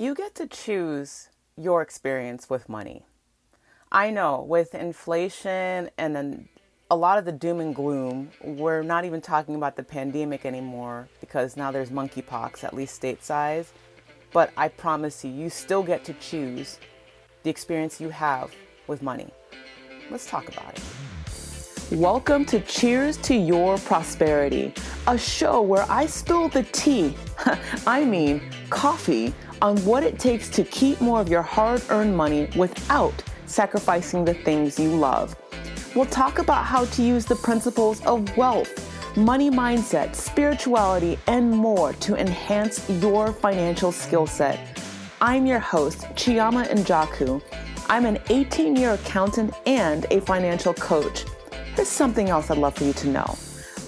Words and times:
You 0.00 0.14
get 0.14 0.36
to 0.36 0.46
choose 0.46 1.28
your 1.56 1.82
experience 1.82 2.48
with 2.48 2.68
money. 2.68 3.02
I 3.90 4.12
know 4.12 4.42
with 4.42 4.76
inflation 4.76 5.90
and 5.98 6.14
then 6.14 6.48
a 6.88 6.94
lot 6.94 7.18
of 7.18 7.24
the 7.24 7.32
doom 7.32 7.58
and 7.58 7.74
gloom, 7.74 8.30
we're 8.44 8.84
not 8.84 9.04
even 9.04 9.20
talking 9.20 9.56
about 9.56 9.74
the 9.74 9.82
pandemic 9.82 10.46
anymore 10.46 11.08
because 11.18 11.56
now 11.56 11.72
there's 11.72 11.90
monkeypox, 11.90 12.62
at 12.62 12.74
least 12.74 13.02
stateside. 13.02 13.66
But 14.32 14.52
I 14.56 14.68
promise 14.68 15.24
you, 15.24 15.32
you 15.32 15.50
still 15.50 15.82
get 15.82 16.04
to 16.04 16.12
choose 16.12 16.78
the 17.42 17.50
experience 17.50 18.00
you 18.00 18.10
have 18.10 18.54
with 18.86 19.02
money. 19.02 19.32
Let's 20.12 20.30
talk 20.30 20.46
about 20.46 20.78
it. 20.78 20.84
Welcome 21.90 22.44
to 22.44 22.60
Cheers 22.60 23.16
to 23.16 23.34
Your 23.34 23.78
Prosperity, 23.78 24.74
a 25.08 25.18
show 25.18 25.60
where 25.62 25.90
I 25.90 26.06
spill 26.06 26.50
the 26.50 26.62
tea, 26.64 27.16
I 27.86 28.04
mean 28.04 28.42
coffee, 28.70 29.34
on 29.60 29.76
what 29.84 30.02
it 30.02 30.18
takes 30.18 30.48
to 30.50 30.64
keep 30.64 31.00
more 31.00 31.20
of 31.20 31.28
your 31.28 31.42
hard 31.42 31.82
earned 31.90 32.16
money 32.16 32.48
without 32.56 33.14
sacrificing 33.46 34.24
the 34.24 34.34
things 34.34 34.78
you 34.78 34.90
love. 34.90 35.36
We'll 35.94 36.06
talk 36.06 36.38
about 36.38 36.64
how 36.64 36.84
to 36.84 37.02
use 37.02 37.24
the 37.24 37.36
principles 37.36 38.04
of 38.04 38.36
wealth, 38.36 39.16
money 39.16 39.50
mindset, 39.50 40.14
spirituality, 40.14 41.18
and 41.26 41.50
more 41.50 41.92
to 41.94 42.14
enhance 42.14 42.88
your 42.88 43.32
financial 43.32 43.90
skill 43.90 44.26
set. 44.26 44.80
I'm 45.20 45.46
your 45.46 45.58
host, 45.58 46.02
Chioma 46.14 46.68
Njoku. 46.68 47.42
I'm 47.88 48.04
an 48.04 48.18
18 48.28 48.76
year 48.76 48.92
accountant 48.92 49.54
and 49.66 50.06
a 50.10 50.20
financial 50.20 50.74
coach. 50.74 51.24
There's 51.74 51.88
something 51.88 52.28
else 52.28 52.50
I'd 52.50 52.58
love 52.58 52.76
for 52.76 52.84
you 52.84 52.92
to 52.92 53.08
know. 53.08 53.38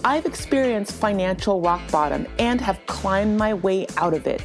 I've 0.03 0.25
experienced 0.25 0.93
financial 0.93 1.61
rock 1.61 1.83
bottom 1.91 2.27
and 2.39 2.61
have 2.61 2.81
climbed 2.87 3.37
my 3.37 3.53
way 3.53 3.87
out 3.99 4.15
of 4.15 4.27
it. 4.27 4.43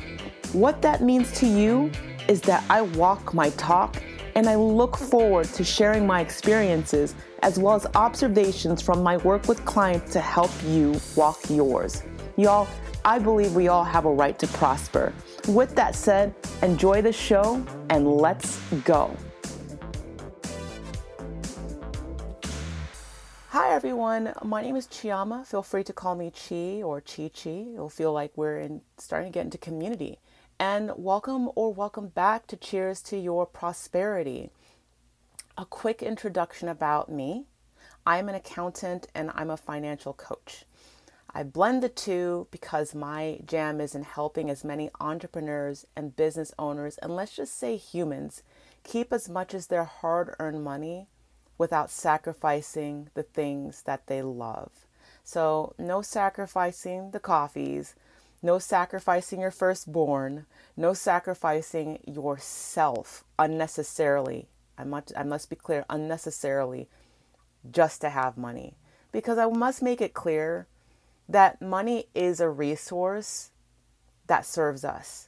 What 0.55 0.81
that 0.83 1.01
means 1.01 1.33
to 1.39 1.45
you 1.45 1.91
is 2.29 2.39
that 2.43 2.63
I 2.69 2.81
walk 2.81 3.33
my 3.33 3.49
talk 3.49 4.01
and 4.35 4.47
I 4.47 4.55
look 4.55 4.95
forward 4.95 5.47
to 5.47 5.65
sharing 5.65 6.07
my 6.07 6.21
experiences 6.21 7.13
as 7.43 7.59
well 7.59 7.75
as 7.75 7.85
observations 7.93 8.81
from 8.81 9.03
my 9.03 9.17
work 9.17 9.49
with 9.49 9.65
clients 9.65 10.13
to 10.13 10.21
help 10.21 10.51
you 10.63 10.97
walk 11.17 11.41
yours. 11.49 12.03
Y'all, 12.37 12.69
I 13.03 13.19
believe 13.19 13.53
we 13.53 13.67
all 13.67 13.83
have 13.83 14.05
a 14.05 14.09
right 14.09 14.39
to 14.39 14.47
prosper. 14.47 15.11
With 15.49 15.75
that 15.75 15.93
said, 15.93 16.33
enjoy 16.61 17.01
the 17.01 17.11
show 17.11 17.61
and 17.89 18.07
let's 18.07 18.57
go. 18.85 19.13
Hi 23.49 23.73
everyone, 23.73 24.33
my 24.41 24.61
name 24.61 24.77
is 24.77 24.87
Chioma. 24.87 25.45
Feel 25.45 25.63
free 25.63 25.83
to 25.83 25.91
call 25.91 26.15
me 26.15 26.31
Chi 26.31 26.81
or 26.81 27.01
Chi 27.01 27.29
Chi. 27.29 27.65
It'll 27.73 27.89
feel 27.89 28.13
like 28.13 28.31
we're 28.37 28.59
in, 28.59 28.79
starting 28.97 29.33
to 29.33 29.37
get 29.37 29.43
into 29.43 29.57
community. 29.57 30.17
And 30.59 30.93
welcome 30.95 31.49
or 31.55 31.73
welcome 31.73 32.07
back 32.07 32.47
to 32.47 32.55
Cheers 32.55 33.01
to 33.03 33.17
Your 33.17 33.45
Prosperity. 33.45 34.51
A 35.57 35.65
quick 35.65 36.01
introduction 36.01 36.69
about 36.69 37.11
me. 37.11 37.43
I'm 38.05 38.29
an 38.29 38.35
accountant 38.35 39.07
and 39.13 39.31
I'm 39.35 39.49
a 39.49 39.57
financial 39.57 40.13
coach. 40.13 40.63
I 41.33 41.43
blend 41.43 41.83
the 41.83 41.89
two 41.89 42.47
because 42.51 42.95
my 42.95 43.39
jam 43.45 43.81
is 43.81 43.95
in 43.95 44.03
helping 44.03 44.49
as 44.49 44.63
many 44.63 44.89
entrepreneurs 45.01 45.85
and 45.93 46.15
business 46.15 46.53
owners, 46.57 46.97
and 46.99 47.13
let's 47.13 47.35
just 47.35 47.59
say 47.59 47.75
humans, 47.75 48.41
keep 48.85 49.11
as 49.11 49.27
much 49.27 49.53
as 49.53 49.67
their 49.67 49.83
hard 49.83 50.35
earned 50.39 50.63
money 50.63 51.07
without 51.57 51.91
sacrificing 51.91 53.09
the 53.13 53.23
things 53.23 53.81
that 53.81 54.07
they 54.07 54.21
love. 54.21 54.71
So, 55.25 55.75
no 55.77 56.01
sacrificing 56.01 57.11
the 57.11 57.19
coffees, 57.19 57.95
no 58.45 58.59
sacrificing 58.59 59.41
your 59.41 59.51
firstborn, 59.51 60.45
no 60.77 60.93
sacrificing 60.93 61.99
yourself 62.05 63.23
unnecessarily. 63.39 64.47
I 64.77 64.83
must, 64.83 65.11
I 65.17 65.23
must 65.23 65.49
be 65.49 65.55
clear, 65.55 65.83
unnecessarily 65.89 66.87
just 67.69 68.01
to 68.01 68.09
have 68.11 68.37
money. 68.37 68.75
Because 69.11 69.39
I 69.39 69.47
must 69.47 69.81
make 69.81 69.99
it 69.99 70.13
clear 70.13 70.67
that 71.27 71.59
money 71.59 72.05
is 72.13 72.39
a 72.39 72.47
resource 72.47 73.49
that 74.27 74.45
serves 74.45 74.85
us. 74.85 75.27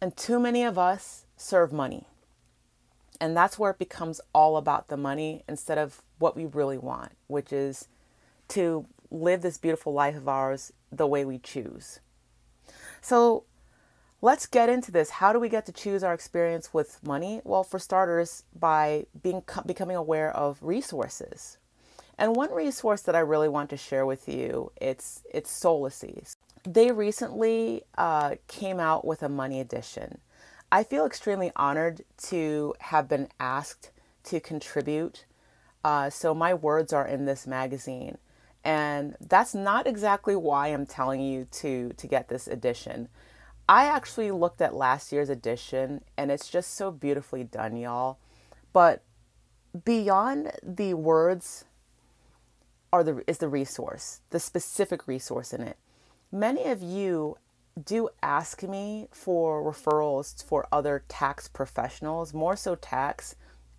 And 0.00 0.14
too 0.14 0.38
many 0.38 0.62
of 0.62 0.76
us 0.76 1.24
serve 1.38 1.72
money. 1.72 2.06
And 3.18 3.34
that's 3.34 3.58
where 3.58 3.70
it 3.70 3.78
becomes 3.78 4.20
all 4.34 4.58
about 4.58 4.88
the 4.88 4.96
money 4.96 5.42
instead 5.48 5.78
of 5.78 6.02
what 6.18 6.36
we 6.36 6.44
really 6.44 6.78
want, 6.78 7.12
which 7.28 7.50
is 7.50 7.88
to 8.48 8.84
live 9.10 9.40
this 9.40 9.56
beautiful 9.56 9.94
life 9.94 10.16
of 10.16 10.28
ours 10.28 10.72
the 10.92 11.06
way 11.06 11.24
we 11.24 11.38
choose. 11.38 12.00
So 13.00 13.44
let's 14.20 14.46
get 14.46 14.68
into 14.68 14.92
this. 14.92 15.10
How 15.10 15.32
do 15.32 15.40
we 15.40 15.48
get 15.48 15.66
to 15.66 15.72
choose 15.72 16.02
our 16.02 16.14
experience 16.14 16.72
with 16.72 17.02
money? 17.04 17.40
Well, 17.44 17.64
for 17.64 17.78
starters, 17.78 18.44
by 18.58 19.06
being 19.22 19.42
becoming 19.66 19.96
aware 19.96 20.34
of 20.34 20.58
resources. 20.62 21.58
And 22.18 22.36
one 22.36 22.52
resource 22.52 23.00
that 23.02 23.14
I 23.14 23.20
really 23.20 23.48
want 23.48 23.70
to 23.70 23.78
share 23.78 24.04
with 24.04 24.28
you, 24.28 24.72
it's 24.80 25.22
it's 25.32 25.50
Soulacy's. 25.50 26.36
They 26.64 26.92
recently 26.92 27.84
uh, 27.96 28.34
came 28.46 28.78
out 28.78 29.06
with 29.06 29.22
a 29.22 29.28
money 29.30 29.60
edition. 29.60 30.18
I 30.70 30.84
feel 30.84 31.06
extremely 31.06 31.50
honored 31.56 32.04
to 32.28 32.74
have 32.78 33.08
been 33.08 33.28
asked 33.40 33.90
to 34.24 34.38
contribute. 34.38 35.24
Uh, 35.82 36.10
so 36.10 36.34
my 36.34 36.52
words 36.52 36.92
are 36.92 37.06
in 37.06 37.24
this 37.24 37.46
magazine, 37.46 38.18
and 38.64 39.16
that's 39.20 39.54
not 39.54 39.86
exactly 39.86 40.36
why 40.36 40.68
I'm 40.68 40.86
telling 40.86 41.20
you 41.20 41.46
to 41.52 41.92
to 41.96 42.06
get 42.06 42.28
this 42.28 42.46
edition. 42.46 43.08
I 43.68 43.84
actually 43.84 44.30
looked 44.32 44.60
at 44.60 44.74
last 44.74 45.12
year's 45.12 45.30
edition, 45.30 46.02
and 46.16 46.30
it's 46.30 46.48
just 46.48 46.74
so 46.74 46.90
beautifully 46.90 47.44
done, 47.44 47.76
y'all. 47.76 48.18
But 48.72 49.02
beyond 49.84 50.52
the 50.62 50.94
words 50.94 51.64
are 52.92 53.04
the 53.04 53.22
is 53.26 53.38
the 53.38 53.48
resource, 53.48 54.20
the 54.30 54.40
specific 54.40 55.06
resource 55.06 55.52
in 55.52 55.62
it. 55.62 55.76
Many 56.32 56.64
of 56.64 56.82
you 56.82 57.38
do 57.84 58.08
ask 58.22 58.62
me 58.62 59.08
for 59.12 59.62
referrals 59.62 60.44
for 60.44 60.66
other 60.72 61.04
tax 61.08 61.48
professionals, 61.48 62.34
more 62.34 62.56
so 62.56 62.74
tax, 62.74 63.36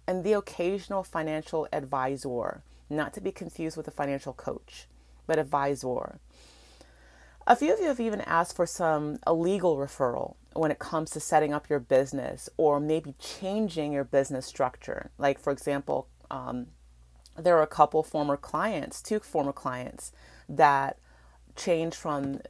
and 0.07 0.23
the 0.23 0.33
occasional 0.33 1.03
financial 1.03 1.67
advisor, 1.71 2.63
not 2.91 3.13
to 3.13 3.21
be 3.21 3.31
confused 3.31 3.77
with 3.77 3.87
a 3.87 3.91
financial 3.91 4.33
coach, 4.33 4.87
but 5.27 5.39
advisor. 5.39 6.19
A 7.47 7.55
few 7.55 7.73
of 7.73 7.79
you 7.79 7.87
have 7.87 7.99
even 7.99 8.21
asked 8.21 8.55
for 8.55 8.65
some 8.65 9.17
a 9.25 9.33
legal 9.33 9.77
referral 9.77 10.35
when 10.53 10.69
it 10.69 10.79
comes 10.79 11.09
to 11.11 11.19
setting 11.19 11.53
up 11.53 11.69
your 11.69 11.79
business 11.79 12.49
or 12.57 12.79
maybe 12.79 13.15
changing 13.19 13.93
your 13.93 14.03
business 14.03 14.45
structure. 14.45 15.11
Like, 15.17 15.39
for 15.39 15.51
example, 15.51 16.07
um, 16.29 16.67
there 17.37 17.57
are 17.57 17.63
a 17.63 17.67
couple 17.67 18.03
former 18.03 18.37
clients, 18.37 19.01
two 19.01 19.19
former 19.19 19.53
clients, 19.53 20.11
that 20.47 20.97
changed 21.55 21.95
from 21.95 22.41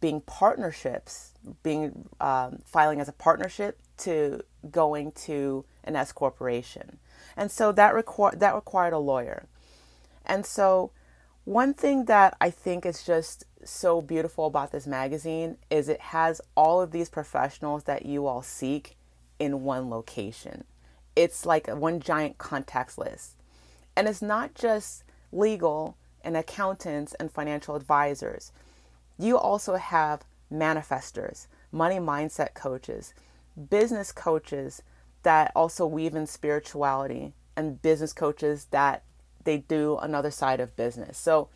being 0.00 0.20
partnerships, 0.20 1.32
being 1.62 2.08
um, 2.20 2.60
filing 2.64 3.00
as 3.00 3.08
a 3.08 3.12
partnership 3.12 3.80
to 3.98 4.42
going 4.70 5.12
to 5.12 5.64
an 5.84 5.96
S 5.96 6.12
corporation, 6.12 6.98
and 7.36 7.50
so 7.50 7.72
that 7.72 7.94
required 7.94 8.40
that 8.40 8.54
required 8.54 8.92
a 8.92 8.98
lawyer, 8.98 9.46
and 10.28 10.44
so 10.44 10.90
one 11.44 11.72
thing 11.72 12.04
that 12.06 12.36
I 12.40 12.50
think 12.50 12.84
is 12.84 13.02
just 13.02 13.44
so 13.64 14.02
beautiful 14.02 14.46
about 14.46 14.70
this 14.70 14.86
magazine 14.86 15.56
is 15.70 15.88
it 15.88 16.00
has 16.00 16.40
all 16.54 16.80
of 16.80 16.90
these 16.90 17.08
professionals 17.08 17.84
that 17.84 18.06
you 18.06 18.26
all 18.26 18.42
seek 18.42 18.96
in 19.38 19.62
one 19.62 19.90
location. 19.90 20.64
It's 21.16 21.46
like 21.46 21.66
one 21.68 22.00
giant 22.00 22.38
contacts 22.38 22.98
list, 22.98 23.36
and 23.96 24.06
it's 24.06 24.22
not 24.22 24.54
just 24.54 25.04
legal 25.32 25.96
and 26.22 26.36
accountants 26.36 27.14
and 27.14 27.30
financial 27.30 27.74
advisors 27.74 28.52
you 29.18 29.36
also 29.36 29.74
have 29.74 30.22
manifestors, 30.50 31.48
money 31.72 31.96
mindset 31.96 32.54
coaches, 32.54 33.12
business 33.68 34.12
coaches 34.12 34.82
that 35.24 35.50
also 35.56 35.84
weave 35.84 36.14
in 36.14 36.26
spirituality, 36.26 37.34
and 37.56 37.82
business 37.82 38.12
coaches 38.12 38.68
that 38.70 39.02
they 39.44 39.58
do 39.58 39.98
another 39.98 40.30
side 40.30 40.60
of 40.60 40.76
business. 40.76 41.18
So 41.18 41.48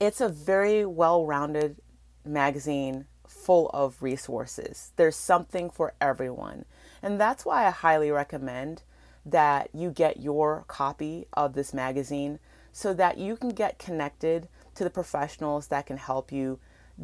it's 0.00 0.20
a 0.20 0.28
very 0.28 0.84
well 0.84 1.24
rounded 1.26 1.76
magazine 2.24 3.06
full 3.28 3.70
of 3.70 4.02
resources. 4.02 4.92
There's 4.96 5.16
something 5.16 5.70
for 5.70 5.94
everyone. 6.00 6.64
And 7.02 7.20
that's 7.20 7.44
why 7.44 7.66
I 7.66 7.70
highly 7.70 8.10
recommend 8.10 8.82
that 9.26 9.70
you 9.72 9.90
get 9.90 10.20
your 10.20 10.64
copy 10.68 11.26
of 11.32 11.54
this 11.54 11.72
magazine 11.72 12.38
so 12.72 12.92
that 12.94 13.18
you 13.18 13.36
can 13.36 13.50
get 13.50 13.78
connected 13.78 14.48
to 14.74 14.84
the 14.84 14.90
professionals 14.90 15.68
that 15.68 15.86
can 15.86 15.96
help 15.96 16.32
you 16.32 16.58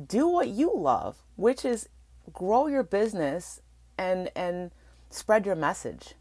do 0.06 0.26
what 0.26 0.48
you 0.48 0.72
love, 0.74 1.22
which 1.36 1.64
is 1.64 1.88
grow 2.32 2.66
your 2.66 2.82
business 2.82 3.60
and 3.98 4.30
and 4.34 4.70
spread 5.10 5.46
your 5.46 5.56
message. 5.56 6.14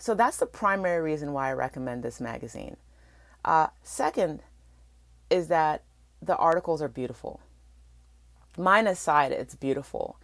So 0.00 0.14
that's 0.14 0.38
the 0.38 0.46
primary 0.46 1.02
reason 1.02 1.32
why 1.34 1.50
I 1.50 1.52
recommend 1.52 2.02
this 2.02 2.20
magazine. 2.20 2.78
Uh, 3.44 3.68
second 3.82 4.40
is 5.28 5.48
that 5.48 5.84
the 6.22 6.36
articles 6.36 6.80
are 6.82 6.88
beautiful. 6.88 7.40
Mine 8.56 8.86
aside, 8.86 9.30
it's 9.30 9.54
beautiful. 9.54 10.16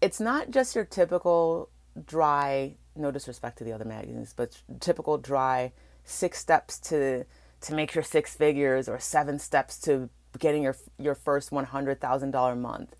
it's 0.00 0.20
not 0.20 0.50
just 0.50 0.74
your 0.74 0.84
typical 0.84 1.68
dry, 2.06 2.74
no 2.96 3.10
disrespect 3.10 3.58
to 3.58 3.64
the 3.64 3.72
other 3.72 3.84
magazines, 3.84 4.32
but 4.34 4.62
typical 4.80 5.18
dry 5.18 5.72
six 6.04 6.38
steps 6.38 6.78
to 6.78 7.24
to 7.60 7.74
make 7.74 7.94
your 7.94 8.02
six 8.02 8.34
figures 8.34 8.88
or 8.88 8.98
seven 8.98 9.38
steps 9.38 9.78
to 9.78 10.08
getting 10.38 10.62
your 10.62 10.76
your 10.98 11.14
first 11.14 11.52
one 11.52 11.66
hundred 11.66 12.00
thousand 12.00 12.30
dollar 12.30 12.56
month. 12.56 12.96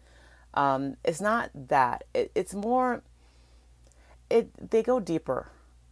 Um, 0.52 0.96
it's 1.04 1.20
not 1.20 1.50
that. 1.54 2.04
It, 2.12 2.30
it's 2.34 2.54
more. 2.54 3.02
It 4.28 4.70
they 4.70 4.82
go 4.82 5.00
deeper. 5.00 5.48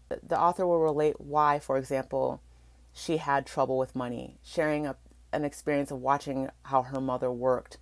The 0.09 0.41
author 0.41 0.67
will 0.67 0.81
relate 0.81 1.21
why, 1.21 1.59
for 1.59 1.77
example, 1.77 2.41
she 2.93 3.19
had 3.19 3.47
trouble 3.47 3.79
with 3.79 3.95
money, 3.95 4.39
sharing 4.43 4.87
a, 4.87 4.97
an 5.33 5.45
experience 5.45 5.91
of 5.91 6.01
watching 6.01 6.49
how 6.65 6.83
her 6.83 7.01
mother 7.01 7.31
worked 7.31 7.79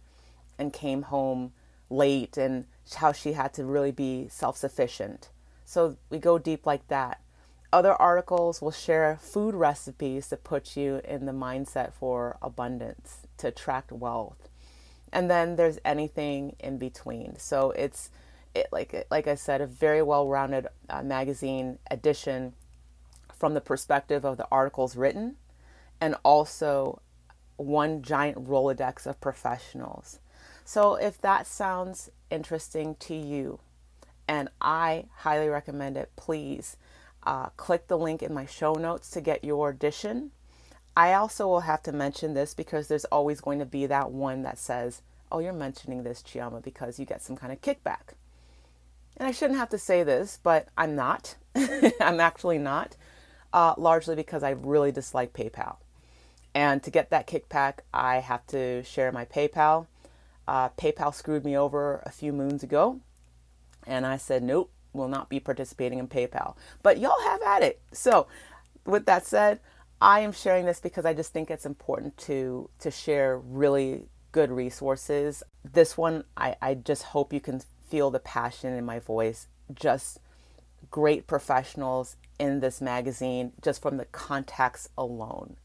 and 0.59 0.73
came 0.73 1.03
home 1.03 1.53
late 1.89 2.37
and 2.37 2.67
how 2.97 3.13
she 3.13 3.33
had 3.33 3.55
to 3.55 3.65
really 3.65 3.93
be 3.93 4.29
self 4.29 4.57
sufficient. 4.57 5.31
So 5.65 5.97
we 6.11 6.19
go 6.19 6.39
deep 6.39 6.67
like 6.67 6.89
that. 6.89 7.21
Other 7.73 7.95
articles 7.95 8.63
will 8.63 8.71
share 8.71 9.19
food 9.21 9.55
recipes 9.55 10.29
to 10.29 10.37
put 10.37 10.77
you 10.77 11.01
in 11.05 11.27
the 11.27 11.33
mindset 11.33 11.93
for 11.93 12.39
abundance, 12.41 13.27
to 13.39 13.49
attract 13.49 13.91
wealth. 13.93 14.49
And 15.13 15.31
then 15.31 15.57
there's 15.57 15.79
anything 15.85 16.57
in 16.61 16.79
between. 16.79 17.39
So 17.39 17.73
it's 17.73 18.11
it, 18.57 18.69
like 18.73 19.07
like 19.11 19.27
I 19.27 19.35
said, 19.35 19.61
a 19.61 19.67
very 19.67 20.03
well-rounded 20.03 20.69
uh, 20.89 21.03
magazine 21.03 21.79
edition 21.91 22.55
from 23.35 23.55
the 23.55 23.61
perspective 23.61 24.25
of 24.25 24.37
the 24.37 24.47
articles 24.51 24.97
written, 24.97 25.37
and 26.01 26.17
also 26.25 27.01
one 27.57 28.03
giant 28.03 28.49
rolodex 28.49 29.07
of 29.07 29.21
professionals. 29.21 30.21
So 30.65 30.97
if 30.97 31.21
that 31.21 31.47
sounds 31.47 32.11
interesting 32.31 32.97
to 33.01 33.15
you, 33.15 33.61
and 34.29 34.49
I 34.61 35.07
highly 35.19 35.49
recommend 35.49 35.97
it, 35.97 36.11
please 36.17 36.77
uh, 37.25 37.51
click 37.57 37.89
the 37.89 37.99
link 37.99 38.23
in 38.23 38.35
my 38.35 38.47
show 38.47 38.73
notes 38.75 39.11
to 39.11 39.21
get 39.21 39.45
your 39.45 39.71
edition. 39.71 40.33
I 40.97 41.13
also 41.13 41.47
will 41.47 41.61
have 41.61 41.83
to 41.85 41.93
mention 41.93 42.35
this 42.35 42.55
because 42.55 42.89
there's 42.89 43.05
always 43.07 43.41
going 43.41 43.59
to 43.59 43.67
be 43.67 43.87
that 43.87 44.11
one 44.11 44.43
that 44.43 44.59
says, 44.59 45.03
Oh, 45.31 45.41
you're 45.41 45.53
mentioning 45.53 46.05
this, 46.05 46.23
Chioma, 46.23 46.63
because 46.63 46.99
you 46.99 47.05
get 47.05 47.21
some 47.21 47.37
kind 47.37 47.53
of 47.53 47.61
kickback. 47.61 48.15
And 49.17 49.27
I 49.27 49.31
shouldn't 49.31 49.59
have 49.59 49.71
to 49.71 49.79
say 49.79 50.03
this, 50.03 50.39
but 50.43 50.69
I'm 50.77 50.95
not. 50.95 51.37
I'm 52.01 52.21
actually 52.21 52.59
not, 52.59 52.97
uh, 53.53 53.75
largely 53.79 54.15
because 54.15 54.43
I 54.43 54.51
really 54.51 54.93
dislike 54.93 55.33
PayPal. 55.33 55.77
And 56.55 56.83
to 56.83 56.91
get 56.91 57.11
that 57.11 57.27
kickback, 57.27 57.81
I 57.93 58.17
have 58.17 58.47
to 58.49 58.83
share 58.83 59.13
my 59.13 59.25
PayPal. 59.25 59.87
Uh, 60.49 60.69
PayPal 60.71 61.15
screwed 61.15 61.45
me 61.45 61.57
over 61.57 62.03
a 62.05 62.11
few 62.11 62.33
moons 62.33 62.63
ago, 62.63 63.01
and 63.87 64.07
I 64.07 64.17
said, 64.17 64.43
nope, 64.43 64.71
will 64.93 65.09
not 65.09 65.29
be 65.29 65.41
participating 65.41 65.99
in 65.99 66.09
PayPal. 66.09 66.55
But 66.83 66.99
y'all 66.99 67.21
have 67.25 67.43
at 67.43 67.63
it. 67.63 67.81
So, 67.93 68.27
with 68.85 69.07
that 69.07 69.27
said, 69.27 69.61
I 70.01 70.21
am 70.21 70.33
sharing 70.33 70.67
this 70.67 70.81
because 70.81 71.05
I 71.05 71.15
just 71.15 71.33
think 71.33 71.51
it's 71.51 71.67
important 71.67 72.17
to 72.19 72.69
to 72.81 72.91
share 72.91 73.39
really 73.39 74.05
good 74.33 74.51
resources. 74.51 75.43
This 75.65 75.97
one, 75.97 76.25
I, 76.37 76.57
I 76.61 76.75
just 76.75 77.03
hope 77.03 77.33
you 77.33 77.41
can 77.41 77.61
feel 77.89 78.11
the 78.11 78.19
passion 78.19 78.73
in 78.73 78.85
my 78.85 78.99
voice. 78.99 79.49
Just 79.75 80.21
great 80.91 81.27
professionals 81.27 82.17
in 82.39 82.61
this 82.61 82.81
magazine, 82.81 83.53
just 83.63 83.83
from 83.83 83.97
the 83.97 84.05
contacts 84.07 84.89
alone. 84.97 85.57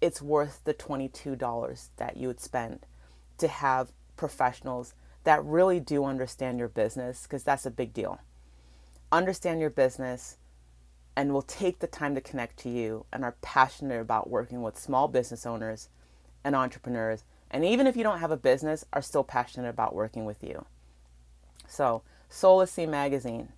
It's 0.00 0.20
worth 0.20 0.60
the 0.64 0.74
$22 0.74 1.88
that 1.96 2.16
you 2.16 2.28
would 2.28 2.40
spend 2.40 2.86
to 3.38 3.48
have 3.48 3.92
professionals 4.16 4.94
that 5.24 5.44
really 5.44 5.80
do 5.80 6.04
understand 6.04 6.58
your 6.58 6.68
business, 6.68 7.22
because 7.22 7.42
that's 7.42 7.66
a 7.66 7.70
big 7.70 7.92
deal 7.92 8.20
understand 9.12 9.60
your 9.60 9.70
business 9.70 10.36
and 11.16 11.32
will 11.32 11.42
take 11.42 11.78
the 11.78 11.86
time 11.86 12.14
to 12.14 12.20
connect 12.20 12.58
to 12.58 12.68
you 12.68 13.06
and 13.12 13.24
are 13.24 13.36
passionate 13.40 14.00
about 14.00 14.28
working 14.28 14.62
with 14.62 14.78
small 14.78 15.08
business 15.08 15.46
owners 15.46 15.88
and 16.44 16.54
entrepreneurs. 16.54 17.24
And 17.50 17.64
even 17.64 17.86
if 17.86 17.96
you 17.96 18.02
don't 18.02 18.18
have 18.18 18.30
a 18.30 18.36
business, 18.36 18.84
are 18.92 19.00
still 19.00 19.24
passionate 19.24 19.68
about 19.68 19.94
working 19.94 20.24
with 20.26 20.42
you. 20.42 20.66
So, 21.68 22.02
Soulacy 22.30 22.88
Magazine. 22.88 23.48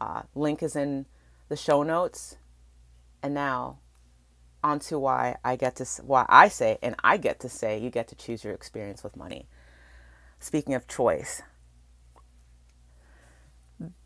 Uh, 0.00 0.22
link 0.34 0.62
is 0.62 0.76
in 0.76 1.06
the 1.48 1.56
show 1.56 1.82
notes. 1.82 2.36
And 3.22 3.32
now, 3.32 3.78
on 4.64 4.78
to 4.78 4.98
why 4.98 5.36
I 5.44 5.56
get 5.56 5.76
to 5.76 5.86
why 6.02 6.24
I 6.28 6.48
say 6.48 6.78
and 6.82 6.96
I 7.04 7.18
get 7.18 7.38
to 7.40 7.50
say 7.50 7.78
you 7.78 7.90
get 7.90 8.08
to 8.08 8.14
choose 8.14 8.42
your 8.42 8.54
experience 8.54 9.04
with 9.04 9.14
money. 9.14 9.46
Speaking 10.40 10.74
of 10.74 10.88
choice, 10.88 11.42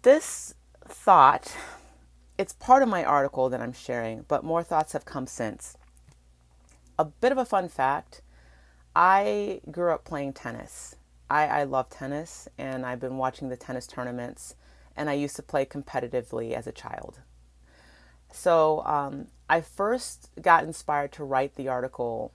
this 0.03 0.55
thought, 0.85 1.57
it's 2.37 2.53
part 2.55 2.83
of 2.83 2.89
my 2.89 3.05
article 3.05 3.49
that 3.49 3.61
I'm 3.61 3.73
sharing, 3.73 4.25
but 4.27 4.45
more 4.45 4.63
thoughts 4.63 4.93
have 4.93 5.05
come 5.05 5.27
since. 5.27 5.77
A 6.99 7.05
bit 7.05 7.33
of 7.33 7.39
a 7.39 7.45
fun 7.45 7.69
fact 7.69 8.23
I 8.95 9.61
grew 9.71 9.93
up 9.93 10.05
playing 10.05 10.33
tennis. 10.33 10.97
I, 11.31 11.47
I 11.47 11.65
love 11.65 11.91
tennis 11.91 12.49
and 12.57 12.87
I've 12.87 13.01
been 13.01 13.19
watching 13.19 13.49
the 13.49 13.57
tennis 13.57 13.87
tournaments, 13.87 14.55
and 14.97 15.11
I 15.11 15.15
used 15.15 15.37
to 15.37 15.43
play 15.43 15.65
competitively 15.65 16.53
as 16.53 16.67
a 16.67 16.73
child. 16.73 17.21
So 18.33 18.83
um, 18.85 19.29
I 19.49 19.61
first 19.61 20.31
got 20.41 20.65
inspired 20.65 21.13
to 21.13 21.25
write 21.25 21.55
the 21.55 21.69
article 21.69 22.33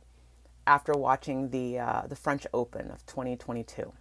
after 0.65 0.93
watching 0.93 1.49
the 1.49 1.79
uh, 1.79 2.01
the 2.07 2.15
French 2.15 2.47
Open 2.53 2.89
of 2.89 3.05
2022. 3.05 3.93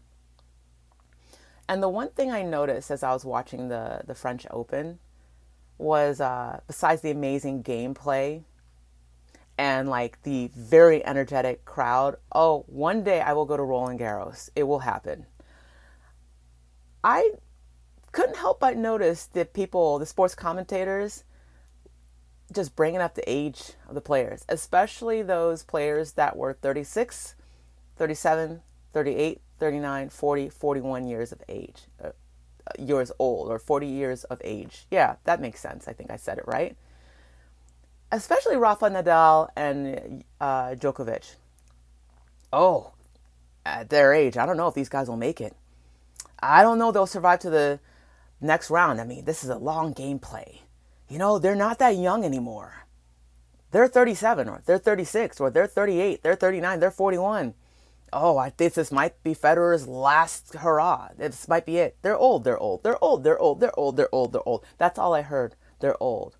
And 1.69 1.83
the 1.83 1.89
one 1.89 2.11
thing 2.11 2.31
I 2.31 2.43
noticed 2.43 2.91
as 2.91 3.03
I 3.03 3.13
was 3.13 3.25
watching 3.25 3.69
the, 3.69 4.03
the 4.07 4.15
French 4.15 4.47
Open 4.51 4.99
was, 5.79 6.21
uh, 6.21 6.61
besides 6.67 7.03
the 7.03 7.11
amazing 7.11 7.63
gameplay 7.63 8.43
and 9.59 9.89
like 9.89 10.23
the 10.23 10.51
very 10.57 11.05
energetic 11.05 11.65
crowd, 11.65 12.17
oh, 12.35 12.65
one 12.67 13.03
day 13.03 13.21
I 13.21 13.33
will 13.33 13.45
go 13.45 13.57
to 13.57 13.63
Roland 13.63 14.01
Garros. 14.01 14.51
It 14.57 14.65
will 14.65 14.81
happen. 14.81 15.27
I 17.05 17.33
couldn't 18.13 18.37
help 18.37 18.61
but 18.61 18.77
notice 18.77 19.27
that 19.27 19.53
people, 19.53 19.99
the 19.99 20.07
sports 20.07 20.35
commentators, 20.35 21.25
just 22.53 22.77
bringing 22.77 23.01
up 23.01 23.15
the 23.15 23.29
age 23.31 23.73
of 23.89 23.95
the 23.95 24.01
players, 24.01 24.45
especially 24.49 25.23
those 25.23 25.63
players 25.63 26.13
that 26.13 26.37
were 26.37 26.53
36, 26.53 27.35
37, 27.97 28.61
38, 28.93 29.41
39, 29.59 30.09
40, 30.11 30.49
41 30.51 31.07
years 31.07 31.33
of 31.33 31.43
age, 31.49 31.83
uh, 32.03 32.11
years 32.79 33.11
old, 33.19 33.49
or 33.49 33.59
40 33.59 33.87
years 33.87 34.25
of 34.25 34.41
age. 34.45 34.87
Yeah, 34.91 35.17
that 35.25 35.41
makes 35.41 35.61
sense. 35.61 35.89
I 35.89 35.93
think 35.93 36.11
I 36.11 36.17
said 36.17 36.39
it 36.39 36.45
right. 36.47 36.77
Especially 38.13 38.57
Rafa 38.57 38.89
Nadal 38.91 39.49
and 39.57 40.23
uh, 40.41 40.77
Djokovic. 40.77 41.35
Oh, 42.53 42.93
at 43.67 43.91
their 43.91 44.13
age, 44.13 44.37
I 44.37 44.47
don't 44.47 44.57
know 44.57 44.69
if 44.69 44.75
these 44.75 44.89
guys 44.89 45.09
will 45.09 45.17
make 45.17 45.41
it. 45.41 45.57
I 46.41 46.63
don't 46.63 46.79
know 46.79 46.93
they'll 46.93 47.07
survive 47.07 47.41
to 47.41 47.51
the 47.51 47.81
next 48.41 48.71
round. 48.71 49.01
I 49.01 49.05
mean, 49.05 49.25
this 49.25 49.43
is 49.43 49.51
a 49.51 49.57
long 49.57 49.93
game 49.93 50.21
play. 50.21 50.61
You 51.09 51.19
know, 51.19 51.41
they're 51.41 51.57
not 51.57 51.81
that 51.81 51.97
young 51.97 52.25
anymore. 52.25 52.85
They're 53.73 53.89
37 53.89 54.49
or 54.49 54.63
they're 54.67 54.79
36 54.79 55.41
or 55.41 55.51
they're 55.51 55.67
38, 55.67 56.23
they're 56.23 56.37
39, 56.37 56.79
they're 56.79 56.91
41 56.91 57.55
oh, 58.13 58.37
I 58.37 58.51
think 58.51 58.75
this 58.75 58.93
might 58.93 59.23
be 59.23 59.35
Federer's 59.35 59.89
last 59.89 60.55
hurrah. 60.55 61.09
This 61.17 61.49
might 61.49 61.65
be 61.65 61.79
it. 61.79 61.97
They're 62.03 62.17
old, 62.17 62.45
they're 62.45 62.59
old, 62.59 62.83
they're 62.83 63.03
old, 63.03 63.25
they're 63.25 63.39
old, 63.41 63.61
they're 63.61 63.79
old, 63.79 63.97
they're 63.97 64.15
old, 64.15 64.33
they're 64.33 64.49
old. 64.49 64.65
That's 64.79 64.99
all 64.99 65.15
I 65.15 65.23
heard. 65.23 65.55
They're 65.81 66.01
old. 66.03 66.37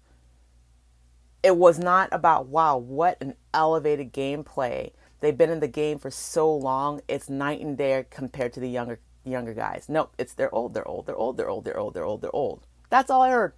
It 1.43 1.57
was 1.57 1.79
not 1.79 2.09
about, 2.13 2.47
wow, 2.47 2.77
what 2.77 3.19
an 3.21 3.35
elevated 3.53 4.13
gameplay. 4.13 4.93
They've 5.21 5.37
been 5.37 5.51
in 5.51 5.61
the 5.61 5.69
game 5.69 5.99
for 5.99 6.11
so 6.11 6.55
long, 6.55 7.01
it's 7.09 7.29
night 7.29 7.61
and 7.61 7.77
day 7.77 8.05
compared 8.11 8.53
to 8.55 8.61
the 8.61 8.69
younger 8.69 8.99
younger 9.25 9.55
guys. 9.55 9.89
No, 9.89 10.09
it's 10.19 10.35
they're 10.35 10.53
old, 10.53 10.75
they're 10.75 10.87
old, 10.87 11.07
they're 11.07 11.17
old, 11.17 11.37
they're 11.37 11.49
old, 11.49 11.65
they're 11.65 11.79
old, 11.79 11.95
they're 11.95 12.05
old, 12.05 12.23
they're 12.23 12.35
old. 12.35 12.67
That's 12.91 13.09
all 13.09 13.23
I 13.23 13.31
heard. 13.31 13.53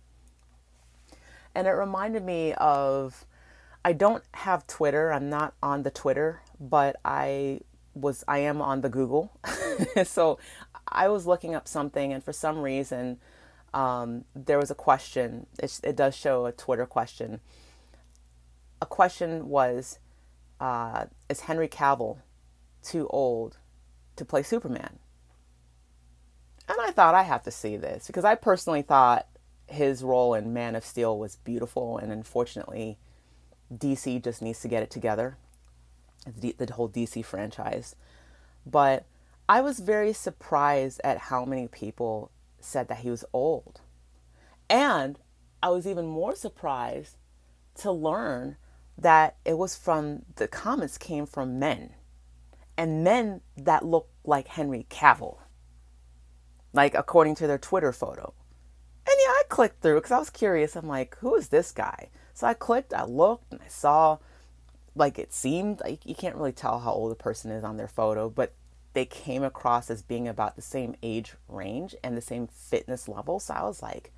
And 1.55 1.67
it 1.67 1.71
reminded 1.71 2.23
me 2.23 2.53
of 2.55 3.25
I 3.85 3.93
don't 3.93 4.25
have 4.35 4.67
Twitter. 4.67 5.13
I'm 5.13 5.29
not 5.29 5.55
on 5.63 5.83
the 5.83 5.91
Twitter, 5.91 6.43
but 6.61 6.97
I 7.05 7.61
was 7.95 8.25
I 8.27 8.39
am 8.39 8.61
on 8.61 8.81
the 8.81 8.89
Google, 8.89 9.33
so 10.05 10.39
I 10.89 11.09
was 11.09 11.27
looking 11.27 11.55
up 11.55 11.69
something, 11.69 12.13
and 12.13 12.23
for 12.23 12.33
some 12.33 12.59
reason, 12.59 13.19
um, 13.73 14.25
there 14.35 14.59
was 14.59 14.71
a 14.71 14.75
question. 14.75 15.47
It, 15.59 15.81
it, 15.83 15.97
does 15.97 16.15
show 16.15 16.47
a 16.47 16.53
Twitter 16.53 16.87
question. 16.87 17.41
A 18.81 18.87
question 18.87 19.49
was, 19.49 19.99
uh, 20.61 21.07
"Is 21.29 21.41
Henry 21.41 21.69
Cavill 21.69 22.19
too 22.83 23.09
old 23.09 23.59
to 24.17 24.25
play 24.25 24.43
Superman?" 24.43 24.99
And 26.69 26.81
I 26.81 26.91
thought 26.91 27.15
I 27.15 27.23
have 27.23 27.43
to 27.45 27.51
see 27.51 27.77
this 27.77 28.07
because 28.07 28.25
I 28.25 28.35
personally 28.35 28.83
thought 28.83 29.27
his 29.67 30.03
role 30.03 30.35
in 30.35 30.53
Man 30.53 30.75
of 30.75 30.85
Steel 30.85 31.19
was 31.19 31.37
beautiful, 31.37 31.99
and 31.99 32.13
unfortunately, 32.13 32.99
DC 33.73 34.23
just 34.23 34.43
needs 34.43 34.61
to 34.61 34.69
get 34.69 34.83
it 34.83 34.91
together 34.91 35.37
the, 36.27 36.55
the 36.59 36.73
whole 36.73 36.89
DC 36.89 37.25
franchise. 37.25 37.97
But 38.67 39.05
I 39.49 39.61
was 39.61 39.81
very 39.81 40.13
surprised 40.13 41.01
at 41.05 41.19
how 41.19 41.45
many 41.45 41.69
people 41.69 42.31
said 42.61 42.89
that 42.89 42.99
he 42.99 43.11
was 43.11 43.25
old. 43.33 43.81
And 44.71 45.19
I 45.63 45.69
was 45.69 45.87
even 45.87 46.07
more 46.07 46.35
surprised 46.35 47.17
to 47.77 47.93
learn 47.93 48.57
that 48.97 49.37
it 49.45 49.59
was 49.59 49.75
from 49.75 50.23
the 50.37 50.49
comments 50.49 50.99
came 50.99 51.27
from 51.27 51.59
men 51.59 51.91
and 52.77 53.05
men 53.05 53.41
that 53.57 53.85
look 53.85 54.09
like 54.25 54.49
Henry 54.49 54.87
Cavill, 54.89 55.39
like 56.73 56.95
according 56.95 57.35
to 57.37 57.47
their 57.47 57.59
Twitter 57.59 57.93
photo. 57.93 58.35
And 59.07 59.17
yeah, 59.19 59.31
I 59.31 59.43
clicked 59.49 59.83
through 59.83 59.97
because 59.97 60.13
I 60.13 60.19
was 60.19 60.31
curious. 60.31 60.77
I'm 60.77 60.89
like, 60.89 61.17
who 61.19 61.35
is 61.35 61.49
this 61.49 61.73
guy? 61.73 62.09
So 62.33 62.47
I 62.47 62.55
clicked, 62.55 62.95
I 62.95 63.05
looked, 63.05 63.53
and 63.53 63.61
I 63.63 63.69
saw, 63.69 64.19
like, 64.95 65.19
it 65.19 65.33
seemed 65.33 65.81
like 65.81 66.05
you 66.07 66.15
can't 66.15 66.37
really 66.37 66.53
tell 66.53 66.81
how 66.81 66.93
old 66.93 67.13
a 67.13 67.17
person 67.17 67.51
is 67.51 67.63
on 67.63 67.77
their 67.77 67.89
photo, 67.89 68.29
but 68.29 68.55
they 68.93 69.05
came 69.05 69.43
across 69.43 69.91
as 69.91 70.03
being 70.03 70.27
about 70.27 70.57
the 70.57 70.63
same 70.63 70.97
age 71.03 71.35
range 71.49 71.95
and 72.03 72.17
the 72.17 72.23
same 72.23 72.47
fitness 72.47 73.09
level. 73.09 73.39
So 73.41 73.55
I 73.55 73.63
was 73.65 73.83
like, 73.83 74.13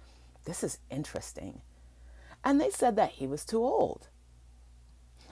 this 0.45 0.63
is 0.63 0.79
interesting. 0.91 1.63
And 2.45 2.61
they 2.61 2.71
said 2.71 2.95
that 2.97 3.13
he 3.13 3.27
was 3.27 3.45
too 3.45 3.63
old. 3.63 4.09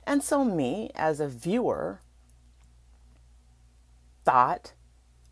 And 0.07 0.23
so, 0.23 0.45
me 0.45 0.91
as 0.95 1.21
a 1.21 1.29
viewer 1.29 2.01
thought, 4.25 4.73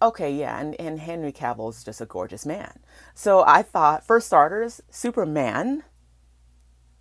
okay, 0.01 0.33
yeah, 0.33 0.59
and, 0.59 0.79
and 0.81 1.01
Henry 1.01 1.33
Cavill 1.33 1.71
is 1.71 1.85
just 1.85 2.01
a 2.01 2.07
gorgeous 2.07 2.45
man. 2.45 2.81
So 3.15 3.45
I 3.47 3.63
thought, 3.63 4.05
for 4.07 4.21
starters, 4.21 4.81
Superman, 4.91 5.85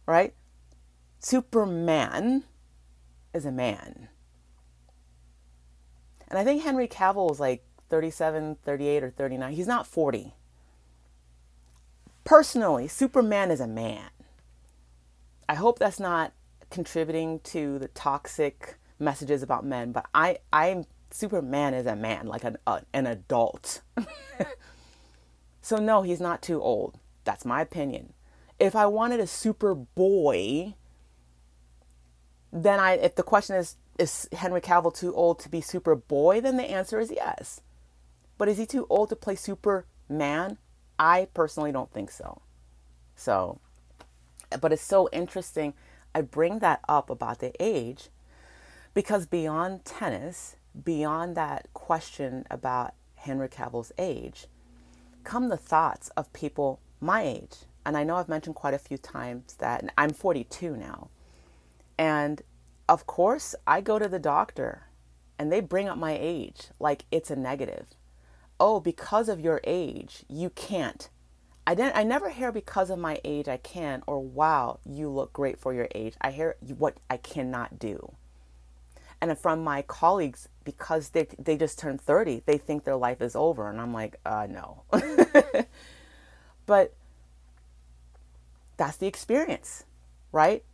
right? 0.05 0.33
Superman 1.19 2.43
is 3.33 3.45
a 3.45 3.51
man. 3.51 4.09
And 6.27 6.39
I 6.39 6.43
think 6.43 6.63
Henry 6.63 6.87
Cavill 6.87 7.31
is 7.31 7.39
like 7.39 7.63
37, 7.89 8.57
38, 8.63 9.03
or 9.03 9.09
39. 9.09 9.53
He's 9.53 9.67
not 9.67 9.85
40. 9.85 10.33
Personally, 12.23 12.87
Superman 12.87 13.51
is 13.51 13.59
a 13.59 13.67
man. 13.67 14.09
I 15.49 15.55
hope 15.55 15.79
that's 15.79 15.99
not 15.99 16.31
contributing 16.71 17.39
to 17.43 17.77
the 17.77 17.89
toxic 17.89 18.77
messages 18.97 19.43
about 19.43 19.65
men, 19.65 19.91
but 19.91 20.05
I, 20.13 20.39
I'm 20.51 20.85
Superman 21.11 21.73
is 21.73 21.85
a 21.85 21.95
man, 21.95 22.25
like 22.27 22.43
an, 22.43 22.57
uh, 22.65 22.79
an 22.93 23.05
adult. 23.05 23.81
so, 25.61 25.75
no, 25.75 26.01
he's 26.01 26.21
not 26.21 26.41
too 26.41 26.61
old. 26.61 26.97
That's 27.25 27.45
my 27.45 27.61
opinion. 27.61 28.13
If 28.59 28.75
I 28.75 28.85
wanted 28.85 29.19
a 29.19 29.27
super 29.27 29.75
boy, 29.75 30.75
then 32.51 32.79
I, 32.79 32.93
if 32.93 33.15
the 33.15 33.23
question 33.23 33.57
is, 33.57 33.75
is 33.99 34.29
Henry 34.31 34.61
Cavill 34.61 34.95
too 34.95 35.13
old 35.13 35.39
to 35.39 35.49
be 35.49 35.61
super 35.61 35.95
boy? 35.95 36.41
Then 36.41 36.57
the 36.57 36.63
answer 36.63 36.99
is 36.99 37.11
yes. 37.11 37.61
But 38.37 38.47
is 38.47 38.57
he 38.57 38.65
too 38.65 38.87
old 38.89 39.09
to 39.09 39.15
play 39.15 39.35
Superman? 39.35 40.57
I 40.97 41.27
personally 41.33 41.71
don't 41.71 41.91
think 41.91 42.09
so. 42.09 42.41
So, 43.15 43.59
but 44.61 44.71
it's 44.71 44.81
so 44.81 45.09
interesting. 45.11 45.73
I 46.13 46.21
bring 46.21 46.59
that 46.59 46.81
up 46.87 47.09
about 47.09 47.39
the 47.39 47.53
age 47.59 48.09
because 48.93 49.25
beyond 49.25 49.85
tennis, 49.85 50.55
beyond 50.83 51.35
that 51.37 51.67
question 51.73 52.45
about 52.51 52.93
Henry 53.15 53.47
Cavill's 53.47 53.91
age, 53.97 54.47
come 55.23 55.49
the 55.49 55.57
thoughts 55.57 56.09
of 56.17 56.33
people 56.33 56.79
my 56.99 57.23
age. 57.23 57.57
And 57.85 57.97
I 57.97 58.03
know 58.03 58.17
I've 58.17 58.29
mentioned 58.29 58.55
quite 58.55 58.73
a 58.73 58.79
few 58.79 58.97
times 58.97 59.55
that 59.55 59.83
I'm 59.97 60.11
42 60.11 60.75
now. 60.75 61.09
And 61.97 62.41
of 62.87 63.07
course, 63.07 63.55
I 63.65 63.81
go 63.81 63.97
to 63.97 64.07
the 64.07 64.19
doctor 64.19 64.83
and 65.39 65.51
they 65.51 65.61
bring 65.61 65.87
up 65.87 65.97
my 65.97 66.17
age 66.19 66.69
like 66.79 67.05
it's 67.11 67.31
a 67.31 67.35
negative. 67.35 67.87
Oh, 68.59 68.79
because 68.79 69.29
of 69.29 69.39
your 69.39 69.61
age, 69.63 70.23
you 70.27 70.51
can't. 70.51 71.09
I 71.71 71.73
didn't 71.73 71.95
I 71.95 72.03
never 72.03 72.29
hear 72.29 72.51
because 72.51 72.89
of 72.89 72.99
my 72.99 73.21
age 73.23 73.47
I 73.47 73.55
can 73.55 74.03
or 74.05 74.19
wow, 74.19 74.79
you 74.85 75.07
look 75.07 75.31
great 75.31 75.57
for 75.57 75.73
your 75.73 75.87
age. 75.95 76.15
I 76.19 76.31
hear 76.31 76.57
what 76.77 76.97
I 77.09 77.15
cannot 77.15 77.79
do. 77.79 78.11
And 79.21 79.39
from 79.39 79.63
my 79.63 79.81
colleagues 79.81 80.49
because 80.65 81.11
they 81.11 81.27
they 81.39 81.55
just 81.55 81.79
turned 81.79 82.01
30, 82.01 82.43
they 82.45 82.57
think 82.57 82.83
their 82.83 82.97
life 82.97 83.21
is 83.21 83.37
over 83.37 83.69
and 83.69 83.79
I'm 83.79 83.93
like, 83.93 84.17
uh 84.25 84.47
no. 84.49 84.83
but 86.65 86.93
that's 88.75 88.97
the 88.97 89.07
experience, 89.07 89.85
right? 90.33 90.65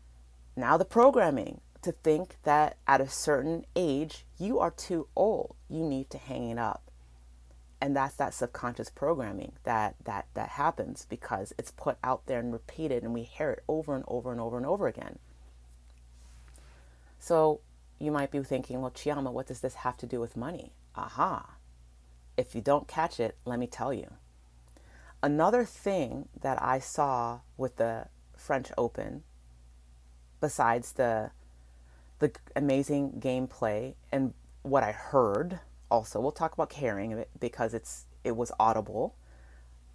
Now 0.56 0.78
the 0.78 0.86
programming 0.86 1.62
to 1.84 1.92
think 1.92 2.38
that 2.42 2.78
at 2.88 3.02
a 3.02 3.08
certain 3.08 3.66
age 3.76 4.26
you 4.40 4.58
are 4.58 4.72
too 4.72 5.10
old. 5.16 5.58
You 5.70 5.84
need 5.86 6.10
to 6.10 6.18
hang 6.18 6.50
it 6.50 6.58
up. 6.58 6.87
And 7.80 7.96
that's 7.96 8.16
that 8.16 8.34
subconscious 8.34 8.90
programming 8.90 9.54
that 9.64 9.96
that 10.06 10.28
that 10.34 10.50
happens 10.50 11.06
because 11.08 11.54
it's 11.60 11.72
put 11.72 11.98
out 12.04 12.26
there 12.26 12.40
and 12.40 12.52
repeated 12.52 13.04
and 13.04 13.14
we 13.14 13.22
hear 13.24 13.52
it 13.52 13.64
over 13.68 13.96
and 13.96 14.04
over 14.08 14.32
and 14.32 14.42
over 14.42 14.58
and 14.58 14.66
over 14.66 14.88
again. 14.88 15.20
So 17.20 17.62
you 18.00 18.12
might 18.12 18.32
be 18.32 18.42
thinking, 18.44 18.82
well, 18.82 18.92
Chioma, 18.92 19.32
what 19.32 19.48
does 19.48 19.60
this 19.60 19.76
have 19.76 19.98
to 19.98 20.06
do 20.06 20.20
with 20.20 20.38
money? 20.38 20.72
Aha. 20.96 21.58
If 22.36 22.56
you 22.56 22.62
don't 22.62 22.88
catch 22.88 23.20
it, 23.20 23.38
let 23.46 23.60
me 23.60 23.68
tell 23.68 23.94
you. 23.94 24.14
Another 25.22 25.66
thing 25.66 26.30
that 26.42 26.62
I 26.62 26.80
saw 26.80 27.40
with 27.58 27.78
the 27.78 28.08
French 28.36 28.72
Open, 28.78 29.24
besides 30.40 30.94
the 30.94 31.32
the 32.20 32.32
amazing 32.56 33.20
gameplay 33.20 33.94
and 34.12 34.34
what 34.64 34.84
I 34.84 34.92
heard, 34.92 35.60
also 35.90 36.20
we'll 36.20 36.32
talk 36.32 36.54
about 36.54 36.70
caring 36.70 37.26
because 37.40 37.74
it's 37.74 38.06
it 38.24 38.36
was 38.36 38.52
audible. 38.60 39.16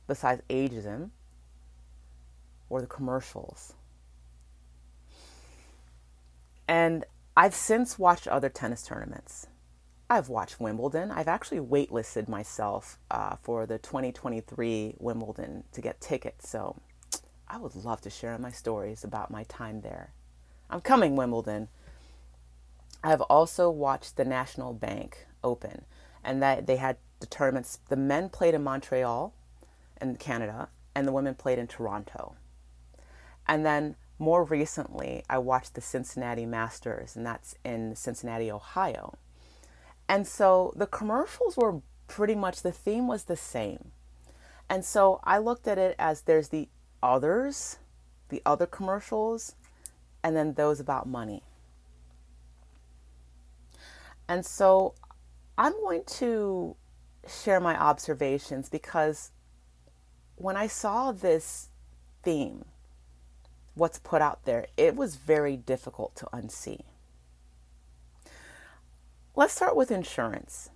Besides 0.08 0.42
ageism, 0.50 1.10
or 2.68 2.80
the 2.80 2.86
commercials. 2.86 3.74
And 6.66 7.04
I've 7.36 7.54
since 7.54 7.98
watched 7.98 8.26
other 8.26 8.48
tennis 8.48 8.82
tournaments. 8.82 9.46
I've 10.08 10.28
watched 10.28 10.58
Wimbledon. 10.58 11.10
I've 11.10 11.28
actually 11.28 11.60
waitlisted 11.60 12.28
myself 12.28 12.98
uh, 13.10 13.36
for 13.42 13.66
the 13.66 13.78
2023 13.78 14.94
Wimbledon 14.98 15.64
to 15.72 15.80
get 15.80 16.00
tickets. 16.00 16.48
So 16.48 16.80
I 17.46 17.58
would 17.58 17.74
love 17.74 18.00
to 18.02 18.10
share 18.10 18.36
my 18.38 18.50
stories 18.50 19.04
about 19.04 19.30
my 19.30 19.44
time 19.44 19.82
there. 19.82 20.12
I'm 20.70 20.80
coming, 20.80 21.14
Wimbledon. 21.14 21.68
I've 23.04 23.20
also 23.22 23.68
watched 23.70 24.16
the 24.16 24.24
National 24.24 24.72
Bank 24.72 25.26
Open, 25.44 25.84
and 26.24 26.42
that 26.42 26.66
they 26.66 26.76
had 26.76 26.96
the 27.20 27.26
tournaments. 27.26 27.78
The 27.88 27.96
men 27.96 28.28
played 28.28 28.54
in 28.54 28.62
Montreal, 28.62 29.34
in 30.00 30.16
Canada, 30.16 30.68
and 30.94 31.06
the 31.06 31.12
women 31.12 31.34
played 31.34 31.58
in 31.58 31.66
Toronto. 31.66 32.34
And 33.46 33.64
then 33.64 33.96
more 34.18 34.44
recently, 34.44 35.24
I 35.28 35.38
watched 35.38 35.74
the 35.74 35.80
Cincinnati 35.80 36.46
Masters, 36.46 37.16
and 37.16 37.26
that's 37.26 37.54
in 37.64 37.96
Cincinnati, 37.96 38.50
Ohio. 38.50 39.18
And 40.08 40.26
so 40.26 40.72
the 40.76 40.86
commercials 40.86 41.56
were 41.56 41.80
pretty 42.06 42.34
much 42.34 42.62
the 42.62 42.72
theme 42.72 43.06
was 43.08 43.24
the 43.24 43.36
same. 43.36 43.92
And 44.68 44.84
so 44.84 45.20
I 45.24 45.38
looked 45.38 45.66
at 45.66 45.78
it 45.78 45.96
as 45.98 46.22
there's 46.22 46.48
the 46.48 46.68
others, 47.02 47.78
the 48.28 48.42
other 48.46 48.66
commercials, 48.66 49.54
and 50.22 50.36
then 50.36 50.54
those 50.54 50.78
about 50.80 51.08
money. 51.08 51.42
And 54.28 54.46
so 54.46 54.94
I'm 55.56 55.72
going 55.72 56.04
to 56.18 56.76
share 57.26 57.60
my 57.60 57.78
observations 57.78 58.68
because 58.68 59.30
when 60.36 60.56
I 60.56 60.66
saw 60.66 61.12
this 61.12 61.68
theme, 62.22 62.64
what's 63.74 63.98
put 63.98 64.22
out 64.22 64.44
there, 64.44 64.66
it 64.76 64.96
was 64.96 65.16
very 65.16 65.56
difficult 65.56 66.16
to 66.16 66.26
unsee. 66.26 66.80
Let's 69.34 69.54
start 69.54 69.76
with 69.76 69.90
insurance. 69.90 70.70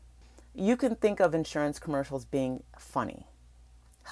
You 0.54 0.76
can 0.76 0.94
think 0.96 1.20
of 1.20 1.34
insurance 1.34 1.78
commercials 1.78 2.24
being 2.24 2.62
funny, 2.78 3.26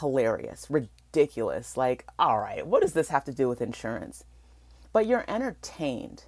hilarious, 0.00 0.66
ridiculous. 0.68 1.76
Like, 1.76 2.06
all 2.18 2.38
right, 2.38 2.66
what 2.66 2.82
does 2.82 2.92
this 2.92 3.08
have 3.08 3.24
to 3.24 3.32
do 3.32 3.48
with 3.48 3.62
insurance? 3.62 4.24
But 4.92 5.06
you're 5.06 5.24
entertained, 5.26 6.24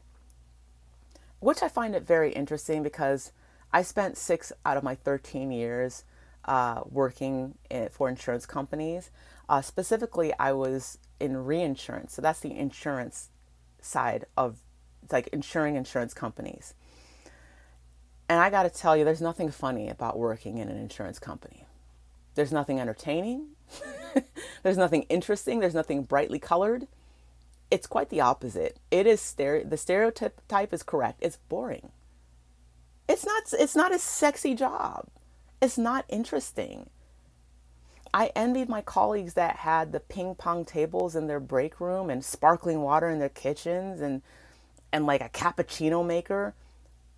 which 1.40 1.62
I 1.62 1.68
find 1.68 1.94
it 1.94 2.06
very 2.06 2.32
interesting 2.32 2.82
because 2.82 3.32
I 3.76 3.82
spent 3.82 4.16
six 4.16 4.54
out 4.64 4.78
of 4.78 4.82
my 4.82 4.94
13 4.94 5.52
years 5.52 6.04
uh, 6.46 6.80
working 6.88 7.58
in, 7.70 7.90
for 7.90 8.08
insurance 8.08 8.46
companies. 8.46 9.10
Uh, 9.50 9.60
specifically, 9.60 10.32
I 10.38 10.52
was 10.52 10.96
in 11.20 11.36
reinsurance. 11.44 12.14
So 12.14 12.22
that's 12.22 12.40
the 12.40 12.56
insurance 12.56 13.28
side 13.82 14.24
of 14.34 14.60
like 15.12 15.26
insuring 15.26 15.76
insurance 15.76 16.14
companies. 16.14 16.72
And 18.30 18.40
I 18.40 18.48
got 18.48 18.62
to 18.62 18.70
tell 18.70 18.96
you, 18.96 19.04
there's 19.04 19.20
nothing 19.20 19.50
funny 19.50 19.90
about 19.90 20.18
working 20.18 20.56
in 20.56 20.70
an 20.70 20.78
insurance 20.78 21.18
company. 21.18 21.66
There's 22.34 22.52
nothing 22.52 22.80
entertaining. 22.80 23.48
there's 24.62 24.78
nothing 24.78 25.02
interesting. 25.10 25.60
There's 25.60 25.74
nothing 25.74 26.04
brightly 26.04 26.38
colored. 26.38 26.88
It's 27.70 27.86
quite 27.86 28.08
the 28.08 28.22
opposite. 28.22 28.78
It 28.90 29.06
is 29.06 29.20
stere- 29.20 29.68
the 29.68 29.76
stereotype 29.76 30.40
type 30.48 30.72
is 30.72 30.82
correct. 30.82 31.18
It's 31.20 31.36
boring. 31.50 31.90
It's 33.08 33.24
not. 33.24 33.44
It's 33.52 33.76
not 33.76 33.94
a 33.94 33.98
sexy 33.98 34.54
job. 34.54 35.06
It's 35.60 35.78
not 35.78 36.04
interesting. 36.08 36.90
I 38.12 38.30
envied 38.34 38.68
my 38.68 38.82
colleagues 38.82 39.34
that 39.34 39.56
had 39.56 39.92
the 39.92 40.00
ping 40.00 40.34
pong 40.34 40.64
tables 40.64 41.14
in 41.14 41.26
their 41.26 41.40
break 41.40 41.80
room 41.80 42.08
and 42.08 42.24
sparkling 42.24 42.80
water 42.80 43.08
in 43.10 43.18
their 43.18 43.28
kitchens 43.28 44.00
and 44.00 44.22
and 44.92 45.06
like 45.06 45.20
a 45.20 45.28
cappuccino 45.28 46.04
maker. 46.04 46.54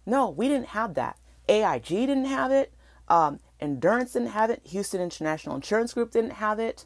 No, 0.05 0.29
we 0.31 0.49
didn't 0.49 0.69
have 0.69 0.95
that. 0.95 1.19
AIG 1.49 1.87
didn't 1.87 2.25
have 2.25 2.51
it. 2.51 2.73
Um, 3.09 3.41
Endurance 3.61 4.13
didn't 4.13 4.29
have 4.29 4.51
it. 4.51 4.63
Houston 4.65 5.01
International 5.01 5.55
Insurance 5.55 5.95
Group 5.95 6.11
didn't 6.11 6.33
have 6.33 6.59
it. 6.59 6.85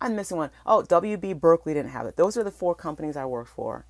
I'm 0.00 0.14
missing 0.14 0.36
one. 0.36 0.50
Oh, 0.64 0.82
WR 0.82 1.34
Berkley 1.34 1.74
didn't 1.74 1.90
have 1.90 2.06
it. 2.06 2.16
Those 2.16 2.36
are 2.36 2.44
the 2.44 2.50
four 2.50 2.74
companies 2.74 3.16
I 3.16 3.24
worked 3.24 3.50
for. 3.50 3.86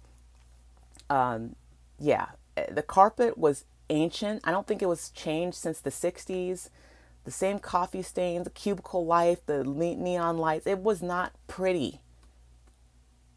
Um, 1.10 1.56
yeah, 1.98 2.26
the 2.70 2.82
carpet 2.82 3.36
was 3.36 3.64
ancient. 3.90 4.42
I 4.44 4.50
don't 4.50 4.66
think 4.66 4.82
it 4.82 4.88
was 4.88 5.10
changed 5.10 5.56
since 5.56 5.80
the 5.80 5.90
60s 5.90 6.70
the 7.26 7.32
same 7.32 7.58
coffee 7.58 8.02
stains, 8.02 8.44
the 8.44 8.50
cubicle 8.50 9.04
life, 9.04 9.44
the 9.46 9.64
neon 9.64 10.38
lights. 10.38 10.66
It 10.66 10.78
was 10.78 11.02
not 11.02 11.32
pretty. 11.48 12.00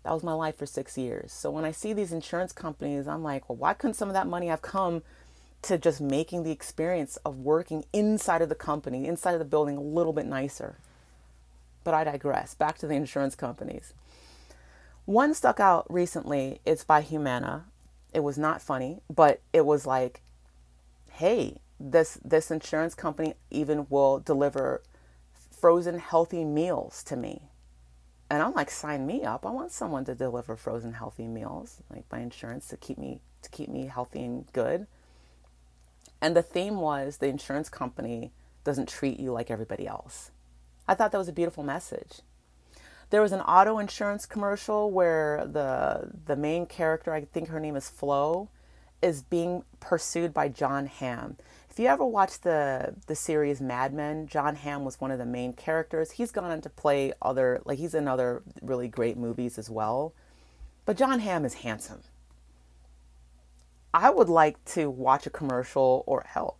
That 0.03 0.13
was 0.13 0.23
my 0.23 0.31
life 0.31 0.57
for 0.57 0.67
six 0.67 0.95
years. 0.95 1.33
So 1.33 1.49
when 1.49 1.65
I 1.65 1.71
see 1.71 1.91
these 1.91 2.13
insurance 2.13 2.53
companies, 2.53 3.07
I'm 3.07 3.23
like, 3.23 3.49
well, 3.49 3.57
why 3.57 3.73
couldn't 3.73 3.95
some 3.95 4.07
of 4.07 4.13
that 4.13 4.27
money 4.27 4.45
have 4.47 4.61
come 4.61 5.01
to 5.63 5.79
just 5.79 5.99
making 5.99 6.43
the 6.43 6.51
experience 6.51 7.17
of 7.25 7.39
working 7.39 7.83
inside 7.91 8.43
of 8.43 8.49
the 8.49 8.55
company, 8.55 9.07
inside 9.07 9.33
of 9.33 9.39
the 9.39 9.45
building, 9.45 9.75
a 9.75 9.81
little 9.81 10.13
bit 10.13 10.27
nicer? 10.27 10.77
But 11.83 11.95
I 11.95 12.03
digress. 12.03 12.53
Back 12.53 12.77
to 12.77 12.87
the 12.87 12.93
insurance 12.93 13.33
companies. 13.33 13.93
One 15.05 15.33
stuck 15.33 15.59
out 15.59 15.91
recently. 15.91 16.61
It's 16.63 16.83
by 16.83 17.01
Humana. 17.01 17.65
It 18.13 18.19
was 18.19 18.37
not 18.37 18.61
funny, 18.61 19.01
but 19.09 19.41
it 19.51 19.65
was 19.65 19.87
like, 19.87 20.21
hey, 21.19 21.57
this 21.81 22.17
this 22.23 22.49
insurance 22.49 22.95
company 22.95 23.33
even 23.51 23.85
will 23.89 24.19
deliver 24.19 24.81
frozen 25.51 25.99
healthy 25.99 26.45
meals 26.45 27.03
to 27.03 27.17
me. 27.17 27.49
And 28.29 28.41
I'm 28.41 28.53
like, 28.53 28.71
sign 28.71 29.05
me 29.05 29.25
up. 29.25 29.45
I 29.45 29.51
want 29.51 29.73
someone 29.73 30.05
to 30.05 30.15
deliver 30.15 30.55
frozen 30.55 30.93
healthy 30.93 31.27
meals, 31.27 31.83
like 31.89 32.05
my 32.09 32.19
insurance 32.19 32.69
to 32.69 32.77
keep 32.77 32.97
me 32.97 33.19
to 33.41 33.49
keep 33.49 33.67
me 33.67 33.87
healthy 33.87 34.23
and 34.23 34.51
good. 34.53 34.87
And 36.21 36.37
the 36.37 36.41
theme 36.41 36.77
was 36.77 37.17
the 37.17 37.27
insurance 37.27 37.67
company 37.69 38.31
doesn't 38.63 38.87
treat 38.87 39.19
you 39.19 39.33
like 39.33 39.51
everybody 39.51 39.87
else. 39.87 40.31
I 40.87 40.93
thought 40.93 41.11
that 41.11 41.17
was 41.17 41.27
a 41.27 41.33
beautiful 41.33 41.63
message. 41.63 42.21
There 43.09 43.21
was 43.21 43.33
an 43.33 43.41
auto 43.41 43.77
insurance 43.77 44.25
commercial 44.25 44.89
where 44.89 45.45
the 45.45 46.11
the 46.25 46.37
main 46.37 46.65
character, 46.65 47.13
I 47.13 47.25
think 47.25 47.49
her 47.49 47.59
name 47.59 47.75
is 47.75 47.89
Flo, 47.89 48.47
is 49.01 49.21
being 49.21 49.63
pursued 49.79 50.33
by 50.33 50.49
Jon 50.49 50.87
Hamm. 50.87 51.37
If 51.69 51.79
you 51.79 51.87
ever 51.87 52.05
watched 52.05 52.43
the 52.43 52.95
the 53.07 53.15
series 53.15 53.61
Mad 53.61 53.93
Men, 53.93 54.27
Jon 54.27 54.55
Hamm 54.55 54.83
was 54.83 54.99
one 54.99 55.11
of 55.11 55.19
the 55.19 55.25
main 55.25 55.53
characters. 55.53 56.11
He's 56.11 56.31
gone 56.31 56.51
on 56.51 56.61
to 56.61 56.69
play 56.69 57.13
other 57.21 57.61
like 57.65 57.79
he's 57.79 57.93
in 57.93 58.07
other 58.07 58.41
really 58.61 58.87
great 58.87 59.17
movies 59.17 59.57
as 59.57 59.69
well. 59.69 60.13
But 60.85 60.97
Jon 60.97 61.19
Hamm 61.19 61.45
is 61.45 61.55
handsome. 61.55 62.01
I 63.93 64.09
would 64.09 64.29
like 64.29 64.63
to 64.73 64.89
watch 64.89 65.25
a 65.25 65.31
commercial 65.31 66.03
or 66.05 66.25
hell 66.27 66.57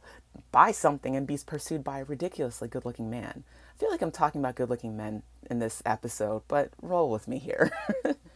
buy 0.52 0.72
something 0.72 1.16
and 1.16 1.28
be 1.28 1.38
pursued 1.46 1.84
by 1.84 2.00
a 2.00 2.06
ridiculously 2.06 2.68
good-looking 2.68 3.10
man. 3.10 3.44
I 3.76 3.80
feel 3.80 3.92
like 3.92 4.02
I'm 4.02 4.12
talking 4.12 4.42
about 4.42 4.56
good-looking 4.56 4.96
men 4.96 5.24
in 5.50 5.60
this 5.60 5.82
episode, 5.86 6.44
but 6.48 6.72
roll 6.82 7.10
with 7.10 7.28
me 7.28 7.40
here. 7.40 7.72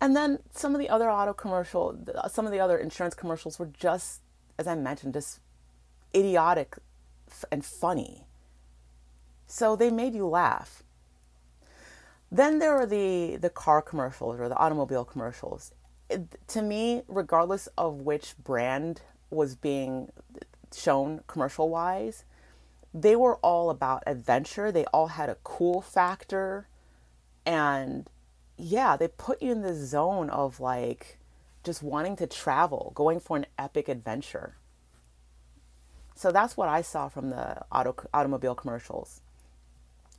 and 0.00 0.16
then 0.16 0.38
some 0.52 0.74
of 0.74 0.80
the 0.80 0.88
other 0.88 1.10
auto 1.10 1.32
commercial, 1.32 1.98
some 2.28 2.46
of 2.46 2.52
the 2.52 2.60
other 2.60 2.76
insurance 2.76 3.14
commercials 3.14 3.58
were 3.58 3.70
just 3.78 4.20
as 4.58 4.66
I 4.66 4.74
mentioned, 4.74 5.14
just 5.14 5.40
idiotic 6.14 6.76
and 7.50 7.64
funny. 7.64 8.26
So 9.46 9.76
they 9.76 9.90
made 9.90 10.14
you 10.14 10.26
laugh. 10.26 10.82
Then 12.30 12.58
there 12.58 12.76
are 12.76 12.86
the, 12.86 13.36
the 13.36 13.50
car 13.50 13.82
commercials 13.82 14.40
or 14.40 14.48
the 14.48 14.56
automobile 14.56 15.04
commercials. 15.04 15.72
It, 16.08 16.36
to 16.48 16.62
me, 16.62 17.02
regardless 17.06 17.68
of 17.78 18.00
which 18.00 18.36
brand 18.42 19.02
was 19.30 19.54
being 19.54 20.10
shown 20.74 21.20
commercial 21.26 21.68
wise, 21.68 22.24
they 22.92 23.14
were 23.14 23.36
all 23.36 23.70
about 23.70 24.02
adventure. 24.06 24.72
They 24.72 24.84
all 24.86 25.08
had 25.08 25.28
a 25.28 25.36
cool 25.44 25.82
factor. 25.82 26.66
And 27.44 28.08
yeah, 28.56 28.96
they 28.96 29.08
put 29.08 29.42
you 29.42 29.52
in 29.52 29.62
the 29.62 29.74
zone 29.74 30.30
of 30.30 30.60
like, 30.60 31.18
just 31.64 31.82
wanting 31.82 32.16
to 32.16 32.26
travel, 32.26 32.92
going 32.94 33.20
for 33.20 33.36
an 33.36 33.46
epic 33.58 33.88
adventure. 33.88 34.54
So 36.14 36.32
that's 36.32 36.56
what 36.56 36.68
I 36.68 36.80
saw 36.80 37.08
from 37.08 37.30
the 37.30 37.62
auto, 37.70 37.94
automobile 38.14 38.54
commercials. 38.54 39.20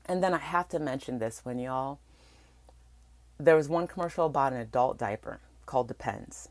And 0.06 0.24
then 0.24 0.34
I 0.34 0.40
have 0.40 0.70
to 0.70 0.80
mention 0.80 1.20
this 1.20 1.44
one, 1.44 1.58
y'all. 1.58 2.00
There 3.40 3.56
was 3.56 3.70
one 3.70 3.88
commercial 3.88 4.26
about 4.26 4.54
an 4.54 4.60
adult 4.60 4.98
diaper 4.98 5.40
called 5.66 5.88
Depends. 5.88 6.50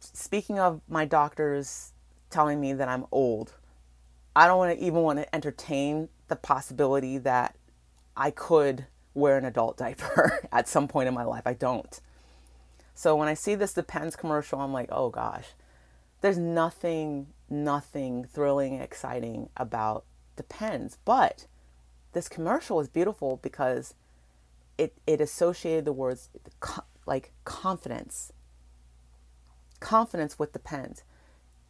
Speaking 0.00 0.58
of 0.58 0.80
my 0.88 1.04
doctors 1.04 1.92
telling 2.30 2.60
me 2.60 2.72
that 2.72 2.88
I'm 2.88 3.06
old, 3.12 3.52
I 4.36 4.46
don't 4.46 4.58
want 4.58 4.78
to 4.78 4.84
even 4.84 5.02
want 5.02 5.18
to 5.20 5.34
entertain 5.34 6.08
the 6.28 6.36
possibility 6.36 7.18
that 7.18 7.56
I 8.16 8.30
could 8.30 8.86
wear 9.14 9.38
an 9.38 9.44
adult 9.44 9.76
diaper 9.78 10.40
at 10.52 10.68
some 10.68 10.88
point 10.88 11.08
in 11.08 11.14
my 11.14 11.24
life. 11.24 11.46
I 11.46 11.54
don't. 11.54 12.00
So 12.94 13.16
when 13.16 13.28
I 13.28 13.34
see 13.34 13.54
this 13.54 13.72
Depends 13.72 14.14
commercial, 14.16 14.60
I'm 14.60 14.72
like, 14.72 14.88
oh 14.92 15.10
gosh, 15.10 15.48
there's 16.20 16.38
nothing, 16.38 17.28
nothing 17.50 18.24
thrilling, 18.24 18.80
exciting 18.80 19.48
about 19.56 20.04
Depends. 20.36 20.98
But 21.04 21.46
this 22.12 22.28
commercial 22.28 22.80
is 22.80 22.88
beautiful 22.88 23.38
because 23.42 23.94
it, 24.78 24.94
it 25.06 25.20
associated 25.20 25.84
the 25.84 25.92
words 25.92 26.30
like 27.06 27.32
confidence. 27.44 28.32
Confidence 29.80 30.38
with 30.38 30.52
Depends. 30.52 31.02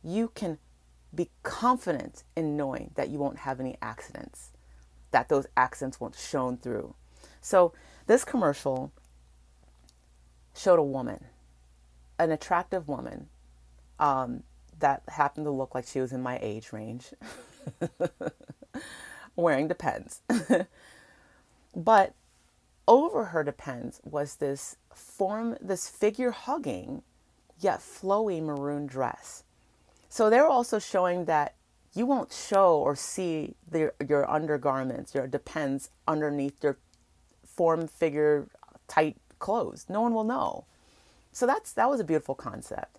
You 0.02 0.30
can 0.34 0.58
be 1.14 1.30
confident 1.42 2.24
in 2.36 2.56
knowing 2.56 2.90
that 2.94 3.08
you 3.08 3.18
won't 3.18 3.38
have 3.38 3.60
any 3.60 3.76
accidents, 3.80 4.52
that 5.10 5.28
those 5.28 5.46
accidents 5.56 6.00
won't 6.00 6.16
shown 6.16 6.56
through. 6.56 6.94
So 7.44 7.74
this 8.06 8.24
commercial 8.24 8.90
showed 10.56 10.78
a 10.78 10.82
woman, 10.82 11.26
an 12.18 12.30
attractive 12.30 12.88
woman, 12.88 13.28
um, 14.00 14.44
that 14.80 15.02
happened 15.08 15.44
to 15.44 15.50
look 15.50 15.74
like 15.74 15.86
she 15.86 16.00
was 16.00 16.10
in 16.10 16.22
my 16.22 16.38
age 16.40 16.72
range, 16.72 17.12
wearing 19.36 19.68
Depends. 19.68 20.22
but 21.76 22.14
over 22.88 23.26
her 23.26 23.44
Depends 23.44 24.00
was 24.04 24.36
this 24.36 24.76
form, 24.94 25.58
this 25.60 25.86
figure 25.86 26.30
hugging, 26.30 27.02
yet 27.60 27.80
flowy 27.80 28.42
maroon 28.42 28.86
dress. 28.86 29.44
So 30.08 30.30
they're 30.30 30.48
also 30.48 30.78
showing 30.78 31.26
that 31.26 31.56
you 31.94 32.06
won't 32.06 32.32
show 32.32 32.78
or 32.78 32.96
see 32.96 33.54
the, 33.70 33.92
your 34.08 34.28
undergarments, 34.30 35.14
your 35.14 35.26
Depends 35.26 35.90
underneath 36.08 36.64
your 36.64 36.78
form 37.56 37.88
figure 37.88 38.48
tight 38.88 39.16
clothes. 39.38 39.86
No 39.88 40.02
one 40.02 40.14
will 40.14 40.24
know. 40.24 40.64
So 41.32 41.46
that's 41.46 41.72
that 41.72 41.88
was 41.88 42.00
a 42.00 42.04
beautiful 42.04 42.34
concept. 42.34 42.98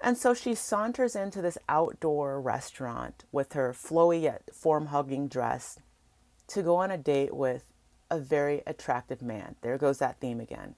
And 0.00 0.18
so 0.18 0.34
she 0.34 0.54
saunters 0.54 1.16
into 1.16 1.40
this 1.40 1.56
outdoor 1.68 2.40
restaurant 2.40 3.24
with 3.32 3.54
her 3.54 3.72
flowy 3.72 4.22
yet 4.22 4.42
form 4.52 4.86
hugging 4.86 5.28
dress 5.28 5.78
to 6.48 6.62
go 6.62 6.76
on 6.76 6.90
a 6.90 6.98
date 6.98 7.34
with 7.34 7.64
a 8.10 8.18
very 8.18 8.62
attractive 8.66 9.22
man. 9.22 9.56
There 9.62 9.78
goes 9.78 9.98
that 9.98 10.20
theme 10.20 10.40
again. 10.40 10.74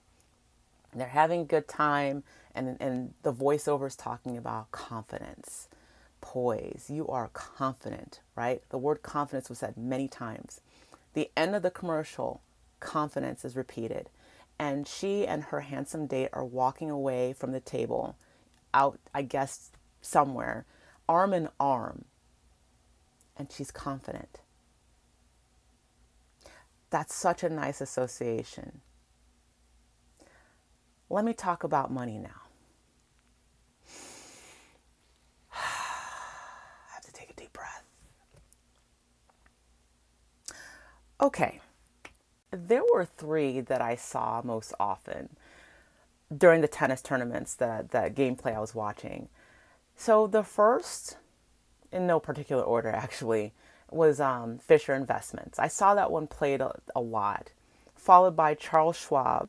They're 0.95 1.09
having 1.09 1.43
a 1.43 1.45
good 1.45 1.69
time, 1.69 2.23
and, 2.55 2.77
and 2.81 3.13
the 3.23 3.33
voiceover 3.33 3.87
is 3.87 3.97
talking 3.97 4.39
about 4.39 4.71
confidence, 4.71 5.69
poise. 6.21 6.87
You 6.89 7.07
are 7.09 7.29
confident, 7.35 8.21
right? 8.35 8.63
The 8.71 8.79
word 8.79 9.03
confidence 9.03 9.51
was 9.51 9.59
said 9.59 9.77
many 9.77 10.09
times. 10.09 10.61
The 11.13 11.31
end 11.37 11.55
of 11.55 11.63
the 11.63 11.71
commercial, 11.71 12.41
confidence 12.81 13.45
is 13.45 13.57
repeated. 13.57 14.11
And 14.59 14.87
she 14.87 15.27
and 15.27 15.45
her 15.45 15.61
handsome 15.61 16.07
date 16.07 16.31
are 16.33 16.45
walking 16.45 16.91
away 16.91 17.33
from 17.33 17.53
the 17.53 17.61
table 17.61 18.17
out 18.75 18.99
i 19.15 19.23
guess 19.23 19.71
somewhere 20.03 20.67
arm 21.09 21.33
in 21.33 21.49
arm. 21.59 22.05
And 23.37 23.51
she's 23.51 23.71
confident. 23.71 24.41
That's 26.91 27.15
such 27.15 27.43
a 27.43 27.49
nice 27.49 27.81
association. 27.81 28.81
Let 31.09 31.25
me 31.25 31.33
talk 31.33 31.65
about 31.65 31.91
money 31.91 32.19
now. 32.19 32.43
I 35.55 36.93
have 36.95 37.05
to 37.05 37.13
take 37.13 37.31
a 37.31 37.35
deep 37.35 37.53
breath. 37.53 37.85
Okay 41.21 41.61
there 42.51 42.83
were 42.93 43.05
three 43.05 43.61
that 43.61 43.81
I 43.81 43.95
saw 43.95 44.41
most 44.45 44.73
often 44.81 45.31
during 46.35 46.61
the 46.61 46.69
tennis 46.69 47.03
tournaments 47.03 47.55
that 47.55 47.91
that 47.91 48.15
gameplay 48.15 48.55
I 48.55 48.61
was 48.61 48.75
watching. 48.75 49.29
So 49.97 50.27
the 50.27 50.43
first, 50.43 51.17
in 51.91 52.07
no 52.07 52.21
particular 52.21 52.63
order 52.63 52.89
actually, 52.95 53.53
was 53.91 54.21
um, 54.21 54.59
Fisher 54.59 54.95
Investments. 54.95 55.59
I 55.59 55.69
saw 55.69 55.95
that 55.95 56.11
one 56.11 56.27
played 56.27 56.61
a, 56.61 56.79
a 56.95 57.01
lot, 57.01 57.53
followed 57.97 58.37
by 58.37 58.55
Charles 58.55 58.97
Schwab, 58.97 59.49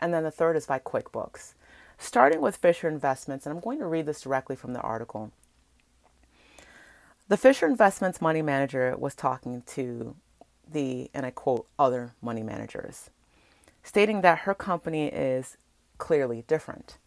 and 0.00 0.12
then 0.12 0.24
the 0.24 0.30
third 0.30 0.56
is 0.56 0.66
by 0.66 0.78
QuickBooks. 0.78 1.54
Starting 1.98 2.40
with 2.40 2.56
Fisher 2.56 2.88
Investments, 2.88 3.46
and 3.46 3.54
I'm 3.54 3.62
going 3.62 3.78
to 3.78 3.86
read 3.86 4.06
this 4.06 4.22
directly 4.22 4.56
from 4.56 4.72
the 4.72 4.80
article. 4.80 5.30
The 7.28 7.36
Fisher 7.36 7.66
Investments 7.66 8.20
money 8.20 8.42
manager 8.42 8.94
was 8.98 9.14
talking 9.14 9.62
to 9.68 10.16
the, 10.70 11.10
and 11.14 11.26
I 11.26 11.30
quote, 11.30 11.66
other 11.78 12.14
money 12.20 12.42
managers, 12.42 13.10
stating 13.82 14.20
that 14.20 14.40
her 14.40 14.54
company 14.54 15.06
is 15.06 15.56
clearly 15.98 16.44
different. 16.46 16.98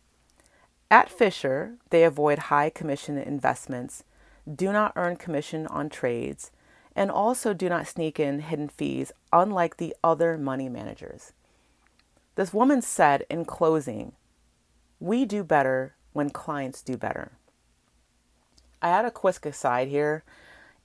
At 0.91 1.09
Fisher, 1.09 1.75
they 1.89 2.03
avoid 2.03 2.37
high 2.37 2.69
commission 2.69 3.17
investments, 3.17 4.03
do 4.53 4.71
not 4.71 4.93
earn 4.95 5.15
commission 5.15 5.65
on 5.67 5.89
trades, 5.89 6.51
and 6.95 7.11
also 7.11 7.53
do 7.53 7.67
not 7.67 7.87
sneak 7.87 8.19
in 8.19 8.39
hidden 8.39 8.69
fees, 8.69 9.11
unlike 9.33 9.77
the 9.77 9.95
other 10.03 10.37
money 10.37 10.69
managers. 10.69 11.33
This 12.35 12.53
woman 12.53 12.81
said 12.81 13.25
in 13.29 13.45
closing, 13.45 14.13
We 14.99 15.25
do 15.25 15.43
better 15.43 15.95
when 16.13 16.29
clients 16.29 16.81
do 16.81 16.95
better. 16.95 17.33
I 18.81 18.89
had 18.89 19.05
a 19.05 19.11
quick 19.11 19.45
aside 19.45 19.87
here. 19.87 20.23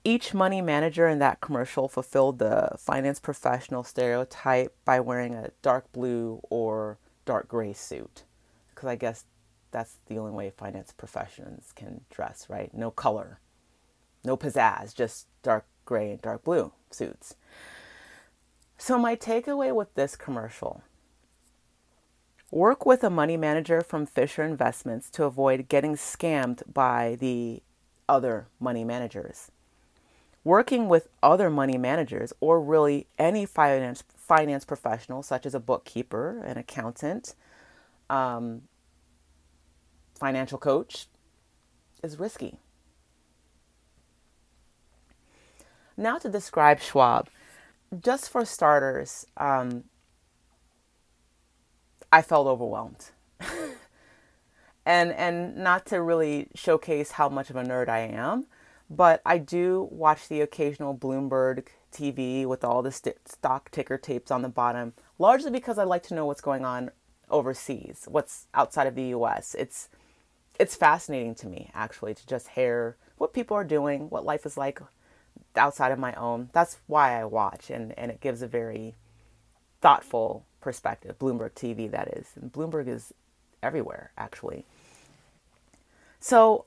Each 0.03 0.33
money 0.33 0.63
manager 0.63 1.09
in 1.09 1.19
that 1.19 1.41
commercial 1.41 1.87
fulfilled 1.89 2.39
the 2.39 2.71
finance 2.79 3.21
professional 3.21 3.85
stereotype 3.85 4.75
by 4.85 4.99
wearing 4.99 5.35
a 5.35 5.51
dark 5.61 5.93
blue 5.93 6.41
or 6.49 6.99
dark 7.27 7.49
gray 7.49 7.75
suit. 7.75 8.25
Because 8.71 8.89
I 8.89 8.97
guess 8.97 9.25
that's 9.71 9.97
the 10.07 10.19
only 10.19 10.33
way 10.33 10.51
finance 10.51 10.93
professions 10.97 11.73
can 11.75 12.01
dress, 12.11 12.47
right? 12.49 12.73
No 12.73 12.91
color, 12.91 13.41
no 14.25 14.37
pizzazz, 14.37 14.95
just 14.95 15.27
dark 15.43 15.67
gray 15.85 16.13
and 16.13 16.23
dark 16.23 16.45
blue 16.45 16.73
suits. 16.91 17.37
So, 18.79 18.99
my 18.99 19.17
takeaway 19.17 19.75
with 19.75 19.95
this 19.95 20.17
commercial 20.17 20.83
work 22.51 22.87
with 22.87 23.05
a 23.05 23.11
money 23.11 23.37
manager 23.37 23.83
from 23.83 24.07
Fisher 24.07 24.43
Investments 24.43 25.11
to 25.11 25.25
avoid 25.25 25.69
getting 25.69 25.95
scammed 25.95 26.63
by 26.73 27.17
the 27.21 27.63
other 28.09 28.49
money 28.59 28.83
managers. 28.83 29.51
Working 30.43 30.89
with 30.89 31.09
other 31.23 31.51
money 31.51 31.77
managers, 31.77 32.33
or 32.41 32.61
really 32.63 33.07
any 33.19 33.45
finance, 33.45 34.03
finance 34.17 34.65
professional, 34.65 35.23
such 35.23 35.45
as 35.45 35.55
a 35.55 35.61
bookkeeper, 35.61 36.43
an 36.45 36.57
accountant, 36.57 37.35
um, 38.09 38.63
financial 40.19 40.59
coach, 40.59 41.07
is 42.03 42.19
risky. 42.19 42.59
Now, 45.97 46.17
to 46.19 46.31
describe 46.31 46.81
Schwab, 46.81 47.29
just 48.03 48.31
for 48.31 48.47
starters, 48.47 49.27
um, 49.37 49.85
I 52.13 52.23
felt 52.23 52.47
overwhelmed. 52.47 53.11
and 54.87 55.13
and 55.13 55.57
not 55.57 55.87
to 55.87 56.01
really 56.01 56.49
showcase 56.55 57.13
how 57.13 57.29
much 57.29 57.51
of 57.51 57.57
a 57.57 57.63
nerd 57.63 57.89
I 57.89 58.01
am, 58.01 58.47
but 58.91 59.23
I 59.25 59.39
do 59.39 59.89
watch 59.93 60.29
the 60.29 60.41
occasional 60.41 60.97
Bloomberg 60.97 61.69
TV 61.93 62.45
with 62.45 62.65
all 62.65 62.83
the 62.83 62.91
st- 62.91 63.29
stock 63.29 63.71
ticker 63.71 63.97
tapes 63.97 64.33
on 64.33 64.43
the 64.43 64.49
bottom, 64.49 64.95
largely 65.19 65.51
because 65.51 65.79
I 65.79 65.85
like 65.85 66.03
to 66.05 66.15
know 66.15 66.27
what's 66.27 66.41
going 66.41 66.65
on 66.65 66.91
overseas, 67.31 68.07
what's 68.09 68.49
outside 68.53 68.89
of 68.89 68.97
the 68.97 69.15
US. 69.15 69.55
It's 69.57 69.89
it's 70.59 70.77
fascinating 70.77 71.35
to 71.37 71.47
me 71.47 71.71
actually 71.73 72.15
to 72.15 72.27
just 72.27 72.49
hear 72.49 72.97
what 73.17 73.33
people 73.33 73.57
are 73.57 73.65
doing, 73.65 74.11
what 74.11 74.27
life 74.27 74.45
is 74.45 74.57
like 74.57 74.81
outside 75.57 75.93
of 75.93 75.99
my 75.99 76.13
own. 76.15 76.51
That's 76.53 76.79
why 76.87 77.19
I 77.19 77.25
watch, 77.25 77.71
and, 77.71 77.97
and 77.99 78.11
it 78.11 78.21
gives 78.21 78.43
a 78.43 78.47
very 78.47 78.95
thoughtful 79.81 80.45
perspective. 80.61 81.19
Bloomberg 81.19 81.53
TV, 81.53 81.91
that 81.91 82.09
is. 82.09 82.29
And 82.35 82.53
Bloomberg 82.53 82.89
is 82.89 83.15
everywhere, 83.63 84.13
actually. 84.19 84.67
So 86.19 86.67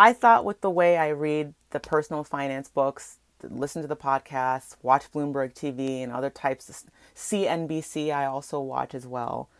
I 0.00 0.14
thought 0.14 0.46
with 0.46 0.62
the 0.62 0.70
way 0.70 0.96
I 0.96 1.08
read 1.08 1.52
the 1.72 1.78
personal 1.78 2.24
finance 2.24 2.70
books, 2.70 3.18
listen 3.42 3.82
to 3.82 3.88
the 3.88 3.96
podcasts, 3.96 4.76
watch 4.80 5.12
Bloomberg 5.12 5.52
TV 5.52 6.02
and 6.02 6.10
other 6.10 6.30
types 6.30 6.70
of 6.70 6.90
CNBC, 7.14 8.10
I 8.10 8.24
also 8.24 8.60
watch 8.60 8.94
as 8.94 9.06
well. 9.06 9.50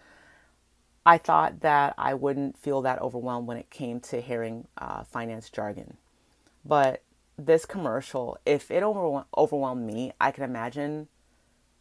I 1.04 1.18
thought 1.18 1.60
that 1.60 1.92
I 1.98 2.14
wouldn't 2.14 2.56
feel 2.56 2.80
that 2.80 3.02
overwhelmed 3.02 3.48
when 3.48 3.58
it 3.58 3.68
came 3.68 4.00
to 4.00 4.22
hearing 4.22 4.66
uh, 4.78 5.04
finance 5.04 5.50
jargon. 5.50 5.98
But 6.64 7.02
this 7.36 7.66
commercial, 7.66 8.38
if 8.46 8.70
it 8.70 8.82
over- 8.82 9.26
overwhelmed 9.36 9.86
me, 9.86 10.14
I 10.18 10.30
can 10.30 10.44
imagine. 10.44 11.08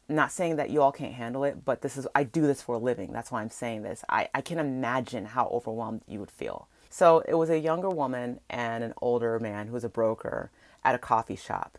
Not 0.09 0.33
saying 0.33 0.57
that 0.57 0.69
you 0.69 0.81
all 0.81 0.91
can't 0.91 1.13
handle 1.13 1.45
it, 1.45 1.63
but 1.63 1.81
this 1.81 1.95
is 1.95 2.07
I 2.13 2.23
do 2.23 2.41
this 2.41 2.61
for 2.61 2.75
a 2.75 2.79
living. 2.79 3.13
That's 3.13 3.31
why 3.31 3.41
I'm 3.41 3.49
saying 3.49 3.83
this. 3.83 4.03
I, 4.09 4.27
I 4.33 4.41
can 4.41 4.59
imagine 4.59 5.23
how 5.27 5.47
overwhelmed 5.47 6.01
you 6.07 6.19
would 6.19 6.31
feel. 6.31 6.67
So 6.89 7.23
it 7.28 7.36
was 7.36 7.49
a 7.49 7.60
younger 7.60 7.89
woman 7.89 8.39
and 8.49 8.84
an 8.84 8.93
older 9.02 9.39
man 9.39 9.67
who 9.67 9.73
was 9.73 9.84
a 9.84 9.89
broker 9.89 10.52
at 10.84 10.95
a 10.95 10.99
coffee 10.99 11.36
shop. 11.36 11.78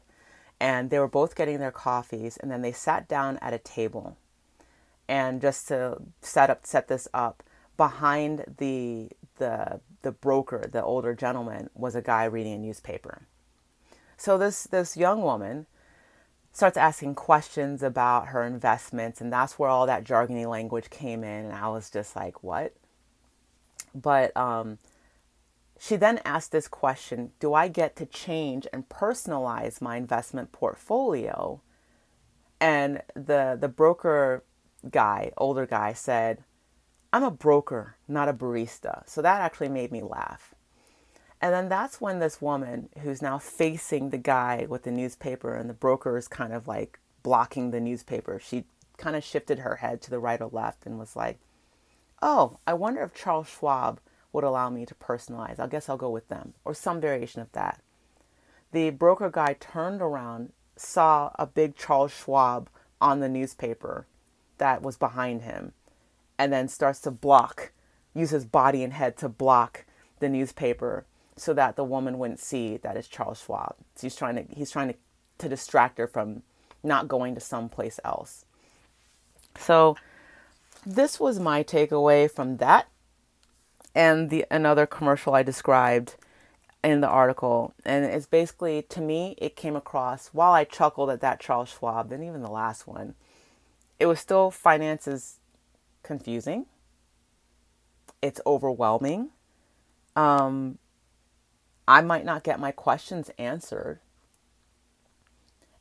And 0.60 0.90
they 0.90 0.98
were 0.98 1.08
both 1.08 1.34
getting 1.34 1.58
their 1.58 1.72
coffees 1.72 2.36
and 2.36 2.50
then 2.50 2.62
they 2.62 2.72
sat 2.72 3.08
down 3.08 3.38
at 3.38 3.54
a 3.54 3.58
table. 3.58 4.16
And 5.08 5.40
just 5.40 5.66
to 5.68 6.02
set 6.22 6.50
up 6.50 6.64
set 6.64 6.86
this 6.86 7.08
up, 7.12 7.42
behind 7.76 8.44
the 8.58 9.08
the 9.38 9.80
the 10.02 10.12
broker, 10.12 10.68
the 10.70 10.84
older 10.84 11.14
gentleman, 11.14 11.70
was 11.74 11.94
a 11.94 12.02
guy 12.02 12.24
reading 12.24 12.52
a 12.52 12.58
newspaper. 12.58 13.22
So 14.16 14.36
this 14.36 14.64
this 14.64 14.96
young 14.96 15.22
woman 15.22 15.66
starts 16.52 16.76
asking 16.76 17.14
questions 17.14 17.82
about 17.82 18.28
her 18.28 18.44
investments, 18.44 19.20
and 19.20 19.32
that's 19.32 19.58
where 19.58 19.70
all 19.70 19.86
that 19.86 20.04
jargony 20.04 20.46
language 20.46 20.90
came 20.90 21.24
in, 21.24 21.46
and 21.46 21.54
I 21.54 21.68
was 21.68 21.90
just 21.90 22.14
like, 22.14 22.44
"What?" 22.44 22.74
But 23.94 24.36
um, 24.36 24.78
she 25.82 25.96
then 25.96 26.20
asked 26.26 26.52
this 26.52 26.68
question: 26.68 27.32
Do 27.40 27.54
I 27.54 27.68
get 27.68 27.96
to 27.96 28.04
change 28.04 28.66
and 28.70 28.90
personalize 28.90 29.80
my 29.80 29.96
investment 29.96 30.52
portfolio? 30.52 31.62
And 32.60 33.00
the 33.14 33.56
the 33.58 33.68
broker 33.68 34.44
guy, 34.90 35.32
older 35.38 35.64
guy, 35.64 35.94
said, 35.94 36.44
"I'm 37.14 37.24
a 37.24 37.30
broker, 37.30 37.96
not 38.06 38.28
a 38.28 38.34
barista." 38.34 39.08
So 39.08 39.22
that 39.22 39.40
actually 39.40 39.70
made 39.70 39.90
me 39.90 40.02
laugh. 40.02 40.54
And 41.40 41.54
then 41.54 41.70
that's 41.70 41.98
when 41.98 42.18
this 42.18 42.42
woman, 42.42 42.90
who's 42.98 43.22
now 43.22 43.38
facing 43.38 44.10
the 44.10 44.18
guy 44.18 44.66
with 44.68 44.82
the 44.82 44.92
newspaper, 44.92 45.54
and 45.54 45.70
the 45.70 45.74
broker 45.74 46.18
is 46.18 46.28
kind 46.28 46.52
of 46.52 46.68
like 46.68 46.98
blocking 47.22 47.70
the 47.70 47.80
newspaper, 47.80 48.38
she 48.38 48.64
kind 48.98 49.16
of 49.16 49.24
shifted 49.24 49.60
her 49.60 49.76
head 49.76 50.02
to 50.02 50.10
the 50.10 50.18
right 50.18 50.42
or 50.42 50.50
left 50.52 50.84
and 50.84 50.98
was 50.98 51.16
like, 51.16 51.38
Oh, 52.20 52.58
I 52.66 52.74
wonder 52.74 53.02
if 53.02 53.14
Charles 53.14 53.48
Schwab 53.48 53.98
would 54.32 54.44
allow 54.44 54.70
me 54.70 54.86
to 54.86 54.94
personalize. 54.94 55.58
I 55.58 55.66
guess 55.66 55.88
I'll 55.88 55.96
go 55.96 56.10
with 56.10 56.28
them, 56.28 56.54
or 56.64 56.74
some 56.74 57.00
variation 57.00 57.40
of 57.40 57.52
that. 57.52 57.80
The 58.72 58.90
broker 58.90 59.30
guy 59.30 59.56
turned 59.58 60.00
around, 60.00 60.52
saw 60.76 61.32
a 61.38 61.46
big 61.46 61.76
Charles 61.76 62.12
Schwab 62.12 62.68
on 63.00 63.20
the 63.20 63.28
newspaper 63.28 64.06
that 64.58 64.82
was 64.82 64.96
behind 64.96 65.42
him, 65.42 65.72
and 66.38 66.52
then 66.52 66.68
starts 66.68 67.00
to 67.00 67.10
block, 67.10 67.72
use 68.14 68.30
his 68.30 68.44
body 68.44 68.84
and 68.84 68.92
head 68.92 69.16
to 69.18 69.28
block 69.28 69.84
the 70.20 70.28
newspaper 70.28 71.04
so 71.36 71.54
that 71.54 71.74
the 71.74 71.84
woman 71.84 72.18
wouldn't 72.18 72.38
see 72.38 72.76
that 72.76 72.96
it's 72.96 73.08
Charles 73.08 73.42
Schwab. 73.42 73.74
So 73.94 74.02
he's 74.06 74.16
trying 74.16 74.36
to 74.36 74.44
he's 74.54 74.70
trying 74.70 74.88
to, 74.88 74.94
to 75.38 75.48
distract 75.48 75.98
her 75.98 76.06
from 76.06 76.42
not 76.82 77.08
going 77.08 77.34
to 77.34 77.40
someplace 77.40 77.98
else. 78.04 78.44
So 79.58 79.96
this 80.86 81.18
was 81.18 81.40
my 81.40 81.62
takeaway 81.62 82.30
from 82.30 82.58
that 82.58 82.88
and 83.94 84.30
the 84.30 84.46
another 84.50 84.86
commercial 84.86 85.34
I 85.34 85.42
described 85.42 86.16
in 86.82 87.00
the 87.00 87.08
article. 87.08 87.74
And 87.84 88.04
it's 88.04 88.26
basically 88.26 88.82
to 88.82 89.00
me 89.00 89.34
it 89.38 89.56
came 89.56 89.76
across 89.76 90.28
while 90.28 90.52
I 90.52 90.64
chuckled 90.64 91.10
at 91.10 91.20
that 91.20 91.40
Charles 91.40 91.70
Schwab 91.70 92.12
and 92.12 92.24
even 92.24 92.42
the 92.42 92.50
last 92.50 92.86
one, 92.86 93.14
it 93.98 94.06
was 94.06 94.20
still 94.20 94.50
finances 94.50 95.38
confusing. 96.02 96.66
It's 98.22 98.40
overwhelming. 98.46 99.30
Um, 100.16 100.78
I 101.86 102.00
might 102.02 102.24
not 102.24 102.44
get 102.44 102.60
my 102.60 102.72
questions 102.72 103.30
answered. 103.38 104.00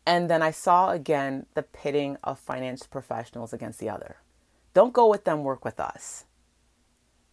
And 0.06 0.30
then 0.30 0.42
I 0.42 0.52
saw 0.52 0.90
again 0.90 1.46
the 1.54 1.62
pitting 1.62 2.18
of 2.24 2.40
finance 2.40 2.88
professionals 2.88 3.54
against 3.54 3.80
the 3.80 3.90
other. 3.90 4.18
Don't 4.74 4.94
go 4.94 5.08
with 5.08 5.24
them, 5.24 5.44
work 5.44 5.64
with 5.64 5.80
us. 5.80 6.26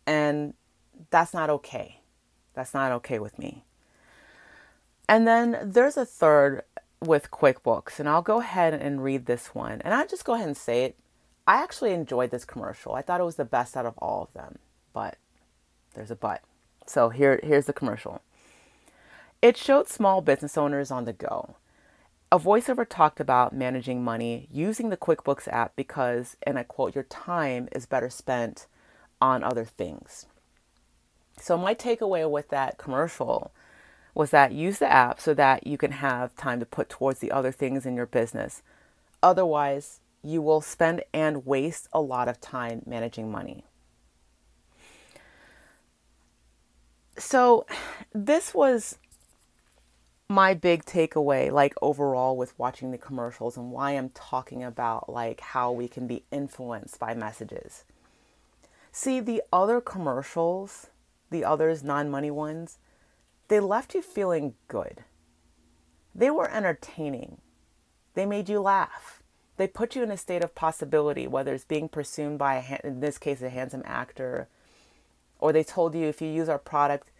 And 0.06 0.54
that's 1.10 1.34
not 1.34 1.50
okay. 1.50 2.00
That's 2.54 2.74
not 2.74 2.92
okay 2.92 3.18
with 3.18 3.38
me. 3.38 3.64
And 5.08 5.26
then 5.26 5.58
there's 5.62 5.96
a 5.96 6.04
third 6.04 6.62
with 7.00 7.30
QuickBooks, 7.30 8.00
and 8.00 8.08
I'll 8.08 8.22
go 8.22 8.40
ahead 8.40 8.74
and 8.74 9.04
read 9.04 9.26
this 9.26 9.54
one. 9.54 9.80
And 9.82 9.94
I'll 9.94 10.06
just 10.06 10.24
go 10.24 10.34
ahead 10.34 10.48
and 10.48 10.56
say 10.56 10.84
it. 10.84 10.96
I 11.46 11.62
actually 11.62 11.92
enjoyed 11.92 12.30
this 12.30 12.44
commercial. 12.44 12.94
I 12.94 13.02
thought 13.02 13.20
it 13.20 13.24
was 13.24 13.36
the 13.36 13.44
best 13.44 13.76
out 13.76 13.86
of 13.86 13.96
all 13.98 14.22
of 14.22 14.32
them, 14.32 14.58
but 14.92 15.16
there's 15.94 16.10
a 16.10 16.16
but. 16.16 16.42
So 16.86 17.10
here, 17.10 17.38
here's 17.42 17.66
the 17.66 17.72
commercial. 17.72 18.20
It 19.42 19.56
showed 19.56 19.88
small 19.88 20.22
business 20.22 20.56
owners 20.58 20.90
on 20.90 21.04
the 21.04 21.12
go. 21.12 21.56
a 22.32 22.38
voiceover 22.38 22.86
talked 22.88 23.20
about 23.20 23.54
managing 23.54 24.02
money 24.02 24.48
using 24.50 24.88
the 24.88 24.96
QuickBooks 24.96 25.46
app 25.48 25.76
because, 25.76 26.36
and 26.42 26.58
I 26.58 26.64
quote, 26.64 26.94
your 26.94 27.04
time 27.04 27.68
is 27.72 27.86
better 27.86 28.10
spent 28.10 28.66
on 29.20 29.44
other 29.44 29.64
things. 29.64 30.26
So, 31.38 31.56
my 31.56 31.74
takeaway 31.74 32.28
with 32.28 32.48
that 32.48 32.78
commercial 32.78 33.52
was 34.14 34.30
that 34.30 34.52
use 34.52 34.78
the 34.78 34.90
app 34.90 35.20
so 35.20 35.34
that 35.34 35.66
you 35.66 35.76
can 35.76 35.92
have 35.92 36.34
time 36.36 36.58
to 36.60 36.66
put 36.66 36.88
towards 36.88 37.20
the 37.20 37.30
other 37.30 37.52
things 37.52 37.84
in 37.84 37.94
your 37.94 38.06
business. 38.06 38.62
Otherwise, 39.22 40.00
you 40.22 40.40
will 40.40 40.60
spend 40.60 41.02
and 41.12 41.46
waste 41.46 41.88
a 41.92 42.00
lot 42.00 42.26
of 42.26 42.40
time 42.40 42.82
managing 42.86 43.30
money. 43.30 43.64
So, 47.18 47.66
this 48.12 48.54
was 48.54 48.98
my 50.28 50.54
big 50.54 50.84
takeaway 50.84 51.52
like 51.52 51.74
overall 51.80 52.36
with 52.36 52.58
watching 52.58 52.90
the 52.90 52.98
commercials 52.98 53.56
and 53.56 53.70
why 53.70 53.92
I'm 53.92 54.08
talking 54.08 54.64
about 54.64 55.08
like 55.08 55.40
how 55.40 55.70
we 55.70 55.86
can 55.86 56.06
be 56.06 56.24
influenced 56.32 56.98
by 56.98 57.14
messages. 57.14 57.84
See, 58.90 59.20
the 59.20 59.42
other 59.52 59.80
commercials, 59.80 60.88
the 61.30 61.44
others 61.44 61.82
non-money 61.82 62.30
ones, 62.30 62.78
they 63.48 63.60
left 63.60 63.94
you 63.94 64.02
feeling 64.02 64.54
good. 64.68 65.04
They 66.14 66.30
were 66.30 66.50
entertaining. 66.50 67.38
They 68.14 68.26
made 68.26 68.48
you 68.48 68.60
laugh. 68.60 69.22
They 69.56 69.66
put 69.66 69.94
you 69.94 70.02
in 70.02 70.10
a 70.10 70.16
state 70.16 70.44
of 70.44 70.54
possibility, 70.54 71.26
whether 71.26 71.54
it's 71.54 71.64
being 71.64 71.88
pursued 71.88 72.38
by, 72.38 72.56
a, 72.56 72.86
in 72.86 73.00
this 73.00 73.18
case, 73.18 73.42
a 73.42 73.48
handsome 73.48 73.82
actor, 73.84 74.48
or 75.38 75.52
they 75.52 75.64
told 75.64 75.94
you 75.94 76.06
if 76.06 76.20
you 76.20 76.28
use 76.28 76.48
our 76.48 76.58
product, 76.58 77.10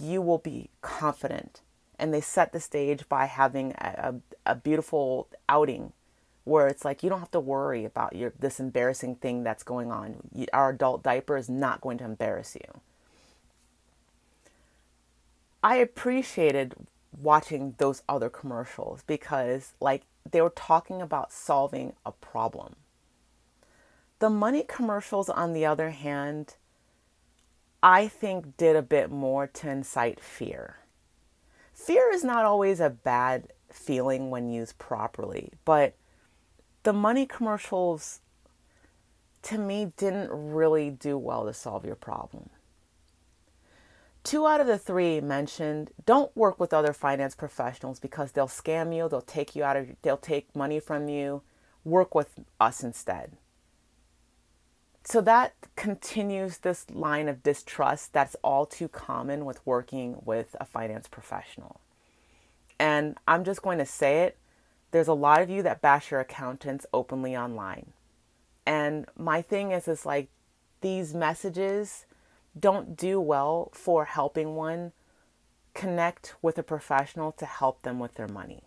you 0.00 0.22
will 0.22 0.38
be 0.38 0.70
confident 0.80 1.62
and 1.98 2.14
they 2.14 2.20
set 2.20 2.52
the 2.52 2.60
stage 2.60 3.08
by 3.08 3.26
having 3.26 3.72
a, 3.78 4.12
a, 4.46 4.52
a 4.52 4.54
beautiful 4.54 5.28
outing 5.48 5.92
where 6.44 6.68
it's 6.68 6.84
like 6.84 7.02
you 7.02 7.10
don't 7.10 7.18
have 7.18 7.30
to 7.30 7.40
worry 7.40 7.84
about 7.84 8.16
your 8.16 8.32
this 8.38 8.58
embarrassing 8.58 9.16
thing 9.16 9.42
that's 9.42 9.62
going 9.62 9.92
on. 9.92 10.16
Our 10.52 10.70
adult 10.70 11.02
diaper 11.02 11.36
is 11.36 11.50
not 11.50 11.80
going 11.80 11.98
to 11.98 12.04
embarrass 12.04 12.54
you. 12.54 12.80
I 15.62 15.76
appreciated 15.76 16.74
watching 17.20 17.74
those 17.78 18.02
other 18.08 18.28
commercials 18.28 19.02
because 19.06 19.74
like 19.80 20.02
they 20.30 20.40
were 20.40 20.50
talking 20.50 21.02
about 21.02 21.32
solving 21.32 21.94
a 22.04 22.12
problem. 22.12 22.76
The 24.18 24.30
money 24.30 24.64
commercials 24.66 25.28
on 25.28 25.52
the 25.52 25.66
other 25.66 25.90
hand 25.90 26.56
I 27.82 28.08
think 28.08 28.56
did 28.56 28.76
a 28.76 28.82
bit 28.82 29.10
more 29.10 29.46
to 29.46 29.70
incite 29.70 30.20
fear 30.20 30.78
fear 31.78 32.10
is 32.12 32.24
not 32.24 32.44
always 32.44 32.80
a 32.80 32.90
bad 32.90 33.52
feeling 33.70 34.30
when 34.30 34.50
used 34.50 34.76
properly, 34.78 35.52
but 35.64 35.94
the 36.82 36.92
money 36.92 37.24
commercials 37.24 38.20
to 39.42 39.56
me 39.56 39.92
didn't 39.96 40.30
really 40.30 40.90
do 40.90 41.16
well 41.16 41.46
to 41.46 41.54
solve 41.54 41.84
your 41.84 41.94
problem. 41.94 42.50
Two 44.28 44.46
out 44.46 44.60
of 44.60 44.66
the 44.66 44.76
three 44.76 45.22
mentioned 45.22 45.90
don't 46.04 46.36
work 46.36 46.60
with 46.60 46.74
other 46.74 46.92
finance 46.92 47.34
professionals 47.34 47.98
because 47.98 48.32
they'll 48.32 48.46
scam 48.46 48.94
you, 48.94 49.08
they'll 49.08 49.22
take 49.22 49.56
you 49.56 49.64
out 49.64 49.78
of 49.78 49.88
they'll 50.02 50.18
take 50.18 50.54
money 50.54 50.80
from 50.80 51.08
you. 51.08 51.40
Work 51.82 52.14
with 52.14 52.38
us 52.60 52.84
instead. 52.84 53.38
So 55.02 55.22
that 55.22 55.54
continues 55.76 56.58
this 56.58 56.90
line 56.90 57.26
of 57.26 57.42
distrust 57.42 58.12
that's 58.12 58.36
all 58.44 58.66
too 58.66 58.86
common 58.86 59.46
with 59.46 59.66
working 59.66 60.20
with 60.22 60.54
a 60.60 60.66
finance 60.66 61.08
professional. 61.08 61.80
And 62.78 63.16
I'm 63.26 63.44
just 63.44 63.62
going 63.62 63.78
to 63.78 63.86
say 63.86 64.24
it 64.24 64.36
there's 64.90 65.08
a 65.08 65.14
lot 65.14 65.40
of 65.40 65.48
you 65.48 65.62
that 65.62 65.80
bash 65.80 66.10
your 66.10 66.20
accountants 66.20 66.84
openly 66.92 67.34
online. 67.34 67.94
And 68.66 69.06
my 69.16 69.40
thing 69.40 69.70
is, 69.70 69.88
is 69.88 70.04
like 70.04 70.28
these 70.82 71.14
messages 71.14 72.04
don't 72.58 72.96
do 72.96 73.20
well 73.20 73.70
for 73.72 74.04
helping 74.04 74.54
one 74.54 74.92
connect 75.74 76.34
with 76.42 76.58
a 76.58 76.62
professional 76.62 77.32
to 77.32 77.46
help 77.46 77.82
them 77.82 77.98
with 77.98 78.14
their 78.14 78.28
money. 78.28 78.64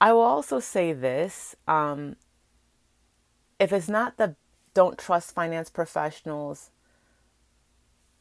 I 0.00 0.12
will 0.12 0.20
also 0.20 0.60
say 0.60 0.92
this 0.92 1.56
um, 1.66 2.16
if 3.58 3.72
it's 3.72 3.88
not 3.88 4.18
the 4.18 4.36
don't 4.74 4.98
trust 4.98 5.34
finance 5.34 5.70
professionals, 5.70 6.70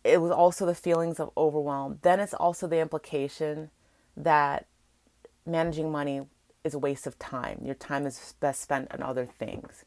it 0.05 0.21
was 0.21 0.31
also 0.31 0.65
the 0.65 0.75
feelings 0.75 1.19
of 1.19 1.31
overwhelm. 1.35 1.99
Then 2.01 2.19
it's 2.19 2.33
also 2.33 2.67
the 2.67 2.79
implication 2.79 3.71
that 4.15 4.67
managing 5.45 5.91
money 5.91 6.21
is 6.63 6.73
a 6.73 6.79
waste 6.79 7.05
of 7.05 7.19
time. 7.19 7.59
Your 7.63 7.75
time 7.75 8.05
is 8.05 8.35
best 8.39 8.61
spent 8.61 8.91
on 8.93 9.03
other 9.03 9.25
things. 9.25 9.83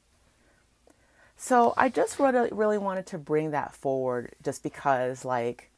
So 1.40 1.72
I 1.76 1.88
just 1.88 2.18
really, 2.18 2.48
really 2.50 2.78
wanted 2.78 3.06
to 3.06 3.16
bring 3.16 3.52
that 3.52 3.72
forward 3.72 4.34
just 4.42 4.60
because, 4.60 5.24
like, 5.24 5.70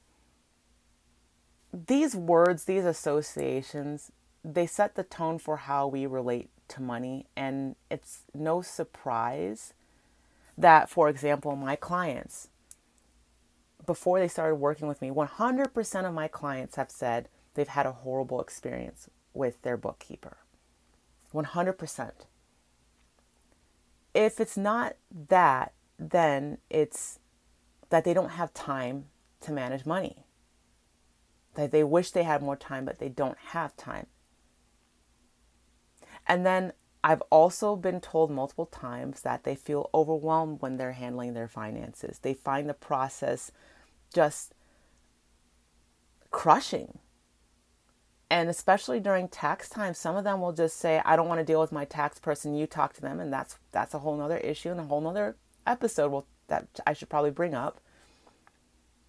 these 1.71 2.17
words, 2.17 2.65
these 2.65 2.87
associations, 2.87 4.11
they 4.43 4.67
set 4.67 4.95
the 4.95 5.05
tone 5.05 5.39
for 5.39 5.59
how 5.59 5.87
we 5.87 6.07
relate 6.07 6.49
to 6.69 6.81
money. 6.81 7.27
And 7.37 7.77
it's 7.91 8.21
no 8.35 8.63
surprise 8.63 9.75
that, 10.57 10.89
for 10.89 11.11
example, 11.11 11.55
my 11.57 11.77
clients, 11.77 12.49
before 13.85 14.19
they 14.19 14.29
started 14.29 14.55
working 14.55 14.89
with 14.89 15.03
me, 15.03 15.11
100% 15.11 16.05
of 16.07 16.15
my 16.15 16.27
clients 16.27 16.77
have 16.77 16.91
said 16.91 17.29
they've 17.53 17.69
had 17.69 17.85
a 17.85 17.93
horrible 17.93 18.41
experience 18.41 19.11
with 19.35 19.61
their 19.61 19.77
bookkeeper. 19.77 20.39
100%. 21.35 22.13
If 24.15 24.41
it's 24.41 24.57
not 24.57 24.97
that, 25.29 25.73
then 25.99 26.59
it's 26.69 27.19
that 27.91 28.05
they 28.05 28.15
don't 28.15 28.31
have 28.31 28.55
time 28.55 29.07
to 29.41 29.53
manage 29.53 29.87
money. 29.87 30.25
That 31.55 31.71
they 31.71 31.85
wish 31.85 32.11
they 32.11 32.23
had 32.23 32.43
more 32.43 32.57
time, 32.57 32.85
but 32.85 32.99
they 32.99 33.09
don't 33.09 33.39
have 33.39 33.77
time. 33.77 34.07
And 36.27 36.47
then 36.47 36.73
I've 37.03 37.23
also 37.31 37.77
been 37.77 38.01
told 38.01 38.31
multiple 38.31 38.67
times 38.67 39.23
that 39.23 39.45
they 39.45 39.55
feel 39.55 39.91
overwhelmed 39.95 40.61
when 40.61 40.77
they're 40.77 40.93
handling 40.93 41.35
their 41.35 41.49
finances. 41.49 42.19
They 42.19 42.35
find 42.35 42.69
the 42.69 42.75
process 42.75 43.51
just 44.13 44.55
crushing. 46.31 46.99
And 48.31 48.49
especially 48.49 49.01
during 49.01 49.27
tax 49.29 49.69
time, 49.69 49.93
some 49.93 50.17
of 50.17 50.23
them 50.23 50.41
will 50.41 50.53
just 50.53 50.77
say, 50.77 51.03
I 51.05 51.17
don't 51.17 51.27
want 51.29 51.41
to 51.41 51.45
deal 51.45 51.61
with 51.61 51.73
my 51.73 51.85
tax 51.85 52.21
person, 52.21 52.55
you 52.55 52.67
talk 52.67 52.93
to 52.95 53.01
them, 53.01 53.19
and 53.19 53.33
that's 53.33 53.59
that's 53.73 53.93
a 53.93 53.99
whole 53.99 54.17
nother 54.17 54.39
issue 54.39 54.71
and 54.71 54.79
a 54.79 54.85
whole 54.85 55.01
nother 55.01 55.37
episode 55.67 56.13
will, 56.13 56.27
that 56.47 56.69
I 56.87 56.93
should 56.93 57.09
probably 57.09 57.33
bring 57.33 57.55
up. 57.55 57.81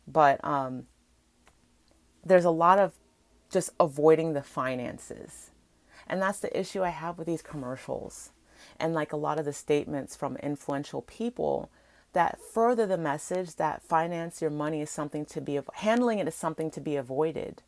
But 0.07 0.43
um, 0.43 0.87
there's 2.25 2.45
a 2.45 2.51
lot 2.51 2.79
of 2.79 2.93
just 3.51 3.71
avoiding 3.79 4.33
the 4.33 4.41
finances 4.41 5.51
and 6.07 6.21
that's 6.21 6.39
the 6.39 6.59
issue 6.59 6.83
I 6.83 6.89
have 6.89 7.17
with 7.17 7.27
these 7.27 7.41
commercials 7.41 8.31
and 8.79 8.93
like 8.93 9.13
a 9.13 9.17
lot 9.17 9.39
of 9.39 9.45
the 9.45 9.53
statements 9.53 10.15
from 10.15 10.37
influential 10.37 11.01
people 11.01 11.69
that 12.13 12.39
further 12.53 12.85
the 12.85 12.97
message 12.97 13.55
that 13.55 13.83
finance 13.83 14.41
your 14.41 14.51
money 14.51 14.81
is 14.81 14.89
something 14.89 15.25
to 15.25 15.41
be 15.41 15.59
handling 15.75 16.19
it 16.19 16.27
is 16.27 16.35
something 16.35 16.69
to 16.71 16.81
be 16.81 16.95
avoided. 16.95 17.63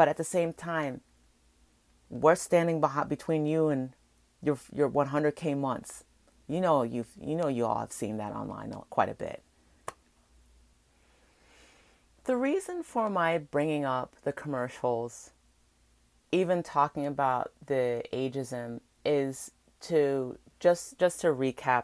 But 0.00 0.08
at 0.08 0.16
the 0.16 0.24
same 0.24 0.54
time, 0.54 1.02
we're 2.08 2.34
standing 2.34 2.80
behind, 2.80 3.10
between 3.10 3.44
you 3.44 3.68
and 3.68 3.90
your 4.42 4.58
your 4.72 4.88
100k 4.88 5.54
months. 5.58 6.04
You 6.48 6.62
know 6.62 6.84
you've 6.84 7.10
you 7.20 7.34
know 7.34 7.48
you 7.48 7.66
all 7.66 7.80
have 7.80 7.92
seen 7.92 8.16
that 8.16 8.32
online 8.32 8.72
quite 8.88 9.10
a 9.10 9.14
bit. 9.14 9.42
The 12.24 12.34
reason 12.34 12.82
for 12.82 13.10
my 13.10 13.36
bringing 13.36 13.84
up 13.84 14.16
the 14.24 14.32
commercials 14.32 15.32
even 16.32 16.62
talking 16.62 17.04
about 17.04 17.52
the 17.66 18.02
ageism 18.10 18.80
is 19.04 19.50
to 19.82 20.38
just 20.60 20.98
just 20.98 21.20
to 21.20 21.26
recap 21.26 21.82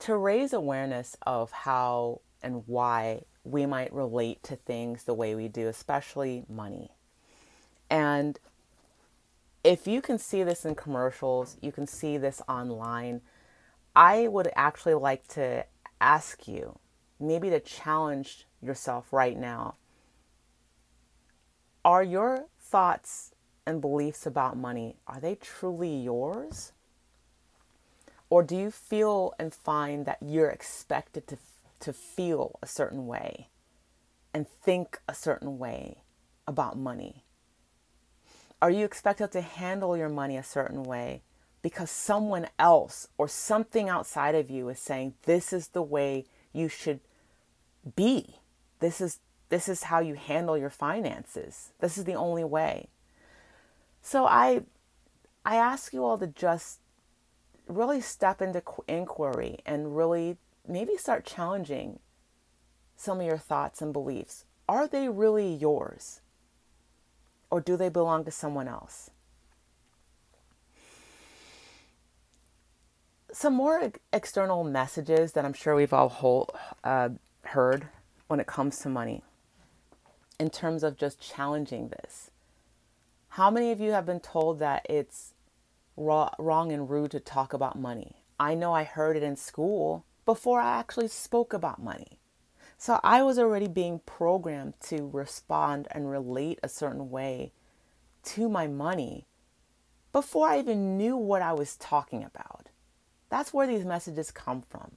to 0.00 0.16
raise 0.16 0.52
awareness 0.52 1.16
of 1.24 1.52
how 1.52 2.22
and 2.42 2.64
why 2.66 3.22
we 3.44 3.66
might 3.66 3.92
relate 3.92 4.42
to 4.42 4.56
things 4.56 5.04
the 5.04 5.14
way 5.14 5.36
we 5.36 5.46
do 5.46 5.68
especially 5.68 6.44
money 6.48 6.90
and 7.92 8.38
if 9.62 9.86
you 9.86 10.02
can 10.02 10.18
see 10.18 10.42
this 10.42 10.64
in 10.64 10.74
commercials 10.74 11.56
you 11.60 11.70
can 11.70 11.86
see 11.86 12.16
this 12.16 12.42
online 12.48 13.20
i 13.94 14.26
would 14.26 14.50
actually 14.56 14.94
like 14.94 15.26
to 15.28 15.64
ask 16.00 16.48
you 16.48 16.78
maybe 17.20 17.50
to 17.50 17.60
challenge 17.60 18.46
yourself 18.60 19.12
right 19.12 19.38
now 19.38 19.76
are 21.84 22.02
your 22.02 22.46
thoughts 22.60 23.32
and 23.66 23.80
beliefs 23.80 24.26
about 24.26 24.56
money, 24.56 24.96
are 25.06 25.20
they 25.20 25.34
truly 25.34 25.94
yours? 25.94 26.72
Or 28.30 28.42
do 28.42 28.56
you 28.56 28.70
feel 28.70 29.34
and 29.38 29.52
find 29.52 30.06
that 30.06 30.18
you're 30.20 30.48
expected 30.48 31.26
to, 31.28 31.38
to 31.80 31.92
feel 31.92 32.58
a 32.62 32.66
certain 32.66 33.06
way 33.06 33.48
and 34.32 34.46
think 34.48 35.00
a 35.08 35.14
certain 35.14 35.58
way 35.58 36.02
about 36.46 36.78
money? 36.78 37.21
Are 38.62 38.70
you 38.70 38.84
expected 38.84 39.32
to 39.32 39.40
handle 39.40 39.96
your 39.96 40.08
money 40.08 40.36
a 40.36 40.44
certain 40.44 40.84
way 40.84 41.22
because 41.62 41.90
someone 41.90 42.46
else 42.60 43.08
or 43.18 43.26
something 43.26 43.88
outside 43.88 44.36
of 44.36 44.50
you 44.50 44.68
is 44.68 44.78
saying 44.78 45.14
this 45.24 45.52
is 45.52 45.68
the 45.68 45.82
way 45.82 46.26
you 46.52 46.68
should 46.68 47.00
be? 47.96 48.36
This 48.78 49.00
is 49.00 49.18
this 49.48 49.68
is 49.68 49.82
how 49.82 49.98
you 49.98 50.14
handle 50.14 50.56
your 50.56 50.70
finances. 50.70 51.72
This 51.80 51.98
is 51.98 52.04
the 52.04 52.14
only 52.14 52.44
way. 52.44 52.86
So 54.00 54.26
I 54.26 54.62
I 55.44 55.56
ask 55.56 55.92
you 55.92 56.04
all 56.04 56.16
to 56.18 56.28
just 56.28 56.78
really 57.66 58.00
step 58.00 58.40
into 58.40 58.62
inquiry 58.86 59.58
and 59.66 59.96
really 59.96 60.36
maybe 60.68 60.96
start 60.96 61.24
challenging 61.26 61.98
some 62.96 63.18
of 63.18 63.26
your 63.26 63.38
thoughts 63.38 63.82
and 63.82 63.92
beliefs. 63.92 64.44
Are 64.68 64.86
they 64.86 65.08
really 65.08 65.52
yours? 65.52 66.21
Or 67.52 67.60
do 67.60 67.76
they 67.76 67.90
belong 67.90 68.24
to 68.24 68.30
someone 68.30 68.66
else? 68.66 69.10
Some 73.30 73.52
more 73.52 73.92
external 74.10 74.64
messages 74.64 75.32
that 75.32 75.44
I'm 75.44 75.52
sure 75.52 75.74
we've 75.74 75.92
all 75.92 76.08
whole, 76.08 76.48
uh, 76.82 77.10
heard 77.44 77.88
when 78.28 78.40
it 78.40 78.46
comes 78.46 78.78
to 78.78 78.88
money 78.88 79.22
in 80.40 80.48
terms 80.48 80.82
of 80.82 80.96
just 80.96 81.20
challenging 81.20 81.88
this. 81.88 82.30
How 83.28 83.50
many 83.50 83.70
of 83.70 83.80
you 83.80 83.90
have 83.90 84.06
been 84.06 84.20
told 84.20 84.58
that 84.60 84.86
it's 84.88 85.34
wrong 85.94 86.72
and 86.72 86.88
rude 86.88 87.10
to 87.10 87.20
talk 87.20 87.52
about 87.52 87.78
money? 87.78 88.24
I 88.40 88.54
know 88.54 88.72
I 88.72 88.84
heard 88.84 89.14
it 89.14 89.22
in 89.22 89.36
school 89.36 90.06
before 90.24 90.58
I 90.58 90.78
actually 90.78 91.08
spoke 91.08 91.52
about 91.52 91.82
money. 91.82 92.18
So 92.82 92.98
I 93.04 93.22
was 93.22 93.38
already 93.38 93.68
being 93.68 94.00
programmed 94.06 94.74
to 94.88 95.08
respond 95.12 95.86
and 95.92 96.10
relate 96.10 96.58
a 96.64 96.68
certain 96.68 97.10
way 97.10 97.52
to 98.24 98.48
my 98.48 98.66
money 98.66 99.28
before 100.12 100.48
I 100.48 100.58
even 100.58 100.96
knew 100.96 101.16
what 101.16 101.42
I 101.42 101.52
was 101.52 101.76
talking 101.76 102.24
about. 102.24 102.70
That's 103.28 103.54
where 103.54 103.68
these 103.68 103.84
messages 103.84 104.32
come 104.32 104.62
from. 104.62 104.96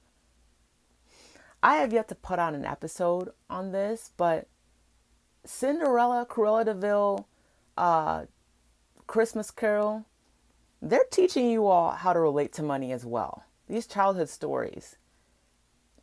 I 1.62 1.76
have 1.76 1.92
yet 1.92 2.08
to 2.08 2.16
put 2.16 2.40
on 2.40 2.56
an 2.56 2.64
episode 2.64 3.30
on 3.48 3.70
this, 3.70 4.10
but 4.16 4.48
Cinderella, 5.44 6.26
Cruella 6.28 6.64
de 6.64 6.74
Vil, 6.74 7.28
uh, 7.78 8.24
Christmas 9.06 9.52
Carol, 9.52 10.06
they're 10.82 11.06
teaching 11.08 11.48
you 11.48 11.68
all 11.68 11.92
how 11.92 12.12
to 12.12 12.18
relate 12.18 12.52
to 12.54 12.64
money 12.64 12.90
as 12.90 13.04
well. 13.04 13.44
These 13.68 13.86
childhood 13.86 14.28
stories 14.28 14.96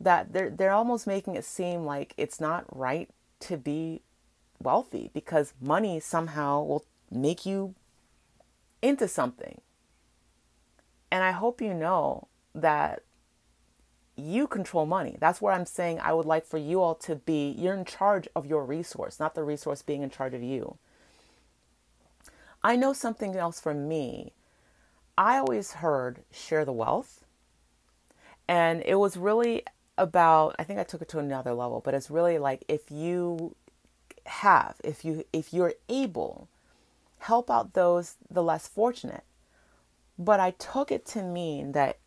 that 0.04 0.34
they're 0.34 0.50
they're 0.50 0.72
almost 0.72 1.08
making 1.08 1.36
it 1.36 1.46
seem 1.46 1.86
like 1.86 2.14
it's 2.18 2.40
not 2.40 2.66
right 2.76 3.10
to 3.42 3.58
be 3.58 4.02
wealthy 4.60 5.10
because 5.14 5.54
money 5.62 6.00
somehow 6.00 6.64
will 6.64 6.86
make 7.12 7.46
you 7.46 7.76
into 8.82 9.08
something. 9.08 9.62
And 11.12 11.24
I 11.24 11.32
hope 11.32 11.62
you 11.62 11.74
know 11.74 12.28
that 12.56 13.04
you 14.16 14.48
control 14.48 14.86
money. 14.86 15.18
That's 15.20 15.42
where 15.42 15.54
I'm 15.54 15.66
saying 15.66 16.00
I 16.00 16.14
would 16.14 16.26
like 16.26 16.46
for 16.46 16.58
you 16.58 16.82
all 16.82 16.96
to 16.96 17.16
be 17.16 17.56
you're 17.58 17.74
in 17.74 17.86
charge 17.86 18.28
of 18.36 18.46
your 18.46 18.66
resource, 18.66 19.20
not 19.20 19.36
the 19.36 19.44
resource 19.44 19.82
being 19.82 20.04
in 20.04 20.10
charge 20.10 20.34
of 20.34 20.44
you. 20.44 20.78
I 22.64 22.76
know 22.76 22.94
something 22.94 23.36
else 23.36 23.60
for 23.60 23.74
me. 23.74 24.34
I 25.18 25.38
always 25.38 25.74
heard 25.74 26.24
share 26.32 26.66
the 26.66 26.72
wealth. 26.72 27.24
And 28.48 28.82
it 28.86 28.96
was 28.96 29.18
really 29.18 29.64
about 29.98 30.56
I 30.58 30.64
think 30.64 30.80
I 30.80 30.84
took 30.84 31.02
it 31.02 31.10
to 31.10 31.20
another 31.20 31.54
level, 31.54 31.82
but 31.84 31.94
it's 31.94 32.10
really 32.10 32.38
like 32.38 32.64
if 32.68 32.90
you 32.90 33.56
have, 34.26 34.76
if 34.84 35.06
you 35.06 35.26
if 35.34 35.54
you're 35.54 35.74
able, 35.90 36.48
help 37.20 37.50
out 37.50 37.74
those 37.74 38.16
the 38.30 38.44
less 38.44 38.68
fortunate. 38.68 39.24
But 40.18 40.40
I 40.40 40.52
took 40.52 40.92
it 40.92 41.06
to 41.08 41.24
mean 41.24 41.72
that 41.74 41.98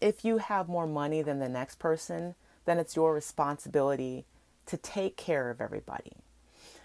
if 0.00 0.24
you 0.24 0.38
have 0.38 0.68
more 0.68 0.86
money 0.86 1.22
than 1.22 1.38
the 1.38 1.48
next 1.48 1.78
person, 1.78 2.34
then 2.64 2.78
it's 2.78 2.96
your 2.96 3.14
responsibility 3.14 4.24
to 4.66 4.76
take 4.76 5.16
care 5.16 5.50
of 5.50 5.60
everybody. 5.60 6.12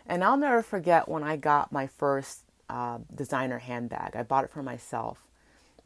And 0.06 0.24
I'll 0.24 0.38
never 0.38 0.62
forget 0.62 1.08
when 1.08 1.24
I 1.24 1.36
got 1.36 1.72
my 1.72 1.88
first 1.88 2.42
uh, 2.70 3.00
designer 3.14 3.60
handbag. 3.60 4.16
I 4.16 4.24
bought 4.24 4.44
it 4.44 4.50
for 4.50 4.64
myself 4.64 5.29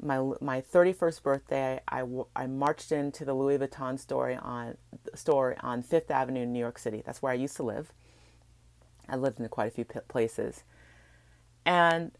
my 0.03 0.19
my 0.41 0.61
31st 0.61 1.23
birthday, 1.23 1.79
I, 1.87 2.03
I 2.35 2.47
marched 2.47 2.91
into 2.91 3.25
the 3.25 3.33
Louis 3.33 3.57
Vuitton 3.57 3.99
store 3.99 4.37
on 4.41 4.77
store 5.15 5.55
on 5.61 5.83
Fifth 5.83 6.11
Avenue 6.11 6.41
in 6.41 6.53
New 6.53 6.59
York 6.59 6.77
City. 6.77 7.01
That's 7.05 7.21
where 7.21 7.31
I 7.31 7.35
used 7.35 7.55
to 7.57 7.63
live. 7.63 7.93
I 9.07 9.15
lived 9.15 9.39
in 9.39 9.47
quite 9.49 9.67
a 9.67 9.71
few 9.71 9.85
places, 9.85 10.63
and 11.65 12.11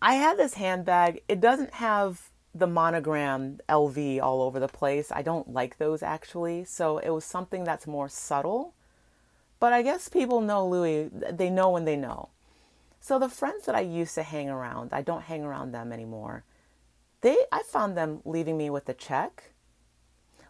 I 0.00 0.14
had 0.14 0.38
this 0.38 0.54
handbag. 0.54 1.22
It 1.28 1.40
doesn't 1.40 1.74
have 1.74 2.30
the 2.54 2.66
monogram 2.66 3.58
LV 3.68 4.22
all 4.22 4.42
over 4.42 4.60
the 4.60 4.68
place. 4.68 5.10
I 5.10 5.22
don't 5.22 5.52
like 5.52 5.78
those 5.78 6.02
actually. 6.02 6.64
So 6.64 6.98
it 6.98 7.10
was 7.10 7.24
something 7.24 7.64
that's 7.64 7.86
more 7.86 8.08
subtle. 8.08 8.74
But 9.58 9.72
I 9.72 9.82
guess 9.82 10.08
people 10.08 10.40
know 10.40 10.66
Louis. 10.66 11.10
They 11.32 11.50
know 11.50 11.70
when 11.70 11.84
they 11.84 11.96
know. 11.96 12.28
So 13.04 13.18
the 13.18 13.28
friends 13.28 13.66
that 13.66 13.74
I 13.74 13.80
used 13.80 14.14
to 14.14 14.22
hang 14.22 14.48
around, 14.48 14.94
I 14.94 15.02
don't 15.02 15.24
hang 15.24 15.44
around 15.44 15.72
them 15.72 15.92
anymore. 15.92 16.42
They 17.20 17.36
I 17.52 17.62
found 17.62 17.98
them 17.98 18.22
leaving 18.24 18.56
me 18.56 18.70
with 18.70 18.88
a 18.88 18.94
check. 18.94 19.52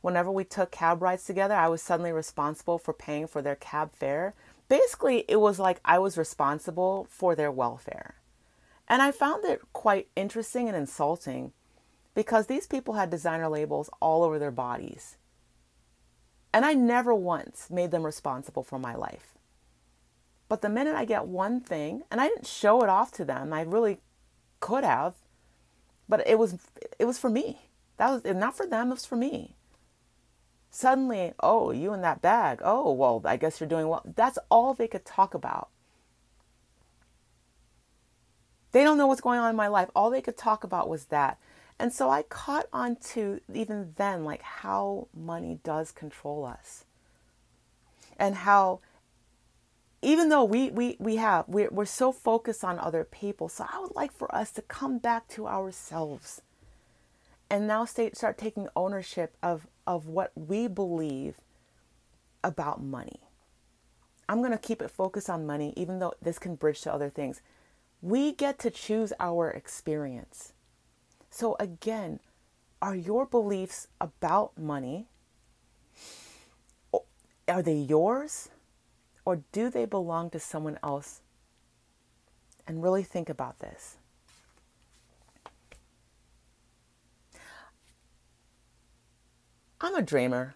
Whenever 0.03 0.31
we 0.31 0.45
took 0.45 0.71
cab 0.71 1.03
rides 1.03 1.25
together, 1.25 1.57
I 1.57 1.67
was 1.67 1.83
suddenly 1.83 2.13
responsible 2.13 2.79
for 2.79 2.95
paying 2.95 3.27
for 3.27 3.43
their 3.43 3.57
cab 3.57 3.93
fare. 3.93 4.35
Basically, 4.69 5.25
it 5.27 5.41
was 5.41 5.59
like 5.59 5.81
I 5.85 5.99
was 5.99 6.17
responsible 6.17 7.09
for 7.11 7.35
their 7.35 7.51
welfare. 7.51 8.15
And 8.87 9.03
I 9.03 9.11
found 9.11 9.45
it 9.45 9.61
quite 9.73 10.07
interesting 10.15 10.69
and 10.69 10.77
insulting 10.77 11.51
because 12.15 12.47
these 12.47 12.69
people 12.69 12.95
had 12.95 13.11
designer 13.11 13.49
labels 13.49 13.91
all 14.01 14.23
over 14.23 14.39
their 14.39 14.53
bodies. 14.53 15.17
And 16.53 16.65
I 16.65 16.75
never 16.75 17.13
once 17.13 17.69
made 17.69 17.91
them 17.91 18.07
responsible 18.07 18.63
for 18.63 18.79
my 18.79 18.95
life. 18.95 19.34
But 20.49 20.63
the 20.63 20.69
minute 20.69 20.95
I 20.95 21.05
get 21.05 21.27
one 21.27 21.61
thing, 21.61 22.03
and 22.11 22.21
I 22.21 22.29
didn't 22.29 22.47
show 22.47 22.83
it 22.83 22.89
off 22.89 23.11
to 23.13 23.25
them, 23.25 23.53
I 23.53 23.63
really 23.63 23.99
could 24.61 24.85
have, 24.85 25.15
but 26.09 26.27
it 26.27 26.39
was 26.39 26.59
it 26.99 27.07
was 27.07 27.19
for 27.19 27.31
me. 27.31 27.71
That 27.97 28.11
was 28.11 28.35
not 28.35 28.57
for 28.57 28.67
them, 28.67 28.89
it 28.89 28.95
was 28.95 29.07
for 29.07 29.17
me. 29.17 29.57
Suddenly, 30.71 31.33
oh, 31.39 31.71
you 31.71 31.93
in 31.93 32.01
that 32.01 32.21
bag. 32.21 32.61
Oh, 32.65 32.93
well, 32.93 33.23
I 33.25 33.37
guess 33.37 33.61
you're 33.61 33.69
doing 33.69 33.87
well. 33.87 34.03
That's 34.05 34.39
all 34.51 34.75
they 34.75 34.89
could 34.89 35.05
talk 35.05 35.33
about. 35.33 35.69
They 38.73 38.83
don't 38.83 38.99
know 38.99 39.07
what's 39.07 39.21
going 39.21 39.39
on 39.39 39.51
in 39.51 39.57
my 39.57 39.69
life. 39.69 39.89
All 39.95 40.11
they 40.11 40.21
could 40.21 40.37
talk 40.37 40.65
about 40.65 40.89
was 40.89 41.05
that. 41.07 41.39
And 41.79 41.93
so 41.93 42.11
I 42.11 42.23
caught 42.23 42.67
on 42.73 42.97
to 43.13 43.41
even 43.53 43.93
then, 43.97 44.25
like 44.25 44.43
how 44.43 45.07
money 45.15 45.61
does 45.63 45.93
control 45.93 46.45
us 46.45 46.85
and 48.19 48.35
how 48.35 48.81
even 50.05 50.29
though 50.29 50.45
we 50.45 50.71
we 50.71 50.97
we 50.99 51.17
have 51.17 51.47
we're, 51.49 51.71
we're 51.71 51.85
so 51.85 52.13
focused 52.13 52.63
on 52.63 52.79
other 52.79 53.05
people 53.05 53.49
so 53.49 53.67
i 53.73 53.81
would 53.81 53.95
like 53.97 54.13
for 54.13 54.33
us 54.35 54.51
to 54.51 54.63
come 54.63 54.99
back 54.99 55.27
to 55.29 55.47
ourselves 55.47 56.43
and 57.51 57.67
now 57.67 57.85
start 57.85 58.17
start 58.17 58.39
taking 58.39 58.69
ownership 58.75 59.37
of 59.43 59.67
of 59.87 60.07
what 60.07 60.33
we 60.35 60.67
believe 60.67 61.37
about 62.43 62.83
money. 62.83 63.21
I'm 64.29 64.39
going 64.39 64.53
to 64.53 64.59
keep 64.59 64.81
it 64.83 64.91
focused 64.91 65.29
on 65.29 65.47
money 65.47 65.73
even 65.77 65.99
though 65.99 66.15
this 66.21 66.39
can 66.39 66.55
bridge 66.57 66.81
to 66.83 66.93
other 66.93 67.11
things. 67.11 67.43
We 68.01 68.33
get 68.33 68.59
to 68.61 68.71
choose 68.71 69.13
our 69.21 69.51
experience. 69.51 70.53
So 71.31 71.57
again 71.61 72.21
are 72.83 72.97
your 72.97 73.25
beliefs 73.25 73.89
about 74.01 74.59
money? 74.59 75.07
Are 77.47 77.63
they 77.63 77.77
yours 77.77 78.51
or 79.25 79.43
do 79.53 79.71
they 79.71 79.85
belong 79.85 80.31
to 80.31 80.39
someone 80.39 80.79
else? 80.83 81.21
And 82.67 82.83
really 82.83 83.03
think 83.03 83.29
about 83.29 83.59
this. 83.59 83.99
I'm 89.81 89.95
a 89.95 90.03
dreamer. 90.03 90.55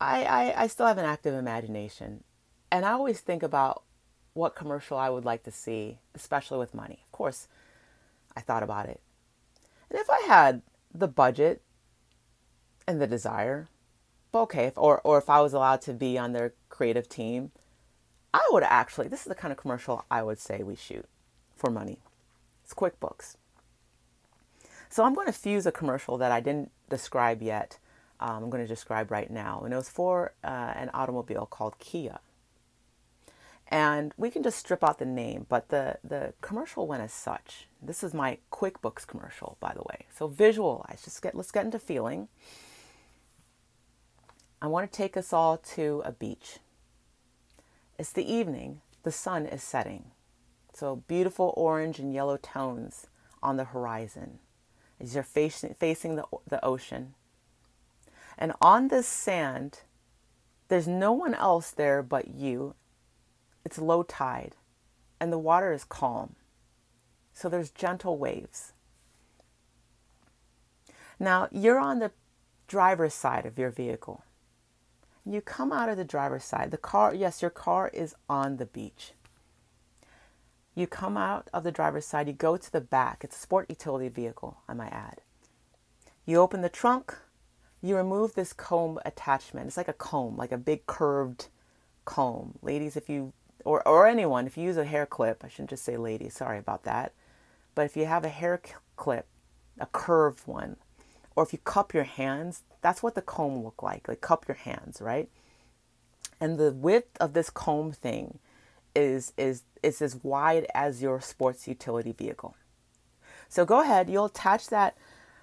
I, 0.00 0.24
I, 0.24 0.62
I 0.64 0.66
still 0.66 0.86
have 0.86 0.98
an 0.98 1.04
active 1.04 1.34
imagination. 1.34 2.24
And 2.72 2.84
I 2.84 2.92
always 2.92 3.20
think 3.20 3.42
about 3.44 3.84
what 4.34 4.56
commercial 4.56 4.98
I 4.98 5.10
would 5.10 5.24
like 5.24 5.44
to 5.44 5.52
see, 5.52 5.98
especially 6.14 6.58
with 6.58 6.74
money. 6.74 7.00
Of 7.04 7.12
course, 7.12 7.46
I 8.36 8.40
thought 8.40 8.62
about 8.64 8.88
it. 8.88 9.00
And 9.90 10.00
if 10.00 10.10
I 10.10 10.22
had 10.26 10.62
the 10.92 11.06
budget 11.06 11.62
and 12.88 13.00
the 13.00 13.06
desire, 13.06 13.68
okay, 14.34 14.66
if, 14.66 14.78
or, 14.78 15.00
or 15.02 15.18
if 15.18 15.28
I 15.28 15.40
was 15.40 15.52
allowed 15.52 15.82
to 15.82 15.92
be 15.92 16.18
on 16.18 16.32
their 16.32 16.54
creative 16.68 17.08
team, 17.08 17.52
I 18.34 18.46
would 18.50 18.62
actually, 18.62 19.08
this 19.08 19.20
is 19.20 19.26
the 19.26 19.34
kind 19.34 19.52
of 19.52 19.58
commercial 19.58 20.04
I 20.10 20.22
would 20.22 20.38
say 20.38 20.62
we 20.62 20.76
shoot 20.76 21.06
for 21.54 21.70
money. 21.70 21.98
It's 22.64 22.74
QuickBooks. 22.74 23.36
So 24.88 25.04
I'm 25.04 25.14
going 25.14 25.26
to 25.26 25.32
fuse 25.32 25.66
a 25.66 25.72
commercial 25.72 26.18
that 26.18 26.32
I 26.32 26.40
didn't 26.40 26.70
describe 26.88 27.42
yet. 27.42 27.78
Um, 28.20 28.44
I'm 28.44 28.50
going 28.50 28.62
to 28.62 28.68
describe 28.68 29.10
right 29.10 29.30
now. 29.30 29.62
And 29.64 29.72
it 29.72 29.76
was 29.76 29.88
for 29.88 30.32
uh, 30.44 30.72
an 30.76 30.90
automobile 30.94 31.46
called 31.46 31.78
Kia. 31.78 32.20
And 33.68 34.12
we 34.18 34.30
can 34.30 34.42
just 34.42 34.58
strip 34.58 34.84
out 34.84 34.98
the 34.98 35.06
name, 35.06 35.46
but 35.48 35.70
the, 35.70 35.98
the 36.04 36.34
commercial 36.42 36.86
went 36.86 37.02
as 37.02 37.12
such. 37.12 37.68
This 37.80 38.04
is 38.04 38.12
my 38.12 38.36
QuickBooks 38.50 39.06
commercial, 39.06 39.56
by 39.60 39.72
the 39.72 39.80
way. 39.80 40.04
So 40.14 40.28
visualize, 40.28 41.00
just 41.04 41.22
get 41.22 41.34
let's 41.34 41.50
get 41.50 41.64
into 41.64 41.78
feeling. 41.78 42.28
I 44.62 44.68
want 44.68 44.90
to 44.90 44.96
take 44.96 45.16
us 45.16 45.32
all 45.32 45.56
to 45.74 46.02
a 46.04 46.12
beach. 46.12 46.60
It's 47.98 48.12
the 48.12 48.32
evening, 48.32 48.80
the 49.02 49.10
sun 49.10 49.44
is 49.44 49.60
setting. 49.60 50.12
So 50.72 51.02
beautiful 51.08 51.52
orange 51.56 51.98
and 51.98 52.14
yellow 52.14 52.36
tones 52.36 53.08
on 53.42 53.56
the 53.56 53.64
horizon 53.64 54.38
as 55.00 55.16
you're 55.16 55.24
facing, 55.24 55.74
facing 55.74 56.14
the, 56.14 56.24
the 56.48 56.64
ocean. 56.64 57.14
And 58.38 58.52
on 58.60 58.86
this 58.86 59.08
sand, 59.08 59.80
there's 60.68 60.86
no 60.86 61.10
one 61.10 61.34
else 61.34 61.72
there 61.72 62.00
but 62.00 62.28
you. 62.28 62.76
It's 63.64 63.78
low 63.78 64.04
tide, 64.04 64.54
and 65.18 65.32
the 65.32 65.38
water 65.38 65.72
is 65.72 65.82
calm. 65.82 66.36
So 67.32 67.48
there's 67.48 67.70
gentle 67.70 68.16
waves. 68.16 68.74
Now, 71.18 71.48
you're 71.50 71.80
on 71.80 71.98
the 71.98 72.12
driver's 72.68 73.12
side 73.12 73.44
of 73.44 73.58
your 73.58 73.70
vehicle. 73.70 74.22
You 75.24 75.40
come 75.40 75.72
out 75.72 75.88
of 75.88 75.96
the 75.96 76.04
driver's 76.04 76.44
side. 76.44 76.70
The 76.70 76.76
car, 76.76 77.14
yes, 77.14 77.42
your 77.42 77.50
car 77.50 77.88
is 77.92 78.14
on 78.28 78.56
the 78.56 78.66
beach. 78.66 79.12
You 80.74 80.86
come 80.86 81.16
out 81.16 81.48
of 81.52 81.64
the 81.64 81.72
driver's 81.72 82.06
side, 82.06 82.26
you 82.26 82.32
go 82.32 82.56
to 82.56 82.72
the 82.72 82.80
back. 82.80 83.22
It's 83.22 83.36
a 83.36 83.40
sport 83.40 83.66
utility 83.68 84.08
vehicle, 84.08 84.58
I 84.68 84.74
might 84.74 84.92
add. 84.92 85.20
You 86.24 86.38
open 86.38 86.62
the 86.62 86.68
trunk, 86.68 87.14
you 87.82 87.96
remove 87.96 88.34
this 88.34 88.52
comb 88.52 88.98
attachment. 89.04 89.66
It's 89.66 89.76
like 89.76 89.88
a 89.88 89.92
comb, 89.92 90.36
like 90.36 90.52
a 90.52 90.58
big 90.58 90.86
curved 90.86 91.48
comb. 92.04 92.54
Ladies, 92.62 92.96
if 92.96 93.10
you, 93.10 93.32
or, 93.64 93.86
or 93.86 94.06
anyone, 94.06 94.46
if 94.46 94.56
you 94.56 94.64
use 94.64 94.76
a 94.78 94.84
hair 94.84 95.04
clip, 95.04 95.44
I 95.44 95.48
shouldn't 95.48 95.70
just 95.70 95.84
say 95.84 95.96
ladies, 95.96 96.34
sorry 96.34 96.58
about 96.58 96.84
that. 96.84 97.12
But 97.74 97.84
if 97.84 97.96
you 97.96 98.06
have 98.06 98.24
a 98.24 98.28
hair 98.28 98.60
clip, 98.96 99.26
a 99.78 99.86
curved 99.86 100.46
one, 100.46 100.76
or 101.36 101.42
if 101.42 101.52
you 101.52 101.58
cup 101.58 101.92
your 101.92 102.04
hands, 102.04 102.62
that's 102.82 103.02
what 103.02 103.14
the 103.14 103.22
comb 103.22 103.64
look 103.64 103.82
like. 103.82 104.08
Like 104.08 104.20
cup 104.20 104.46
your 104.46 104.56
hands, 104.56 105.00
right? 105.00 105.28
And 106.40 106.58
the 106.58 106.72
width 106.72 107.16
of 107.20 107.32
this 107.32 107.48
comb 107.48 107.92
thing 107.92 108.38
is 108.94 109.32
is 109.38 109.62
is 109.82 110.02
as 110.02 110.16
wide 110.22 110.66
as 110.74 111.00
your 111.00 111.20
sports 111.20 111.66
utility 111.66 112.12
vehicle. 112.12 112.56
So 113.48 113.64
go 113.64 113.80
ahead, 113.80 114.10
you'll 114.10 114.26
attach 114.26 114.68
that 114.68 114.96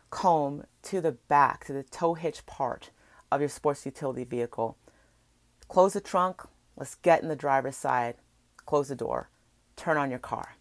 comb 0.10 0.66
to 0.84 1.02
the 1.02 1.14
back, 1.14 1.66
to 1.66 1.74
the 1.74 1.84
tow 1.84 2.14
hitch 2.14 2.46
part 2.46 2.92
of 3.32 3.40
your 3.40 3.50
sports 3.50 3.86
utility 3.86 4.24
vehicle. 4.24 4.78
Close 5.68 5.94
the 5.94 6.02
trunk, 6.02 6.42
let's 6.76 6.96
get 6.96 7.22
in 7.22 7.30
the 7.30 7.36
driver's 7.36 7.76
side, 7.76 8.16
close 8.66 8.88
the 8.90 8.96
door, 8.96 9.30
turn 9.76 9.98
on 9.98 10.10
your 10.10 10.20
car. 10.20 10.56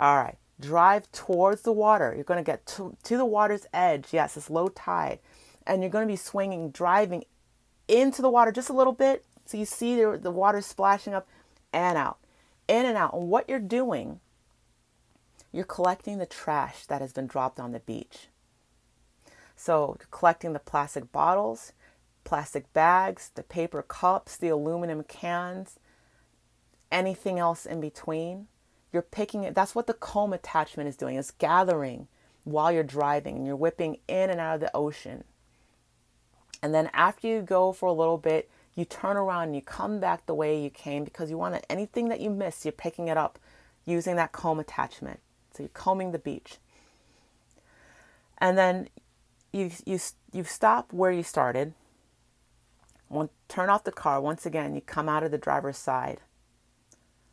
All 0.00 0.16
right, 0.16 0.36
drive 0.58 1.10
towards 1.12 1.62
the 1.62 1.72
water. 1.72 2.12
You're 2.14 2.24
going 2.24 2.42
to 2.42 2.50
get 2.50 2.66
to, 2.66 2.96
to 3.04 3.16
the 3.16 3.24
water's 3.24 3.66
edge. 3.72 4.08
Yes, 4.10 4.36
it's 4.36 4.50
low 4.50 4.68
tide. 4.68 5.20
And 5.66 5.82
you're 5.82 5.90
going 5.90 6.06
to 6.06 6.12
be 6.12 6.16
swinging, 6.16 6.70
driving 6.70 7.24
into 7.88 8.22
the 8.22 8.30
water 8.30 8.52
just 8.52 8.70
a 8.70 8.74
little 8.74 8.92
bit. 8.92 9.24
So 9.46 9.56
you 9.56 9.64
see 9.64 9.96
the, 9.96 10.18
the 10.20 10.30
water 10.30 10.60
splashing 10.60 11.14
up 11.14 11.28
and 11.72 11.96
out, 11.96 12.18
in 12.68 12.84
and 12.84 12.96
out. 12.96 13.14
And 13.14 13.28
what 13.28 13.48
you're 13.48 13.58
doing, 13.58 14.20
you're 15.52 15.64
collecting 15.64 16.18
the 16.18 16.26
trash 16.26 16.86
that 16.86 17.00
has 17.00 17.12
been 17.12 17.26
dropped 17.26 17.60
on 17.60 17.72
the 17.72 17.80
beach. 17.80 18.28
So, 19.58 19.96
collecting 20.10 20.52
the 20.52 20.58
plastic 20.58 21.10
bottles, 21.12 21.72
plastic 22.24 22.70
bags, 22.74 23.30
the 23.34 23.42
paper 23.42 23.82
cups, 23.82 24.36
the 24.36 24.48
aluminum 24.48 25.02
cans, 25.04 25.78
anything 26.92 27.38
else 27.38 27.64
in 27.64 27.80
between. 27.80 28.48
You're 28.92 29.02
picking 29.02 29.44
it. 29.44 29.54
That's 29.54 29.74
what 29.74 29.86
the 29.86 29.94
comb 29.94 30.32
attachment 30.32 30.88
is 30.88 30.96
doing. 30.96 31.16
It's 31.16 31.30
gathering 31.30 32.08
while 32.44 32.70
you're 32.70 32.82
driving 32.82 33.36
and 33.36 33.46
you're 33.46 33.56
whipping 33.56 33.98
in 34.08 34.30
and 34.30 34.40
out 34.40 34.54
of 34.56 34.60
the 34.60 34.76
ocean. 34.76 35.24
And 36.66 36.74
then 36.74 36.90
after 36.92 37.28
you 37.28 37.42
go 37.42 37.70
for 37.70 37.86
a 37.86 37.92
little 37.92 38.18
bit, 38.18 38.50
you 38.74 38.84
turn 38.84 39.16
around 39.16 39.44
and 39.44 39.54
you 39.54 39.62
come 39.62 40.00
back 40.00 40.26
the 40.26 40.34
way 40.34 40.60
you 40.60 40.68
came 40.68 41.04
because 41.04 41.30
you 41.30 41.38
want 41.38 41.64
anything 41.70 42.08
that 42.08 42.18
you 42.18 42.28
missed, 42.28 42.64
you're 42.64 42.72
picking 42.72 43.06
it 43.06 43.16
up 43.16 43.38
using 43.84 44.16
that 44.16 44.32
comb 44.32 44.58
attachment. 44.58 45.20
So 45.52 45.62
you're 45.62 45.70
combing 45.72 46.10
the 46.10 46.18
beach. 46.18 46.56
And 48.38 48.58
then 48.58 48.88
you 49.52 49.70
you 49.84 50.00
you 50.32 50.42
stop 50.42 50.92
where 50.92 51.12
you 51.12 51.22
started. 51.22 51.72
One, 53.06 53.28
turn 53.46 53.70
off 53.70 53.84
the 53.84 53.92
car. 53.92 54.20
Once 54.20 54.44
again, 54.44 54.74
you 54.74 54.80
come 54.80 55.08
out 55.08 55.22
of 55.22 55.30
the 55.30 55.38
driver's 55.38 55.78
side. 55.78 56.20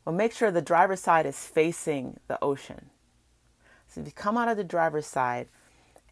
Well, 0.06 0.14
make 0.14 0.32
sure 0.32 0.52
the 0.52 0.62
driver's 0.62 1.00
side 1.00 1.26
is 1.26 1.48
facing 1.48 2.20
the 2.28 2.38
ocean. 2.40 2.92
So 3.88 4.02
if 4.02 4.06
you 4.06 4.14
come 4.14 4.38
out 4.38 4.48
of 4.48 4.58
the 4.58 4.64
driver's 4.64 5.08
side 5.08 5.48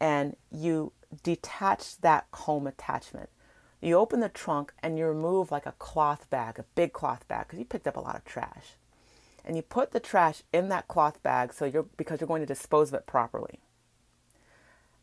and 0.00 0.34
you 0.50 0.90
detach 1.22 1.98
that 1.98 2.30
comb 2.30 2.66
attachment, 2.66 3.28
you 3.80 3.96
open 3.96 4.20
the 4.20 4.28
trunk 4.28 4.72
and 4.82 4.96
you 4.96 5.06
remove 5.06 5.50
like 5.50 5.66
a 5.66 5.72
cloth 5.72 6.30
bag, 6.30 6.58
a 6.58 6.64
big 6.74 6.92
cloth 6.92 7.26
bag, 7.26 7.46
because 7.46 7.58
you 7.58 7.64
picked 7.64 7.86
up 7.86 7.96
a 7.96 8.00
lot 8.00 8.16
of 8.16 8.24
trash. 8.24 8.76
And 9.44 9.56
you 9.56 9.62
put 9.62 9.90
the 9.90 10.00
trash 10.00 10.42
in 10.52 10.68
that 10.68 10.86
cloth 10.86 11.20
bag 11.22 11.52
so 11.52 11.64
you're 11.64 11.86
because 11.96 12.20
you're 12.20 12.28
going 12.28 12.42
to 12.42 12.46
dispose 12.46 12.88
of 12.88 12.94
it 12.94 13.06
properly. 13.06 13.58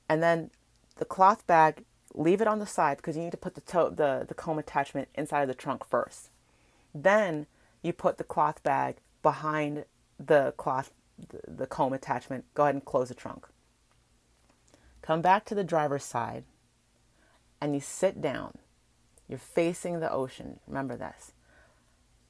And 0.08 0.24
then 0.24 0.50
the 0.96 1.06
cloth 1.06 1.46
bag, 1.46 1.84
leave 2.14 2.42
it 2.42 2.48
on 2.48 2.60
the 2.60 2.66
side 2.66 2.98
because 2.98 3.18
you 3.18 3.24
need 3.24 3.32
to 3.32 3.38
put 3.38 3.56
the, 3.56 3.62
the, 3.62 4.26
the 4.26 4.34
comb 4.34 4.58
attachment 4.58 5.10
inside 5.14 5.42
of 5.42 5.50
the 5.50 5.54
trunk 5.54 5.86
first. 5.86 6.30
Then 6.96 7.48
you 7.82 7.92
put 7.94 8.18
the 8.18 8.24
cloth 8.24 8.64
bag 8.64 8.98
behind 9.22 9.86
the 10.18 10.54
cloth, 10.58 10.92
the, 11.18 11.42
the 11.48 11.68
comb 11.68 11.92
attachment. 11.92 12.46
Go 12.54 12.64
ahead 12.64 12.76
and 12.76 12.86
close 12.86 13.10
the 13.10 13.16
trunk. 13.16 13.46
Come 15.02 15.22
back 15.22 15.46
to 15.46 15.56
the 15.56 15.64
driver's 15.64 16.04
side 16.04 16.44
and 17.62 17.74
you 17.74 17.82
sit 17.82 18.22
down 18.22 18.58
you're 19.30 19.38
facing 19.38 20.00
the 20.00 20.12
ocean. 20.12 20.60
Remember 20.68 20.98
this. 20.98 21.34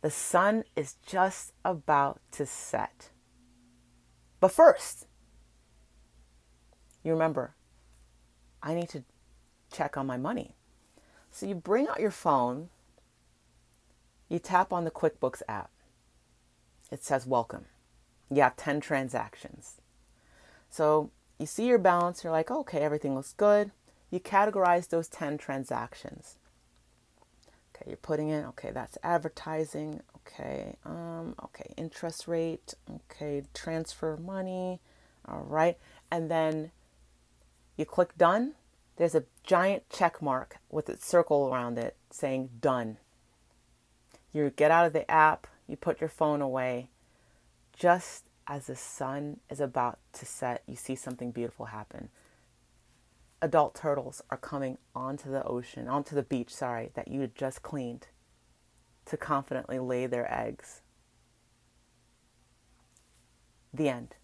The 0.02 0.12
sun 0.12 0.66
is 0.76 0.96
just 1.06 1.54
about 1.64 2.20
to 2.32 2.46
set. 2.46 3.10
But 4.42 4.52
first, 4.52 5.08
you 7.04 7.14
remember, 7.14 7.56
I 8.62 8.76
need 8.76 8.90
to 8.90 9.04
check 9.72 9.96
on 9.98 10.06
my 10.06 10.18
money. 10.18 10.56
So 11.32 11.46
you 11.46 11.56
bring 11.56 11.88
out 11.88 12.02
your 12.02 12.12
phone, 12.12 12.70
you 14.28 14.40
tap 14.40 14.74
on 14.74 14.84
the 14.84 14.92
QuickBooks 14.92 15.42
app. 15.48 15.72
It 16.92 17.04
says 17.04 17.26
welcome. 17.26 17.66
You 18.30 18.42
have 18.42 18.58
10 18.58 18.82
transactions. 18.82 19.80
So 20.70 21.12
you 21.40 21.46
see 21.46 21.66
your 21.66 21.78
balance, 21.78 22.24
you're 22.24 22.34
like, 22.34 22.52
okay, 22.52 22.80
everything 22.80 23.16
looks 23.16 23.34
good. 23.34 23.72
You 24.12 24.20
categorize 24.20 24.90
those 24.90 25.08
10 25.08 25.38
transactions. 25.38 26.36
Okay, 27.74 27.86
you're 27.88 27.98
putting 27.98 28.30
in, 28.30 28.44
okay, 28.46 28.72
that's 28.72 28.98
advertising. 29.04 30.02
Okay, 30.18 30.76
um, 30.86 31.36
okay, 31.44 31.74
interest 31.78 32.28
rate. 32.28 32.74
Okay, 32.90 33.44
transfer 33.54 34.18
money. 34.18 34.82
All 35.28 35.46
right. 35.48 35.78
And 36.12 36.30
then 36.30 36.72
you 37.78 37.86
click 37.86 38.18
done. 38.18 38.54
There's 38.98 39.16
a 39.16 39.24
giant 39.44 39.90
check 39.90 40.22
mark 40.22 40.58
with 40.70 40.90
a 40.90 40.98
circle 40.98 41.48
around 41.48 41.78
it 41.78 41.96
saying 42.12 42.50
done. 42.60 42.98
You 44.34 44.52
get 44.56 44.72
out 44.72 44.86
of 44.86 44.94
the 44.94 45.10
app, 45.10 45.48
you 45.68 45.78
put 45.78 46.02
your 46.02 46.10
phone 46.10 46.42
away. 46.42 46.90
Just 47.72 48.26
as 48.50 48.68
the 48.68 48.76
sun 48.76 49.40
is 49.50 49.62
about 49.62 50.00
to 50.12 50.26
set, 50.26 50.64
you 50.68 50.76
see 50.76 50.96
something 50.96 51.32
beautiful 51.32 51.68
happen 51.68 52.10
adult 53.42 53.76
turtles 53.76 54.22
are 54.30 54.38
coming 54.38 54.78
onto 54.96 55.32
the 55.32 55.44
ocean, 55.44 55.88
onto 55.88 56.16
the 56.16 56.24
beach, 56.24 56.54
sorry, 56.54 56.92
that 56.96 57.08
you 57.08 57.22
had 57.22 57.36
just 57.36 57.62
cleaned 57.62 58.08
to 59.06 59.18
confidently 59.18 59.80
lay 59.80 60.06
their 60.08 60.32
eggs. 60.32 60.82
The 63.74 63.90
end. 63.90 64.16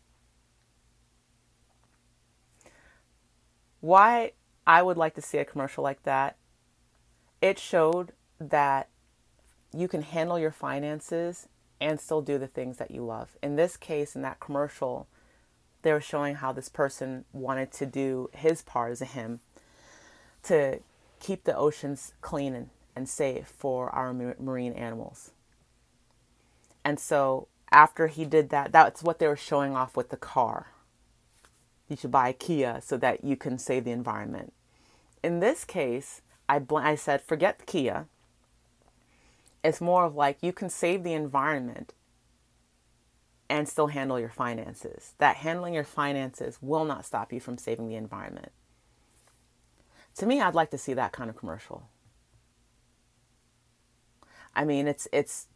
Why 3.80 4.34
I 4.66 4.82
would 4.82 4.98
like 4.98 5.14
to 5.16 5.22
see 5.22 5.38
a 5.38 5.46
commercial 5.46 5.84
like 5.84 6.04
that, 6.04 6.38
it 7.42 7.60
showed 7.60 8.14
that 8.40 8.90
you 9.74 9.88
can 9.88 10.02
handle 10.02 10.40
your 10.40 10.52
finances 10.52 11.48
and 11.80 12.00
still 12.00 12.22
do 12.22 12.38
the 12.38 12.48
things 12.48 12.78
that 12.78 12.92
you 12.92 13.04
love. 13.04 13.38
In 13.44 13.56
this 13.56 13.78
case, 13.78 14.16
in 14.16 14.22
that 14.22 14.40
commercial, 14.40 15.08
they 15.82 15.92
were 15.92 16.02
showing 16.02 16.36
how 16.36 16.52
this 16.52 16.70
person 16.70 17.26
wanted 17.32 17.72
to 17.74 17.86
do 17.86 18.30
his 18.34 18.62
part 18.62 18.92
as 18.92 19.02
a 19.02 19.06
him 19.06 19.40
to 20.44 20.80
keep 21.20 21.44
the 21.44 21.56
oceans 21.56 22.14
clean 22.22 22.54
and, 22.54 22.70
and 22.96 23.10
safe 23.10 23.54
for 23.58 23.90
our 23.90 24.14
marine 24.14 24.74
animals. 24.74 25.32
And 26.84 27.00
so 27.00 27.48
after 27.72 28.08
he 28.08 28.26
did 28.26 28.50
that, 28.50 28.72
that's 28.72 29.04
what 29.04 29.20
they 29.20 29.28
were 29.28 29.36
showing 29.36 29.76
off 29.76 29.98
with 29.98 30.10
the 30.10 30.18
car. 30.18 30.68
You 31.90 31.98
should 31.98 32.12
buy 32.12 32.30
a 32.30 32.34
Kia 32.34 32.80
so 32.84 32.98
that 32.98 33.24
you 33.24 33.36
can 33.36 33.58
save 33.58 33.84
the 33.84 33.92
environment. 33.92 34.54
In 35.24 35.40
this 35.40 35.66
case, 35.66 36.22
I, 36.48 36.60
bl- 36.60 36.78
I 36.78 36.96
said, 36.96 37.22
forget 37.22 37.60
the 37.60 37.66
Kia. 37.66 38.06
It's 39.66 39.82
more 39.82 40.06
of 40.06 40.16
like 40.16 40.44
you 40.44 40.54
can 40.54 40.70
save 40.70 41.02
the 41.02 41.14
environment 41.14 41.96
and 43.50 43.68
still 43.68 43.88
handle 43.88 44.20
your 44.20 44.30
finances. 44.30 45.14
That 45.18 45.38
handling 45.38 45.74
your 45.74 45.84
finances 45.84 46.60
will 46.62 46.86
not 46.86 47.04
stop 47.04 47.34
you 47.34 47.40
from 47.40 47.58
saving 47.58 47.90
the 47.90 47.96
environment. 47.96 48.52
To 50.18 50.28
me, 50.28 50.40
I'd 50.40 50.54
like 50.54 50.70
to 50.70 50.78
see 50.78 50.94
that 50.94 51.14
kind 51.14 51.32
of 51.32 51.36
commercial. 51.36 51.90
I 54.54 54.66
mean, 54.66 54.88
it's 54.88 55.08
it's 55.12 55.48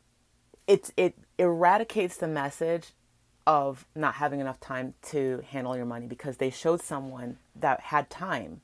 it's 0.65 0.91
it 0.97 1.15
eradicates 1.37 2.17
the 2.17 2.27
message 2.27 2.93
of 3.45 3.85
not 3.95 4.15
having 4.15 4.39
enough 4.39 4.59
time 4.59 4.95
to 5.03 5.43
handle 5.51 5.77
your 5.77 5.85
money 5.85 6.07
because 6.07 6.37
they 6.37 6.49
showed 6.49 6.81
someone 6.81 7.37
that 7.55 7.79
had 7.79 8.09
time. 8.09 8.61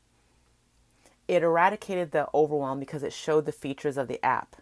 It 1.28 1.44
eradicated 1.44 2.12
the 2.12 2.30
overwhelm 2.34 2.80
because 2.80 3.04
it 3.04 3.14
showed 3.14 3.46
the 3.46 3.52
features 3.52 3.96
of 3.96 4.08
the 4.08 4.24
app. 4.26 4.56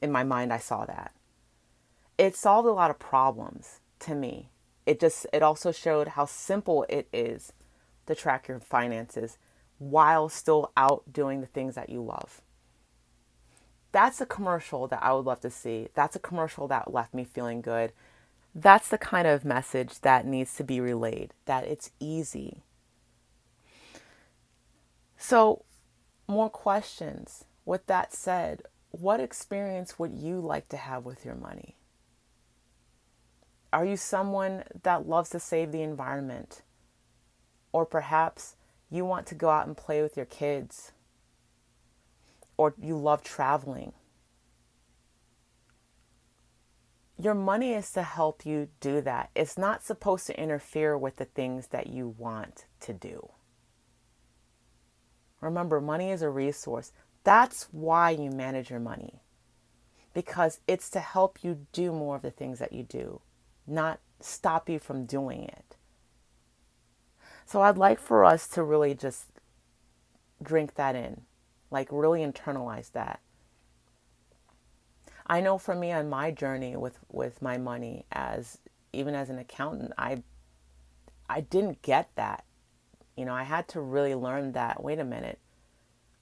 In 0.00 0.10
my 0.12 0.24
mind, 0.24 0.52
I 0.52 0.58
saw 0.58 0.84
that. 0.86 1.12
It 2.18 2.36
solved 2.36 2.68
a 2.68 2.72
lot 2.72 2.90
of 2.90 2.98
problems 2.98 3.80
to 4.00 4.14
me. 4.14 4.50
It 4.86 5.00
just 5.00 5.26
it 5.32 5.42
also 5.42 5.72
showed 5.72 6.08
how 6.08 6.24
simple 6.24 6.86
it 6.88 7.08
is 7.12 7.52
to 8.06 8.14
track 8.14 8.48
your 8.48 8.60
finances 8.60 9.38
while 9.78 10.28
still 10.28 10.72
out 10.76 11.04
doing 11.12 11.40
the 11.40 11.46
things 11.46 11.74
that 11.74 11.88
you 11.88 12.02
love. 12.02 12.42
That's 13.92 14.20
a 14.20 14.26
commercial 14.26 14.86
that 14.88 15.02
I 15.02 15.12
would 15.12 15.26
love 15.26 15.40
to 15.40 15.50
see. 15.50 15.88
That's 15.94 16.16
a 16.16 16.20
commercial 16.20 16.68
that 16.68 16.92
left 16.92 17.14
me 17.14 17.24
feeling 17.24 17.60
good. 17.60 17.92
That's 18.54 18.88
the 18.88 18.98
kind 18.98 19.26
of 19.26 19.44
message 19.44 20.00
that 20.00 20.26
needs 20.26 20.54
to 20.56 20.64
be 20.64 20.80
relayed, 20.80 21.34
that 21.46 21.64
it's 21.64 21.90
easy. 21.98 22.62
So, 25.16 25.64
more 26.28 26.50
questions. 26.50 27.44
With 27.64 27.86
that 27.86 28.12
said, 28.12 28.62
what 28.90 29.20
experience 29.20 29.98
would 29.98 30.14
you 30.14 30.40
like 30.40 30.68
to 30.68 30.76
have 30.76 31.04
with 31.04 31.24
your 31.24 31.34
money? 31.34 31.76
Are 33.72 33.84
you 33.84 33.96
someone 33.96 34.64
that 34.82 35.08
loves 35.08 35.30
to 35.30 35.40
save 35.40 35.70
the 35.70 35.82
environment? 35.82 36.62
Or 37.72 37.86
perhaps 37.86 38.56
you 38.90 39.04
want 39.04 39.26
to 39.28 39.36
go 39.36 39.48
out 39.48 39.66
and 39.66 39.76
play 39.76 40.02
with 40.02 40.16
your 40.16 40.26
kids? 40.26 40.92
Or 42.56 42.74
you 42.80 42.96
love 42.96 43.22
traveling? 43.22 43.92
Your 47.16 47.34
money 47.34 47.74
is 47.74 47.92
to 47.92 48.02
help 48.02 48.44
you 48.44 48.68
do 48.80 49.00
that. 49.02 49.30
It's 49.36 49.58
not 49.58 49.84
supposed 49.84 50.26
to 50.26 50.40
interfere 50.40 50.96
with 50.96 51.16
the 51.16 51.26
things 51.26 51.68
that 51.68 51.86
you 51.86 52.14
want 52.18 52.64
to 52.80 52.92
do. 52.92 53.30
Remember, 55.40 55.80
money 55.80 56.10
is 56.10 56.22
a 56.22 56.30
resource. 56.30 56.92
That's 57.22 57.68
why 57.70 58.10
you 58.10 58.30
manage 58.30 58.70
your 58.70 58.80
money, 58.80 59.20
because 60.14 60.60
it's 60.66 60.88
to 60.90 61.00
help 61.00 61.44
you 61.44 61.66
do 61.72 61.92
more 61.92 62.16
of 62.16 62.22
the 62.22 62.30
things 62.30 62.58
that 62.58 62.72
you 62.72 62.82
do, 62.82 63.20
not 63.66 64.00
stop 64.20 64.68
you 64.68 64.78
from 64.78 65.04
doing 65.04 65.44
it. 65.44 65.76
So 67.44 67.62
I'd 67.62 67.78
like 67.78 68.00
for 68.00 68.24
us 68.24 68.48
to 68.48 68.62
really 68.62 68.94
just 68.94 69.26
drink 70.42 70.76
that 70.76 70.94
in, 70.94 71.22
like 71.70 71.88
really 71.90 72.20
internalize 72.20 72.92
that. 72.92 73.20
I 75.26 75.40
know 75.40 75.58
for 75.58 75.74
me 75.74 75.92
on 75.92 76.08
my 76.08 76.30
journey 76.30 76.76
with, 76.76 76.98
with 77.10 77.42
my 77.42 77.58
money 77.58 78.06
as 78.10 78.58
even 78.92 79.14
as 79.14 79.30
an 79.30 79.38
accountant, 79.38 79.92
I 79.96 80.22
I 81.28 81.42
didn't 81.42 81.82
get 81.82 82.10
that. 82.16 82.44
You 83.16 83.24
know, 83.24 83.34
I 83.34 83.44
had 83.44 83.68
to 83.68 83.80
really 83.80 84.16
learn 84.16 84.52
that, 84.52 84.82
wait 84.82 84.98
a 84.98 85.04
minute. 85.04 85.38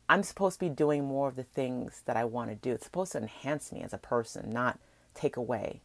I'm 0.09 0.23
supposed 0.23 0.59
to 0.59 0.67
be 0.67 0.71
doing 0.71 1.05
more 1.05 1.29
of 1.29 1.37
the 1.37 1.43
things 1.43 2.03
that 2.07 2.17
I 2.17 2.25
want 2.25 2.51
to 2.51 2.57
do. 2.57 2.73
It's 2.73 2.85
supposed 2.85 3.13
to 3.13 3.19
enhance 3.19 3.73
me 3.73 3.83
as 3.83 3.93
a 3.93 3.99
person, 3.99 4.51
not 4.51 4.79
take 5.15 5.37
away. 5.37 5.81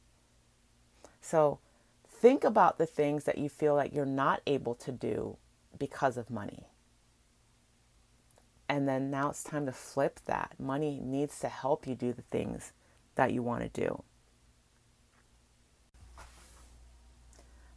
So 1.21 1.59
think 2.07 2.43
about 2.43 2.77
the 2.77 2.85
things 2.85 3.25
that 3.25 3.37
you 3.37 3.49
feel 3.49 3.75
like 3.75 3.93
you're 3.93 4.05
not 4.05 4.41
able 4.47 4.75
to 4.75 4.91
do 4.91 5.37
because 5.77 6.17
of 6.17 6.29
money. 6.29 6.63
And 8.69 8.87
then 8.87 9.11
now 9.11 9.29
it's 9.29 9.43
time 9.43 9.65
to 9.65 9.71
flip 9.73 10.19
that. 10.25 10.53
Money 10.57 10.99
needs 11.03 11.39
to 11.39 11.49
help 11.49 11.85
you 11.85 11.95
do 11.95 12.13
the 12.13 12.21
things 12.23 12.71
that 13.15 13.33
you 13.33 13.43
want 13.43 13.61
to 13.61 13.81
do. 13.81 14.03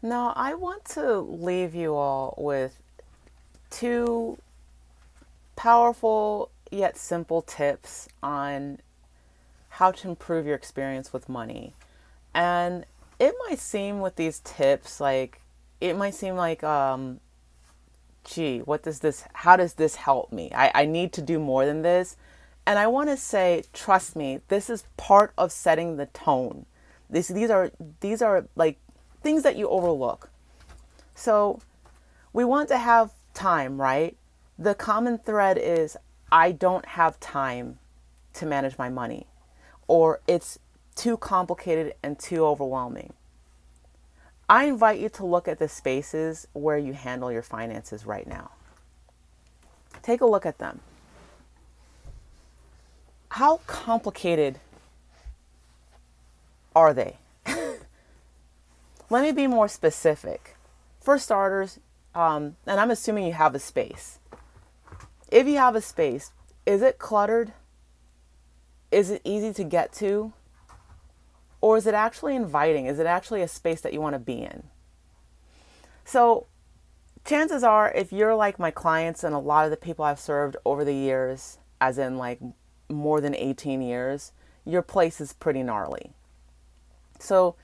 Now, 0.01 0.33
I 0.37 0.55
want 0.55 0.85
to 0.91 1.19
leave 1.19 1.75
you 1.75 1.95
all 1.95 2.35
with 2.39 2.81
two 3.71 4.39
powerful 5.57 6.51
yet 6.71 6.97
simple 6.97 7.43
tips 7.43 8.09
on 8.23 8.79
how 9.71 9.91
to 9.91 10.09
improve 10.09 10.47
your 10.47 10.55
experience 10.55 11.13
with 11.13 11.29
money. 11.29 11.75
And 12.35 12.87
it 13.19 13.35
might 13.47 13.59
seem 13.59 14.01
with 14.01 14.17
these 14.17 14.41
tips 14.41 15.01
like 15.01 15.41
it 15.81 15.97
might 15.97 16.15
seem 16.15 16.37
like 16.37 16.63
um 16.63 17.21
gee, 18.25 18.59
what 18.59 18.83
does 18.83 19.01
this 19.01 19.25
how 19.33 19.57
does 19.57 19.75
this 19.75 19.97
help 19.97 20.33
me? 20.33 20.51
I, 20.55 20.71
I 20.75 20.87
need 20.87 21.13
to 21.15 21.23
do 21.23 21.39
more 21.39 21.65
than 21.67 21.83
this. 21.83 22.17
And 22.67 22.79
I 22.79 22.89
want 22.89 23.09
to 23.11 23.17
say, 23.17 23.63
trust 23.73 24.17
me, 24.17 24.41
this 24.49 24.69
is 24.69 24.85
part 24.97 25.33
of 25.39 25.53
setting 25.53 25.97
the 25.97 26.07
tone. 26.07 26.67
These 27.09 27.29
these 27.29 27.51
are 27.51 27.71
these 28.01 28.23
are 28.23 28.47
like 28.57 28.79
things 29.23 29.43
that 29.45 29.57
you 29.57 29.69
overlook. 29.69 30.31
So 31.15 31.61
we 32.33 32.45
want 32.45 32.69
to 32.69 32.79
have 32.79 33.13
time, 33.33 33.81
right? 33.81 34.17
The 34.59 34.75
common 34.75 35.19
thread 35.19 35.59
is 35.59 35.97
I 36.31 36.53
don't 36.53 36.87
have 36.87 37.21
time 37.21 37.79
to 38.35 38.47
manage 38.47 38.79
my 38.79 38.89
money 38.89 39.27
or 39.87 40.21
it's 40.27 40.59
too 40.95 41.17
complicated 41.17 41.95
and 42.03 42.19
too 42.19 42.45
overwhelming. 42.45 43.13
I 44.49 44.65
invite 44.65 45.01
you 45.01 45.09
to 45.11 45.27
look 45.27 45.49
at 45.49 45.59
the 45.59 45.69
spaces 45.69 46.47
where 46.53 46.79
you 46.79 46.93
handle 46.93 47.33
your 47.33 47.43
finances 47.43 48.07
right 48.07 48.27
now. 48.27 48.51
Take 50.03 50.21
a 50.21 50.27
look 50.27 50.47
at 50.47 50.59
them 50.59 50.81
how 53.37 53.59
complicated 53.67 54.59
are 56.75 56.95
they? 56.95 57.19
Let 59.11 59.23
me 59.23 59.31
be 59.31 59.47
more 59.47 59.69
specific. 59.69 60.57
For 61.03 61.19
starters, 61.19 61.79
um, 62.15 62.57
and 62.67 62.81
I'm 62.81 62.91
assuming 62.91 63.27
you 63.27 63.35
have 63.35 63.55
a 63.55 63.59
space. 63.59 64.21
If 65.31 65.47
you 65.47 65.57
have 65.57 65.74
a 65.74 65.81
space, 65.81 66.33
is 66.64 66.83
it 66.83 66.99
cluttered? 66.99 67.53
Is 68.91 69.11
it 69.11 69.22
easy 69.24 69.53
to 69.55 69.64
get 69.64 69.93
to? 69.95 70.33
Or 71.61 71.77
is 71.77 71.87
it 71.87 71.95
actually 71.95 72.37
inviting? 72.37 72.87
Is 72.87 72.99
it 72.99 73.07
actually 73.07 73.43
a 73.43 73.49
space 73.49 73.81
that 73.81 73.93
you 73.93 74.01
want 74.01 74.14
to 74.14 74.20
be 74.20 74.43
in? 74.43 74.64
So, 76.05 76.47
chances 77.24 77.64
are, 77.64 77.93
if 77.93 78.12
you're 78.12 78.35
like 78.35 78.59
my 78.59 78.70
clients 78.70 79.24
and 79.24 79.35
a 79.35 79.39
lot 79.39 79.64
of 79.64 79.70
the 79.70 79.77
people 79.77 80.05
I've 80.05 80.20
served 80.20 80.57
over 80.64 80.85
the 80.85 80.95
years, 80.95 81.59
as 81.81 81.99
in 81.99 82.16
like 82.18 82.41
more 82.89 83.20
than 83.20 83.35
18 83.35 83.83
years, 83.83 84.33
your 84.64 84.83
place 84.83 85.20
is 85.20 85.33
pretty 85.33 85.62
gnarly. 85.62 86.12
So, 87.18 87.57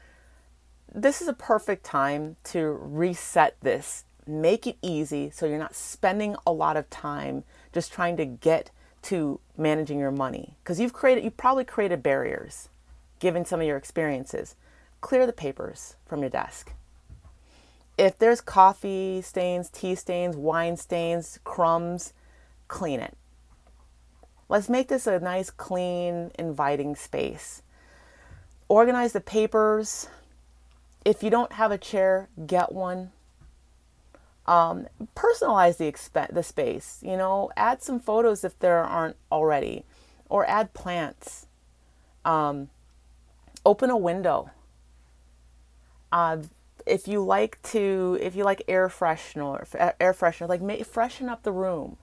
this 0.93 1.23
is 1.23 1.29
a 1.29 1.33
perfect 1.33 1.85
time 1.85 2.37
to 2.45 2.67
reset 2.67 3.57
this. 3.61 4.05
Make 4.27 4.67
it 4.67 4.77
easy 4.83 5.31
so 5.31 5.47
you're 5.47 5.59
not 5.59 5.75
spending 5.75 6.37
a 6.47 6.53
lot 6.53 6.77
of 6.77 6.89
time 6.91 7.45
just 7.73 7.93
trying 7.93 8.17
to 8.19 8.25
get 8.25 8.71
to 9.03 9.41
managing 9.57 9.99
your 9.99 10.13
money 10.13 10.57
because 10.63 10.79
you've 10.79 10.93
created 10.93 11.25
you 11.25 11.31
probably 11.31 11.65
created 11.65 12.03
barriers 12.03 12.69
given 13.19 13.45
some 13.45 13.61
of 13.61 13.67
your 13.67 13.77
experiences. 13.77 14.57
Clear 15.01 15.27
the 15.27 15.33
papers 15.33 15.97
from 16.07 16.21
your 16.21 16.31
desk. 16.31 16.73
If 17.99 18.19
there's 18.19 18.41
coffee 18.41 19.21
stains, 19.23 19.69
tea 19.69 19.95
stains, 19.95 20.37
wine 20.37 20.77
stains, 20.77 21.39
crumbs, 21.45 22.13
clean 22.69 23.01
it. 23.01 23.17
Let's 24.49 24.69
make 24.69 24.89
this 24.89 25.07
a 25.07 25.21
nice, 25.21 25.51
clean, 25.51 26.31
inviting 26.39 26.97
space. 26.97 27.63
Organize 28.69 29.13
the 29.13 29.21
papers. 29.21 30.09
If 31.05 31.23
you 31.23 31.31
don't 31.31 31.53
have 31.53 31.71
a 31.71 31.79
chair, 31.79 32.29
get 32.47 32.73
one. 32.73 33.13
Um, 34.47 34.89
personalize 35.15 35.77
the, 35.77 35.91
exp- 35.91 36.35
the 36.35 36.43
space. 36.43 36.99
You 37.03 37.17
know, 37.17 37.51
add 37.57 37.83
some 37.83 38.01
photos 38.01 38.45
if 38.45 38.59
there 38.59 38.83
aren't 38.83 39.17
already, 39.31 39.85
or 40.29 40.45
add 40.49 40.75
plants. 40.75 41.47
Um, 42.25 42.71
open 43.65 43.91
a 43.91 43.97
window. 43.97 44.51
Uh, 46.11 46.39
if 46.87 47.07
you 47.07 47.23
like 47.25 47.63
to, 47.63 48.19
if 48.21 48.35
you 48.35 48.45
like 48.45 48.63
air 48.69 48.89
freshener, 48.89 49.67
air 50.01 50.13
freshener, 50.13 50.49
like 50.49 50.61
make, 50.61 50.85
freshen 50.85 51.29
up 51.29 51.43
the 51.43 51.53
room. 51.53 51.97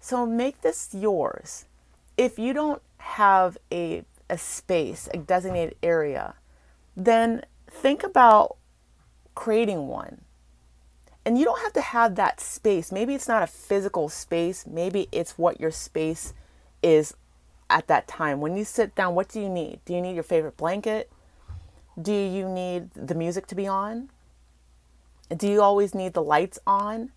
So 0.00 0.26
make 0.26 0.60
this 0.60 0.90
yours. 0.92 1.64
If 2.16 2.38
you 2.38 2.52
don't 2.52 2.82
have 2.98 3.58
a, 3.72 4.04
a 4.28 4.38
space, 4.38 5.08
a 5.12 5.18
designated 5.18 5.76
area, 5.82 6.34
then 6.96 7.44
think 7.68 8.02
about 8.02 8.56
creating 9.34 9.88
one. 9.88 10.22
And 11.28 11.36
you 11.36 11.44
don't 11.44 11.60
have 11.60 11.74
to 11.74 11.82
have 11.82 12.14
that 12.14 12.40
space. 12.40 12.90
Maybe 12.90 13.14
it's 13.14 13.28
not 13.28 13.42
a 13.42 13.46
physical 13.46 14.08
space, 14.08 14.66
maybe 14.66 15.08
it's 15.12 15.36
what 15.36 15.60
your 15.60 15.70
space 15.70 16.32
is 16.82 17.12
at 17.68 17.86
that 17.88 18.08
time? 18.08 18.40
When 18.40 18.56
you 18.56 18.64
sit 18.64 18.94
down, 18.94 19.14
what 19.14 19.28
do 19.28 19.38
you 19.38 19.50
need? 19.50 19.80
Do 19.84 19.92
you 19.92 20.00
need 20.00 20.14
your 20.14 20.22
favorite 20.22 20.56
blanket? 20.56 21.12
Do 22.00 22.14
you 22.14 22.48
need 22.48 22.92
the 22.92 23.14
music 23.14 23.46
to 23.48 23.54
be 23.54 23.66
on? 23.66 24.08
Do 25.36 25.46
you 25.46 25.60
always 25.60 25.94
need 25.94 26.14
the 26.14 26.22
lights 26.22 26.58
on? 26.66 27.10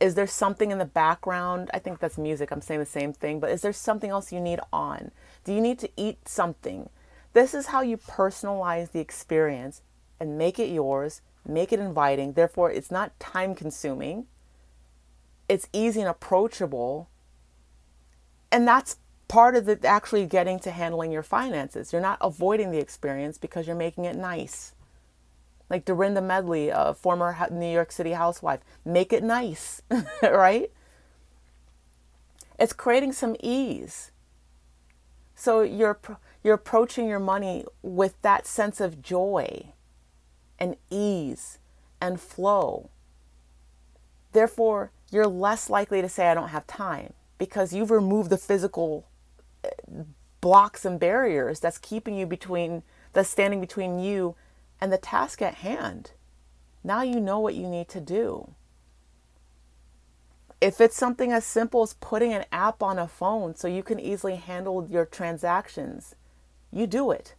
Is 0.00 0.16
there 0.16 0.26
something 0.26 0.72
in 0.72 0.78
the 0.78 0.84
background? 0.84 1.70
I 1.72 1.78
think 1.78 2.00
that's 2.00 2.18
music. 2.18 2.50
I'm 2.50 2.60
saying 2.60 2.80
the 2.80 2.86
same 2.86 3.12
thing, 3.12 3.38
but 3.38 3.50
is 3.50 3.62
there 3.62 3.72
something 3.72 4.10
else 4.10 4.32
you 4.32 4.40
need 4.40 4.58
on? 4.72 5.12
Do 5.44 5.54
you 5.54 5.60
need 5.60 5.78
to 5.78 5.90
eat 5.96 6.28
something? 6.28 6.88
This 7.34 7.54
is 7.54 7.66
how 7.66 7.82
you 7.82 7.98
personalize 7.98 8.90
the 8.90 8.98
experience 8.98 9.82
and 10.18 10.36
make 10.36 10.58
it 10.58 10.72
yours, 10.72 11.20
make 11.46 11.72
it 11.72 11.80
inviting. 11.80 12.32
Therefore, 12.32 12.70
it's 12.70 12.90
not 12.90 13.18
time 13.20 13.54
consuming, 13.54 14.26
it's 15.48 15.68
easy 15.72 16.00
and 16.00 16.08
approachable. 16.08 17.08
And 18.50 18.66
that's 18.68 18.98
part 19.28 19.56
of 19.56 19.66
the 19.66 19.84
actually 19.86 20.26
getting 20.26 20.58
to 20.60 20.70
handling 20.70 21.10
your 21.10 21.22
finances. 21.22 21.92
You're 21.92 22.02
not 22.02 22.18
avoiding 22.20 22.70
the 22.70 22.78
experience 22.78 23.36
because 23.36 23.66
you're 23.66 23.76
making 23.76 24.04
it 24.04 24.16
nice. 24.16 24.74
Like 25.68 25.84
Dorinda 25.84 26.20
Medley, 26.20 26.68
a 26.68 26.94
former 26.94 27.36
New 27.50 27.72
York 27.72 27.90
City 27.90 28.12
housewife, 28.12 28.60
make 28.84 29.12
it 29.12 29.24
nice, 29.24 29.82
right? 30.22 30.70
It's 32.58 32.72
creating 32.72 33.12
some 33.12 33.34
ease. 33.40 34.12
So 35.34 35.62
you're 35.62 35.98
you're 36.44 36.54
approaching 36.54 37.08
your 37.08 37.18
money 37.18 37.64
with 37.82 38.20
that 38.22 38.46
sense 38.46 38.80
of 38.80 39.02
joy 39.02 39.73
and 40.58 40.76
ease 40.90 41.58
and 42.00 42.20
flow. 42.20 42.90
Therefore, 44.32 44.90
you're 45.10 45.26
less 45.26 45.70
likely 45.70 46.02
to 46.02 46.08
say 46.08 46.28
I 46.28 46.34
don't 46.34 46.48
have 46.48 46.66
time 46.66 47.12
because 47.38 47.72
you've 47.72 47.90
removed 47.90 48.30
the 48.30 48.38
physical 48.38 49.06
eh, 49.62 49.68
blocks 50.40 50.84
and 50.84 50.98
barriers 50.98 51.60
that's 51.60 51.78
keeping 51.78 52.16
you 52.16 52.26
between 52.26 52.82
that's 53.12 53.30
standing 53.30 53.60
between 53.60 53.98
you 53.98 54.34
and 54.80 54.92
the 54.92 54.98
task 54.98 55.40
at 55.40 55.54
hand. 55.56 56.10
Now 56.82 57.02
you 57.02 57.20
know 57.20 57.38
what 57.38 57.54
you 57.54 57.68
need 57.68 57.88
to 57.90 58.00
do. 58.00 58.50
If 60.60 60.80
it's 60.80 60.96
something 60.96 61.32
as 61.32 61.44
simple 61.44 61.82
as 61.82 61.94
putting 61.94 62.32
an 62.32 62.44
app 62.50 62.82
on 62.82 62.98
a 62.98 63.06
phone 63.06 63.54
so 63.54 63.68
you 63.68 63.82
can 63.82 64.00
easily 64.00 64.36
handle 64.36 64.86
your 64.90 65.06
transactions, 65.06 66.14
you 66.72 66.86
do 66.86 67.10
it. 67.10 67.34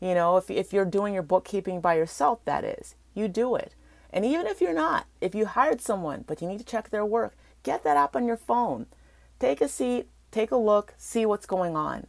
You 0.00 0.14
know, 0.14 0.38
if, 0.38 0.50
if 0.50 0.72
you're 0.72 0.86
doing 0.86 1.12
your 1.14 1.22
bookkeeping 1.22 1.80
by 1.80 1.94
yourself, 1.94 2.44
that 2.46 2.64
is, 2.64 2.94
you 3.14 3.28
do 3.28 3.54
it. 3.54 3.74
And 4.12 4.24
even 4.24 4.46
if 4.46 4.60
you're 4.60 4.72
not, 4.72 5.06
if 5.20 5.34
you 5.34 5.46
hired 5.46 5.80
someone, 5.80 6.24
but 6.26 6.40
you 6.40 6.48
need 6.48 6.58
to 6.58 6.64
check 6.64 6.90
their 6.90 7.04
work, 7.04 7.36
get 7.62 7.84
that 7.84 7.96
app 7.96 8.16
on 8.16 8.26
your 8.26 8.36
phone. 8.36 8.86
Take 9.38 9.60
a 9.60 9.68
seat, 9.68 10.08
take 10.30 10.50
a 10.50 10.56
look, 10.56 10.94
see 10.96 11.26
what's 11.26 11.46
going 11.46 11.76
on. 11.76 12.06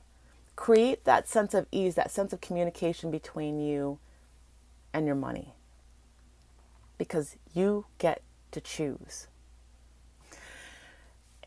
Create 0.56 1.04
that 1.06 1.28
sense 1.28 1.54
of 1.54 1.68
ease, 1.72 1.96
that 1.96 2.12
sense 2.12 2.34
of 2.34 2.42
communication 2.42 3.12
between 3.12 3.60
you 3.60 4.00
and 4.94 5.06
your 5.06 5.16
money. 5.16 5.54
Because 6.98 7.36
you 7.54 7.86
get 7.98 8.22
to 8.52 8.62
choose. 8.62 9.28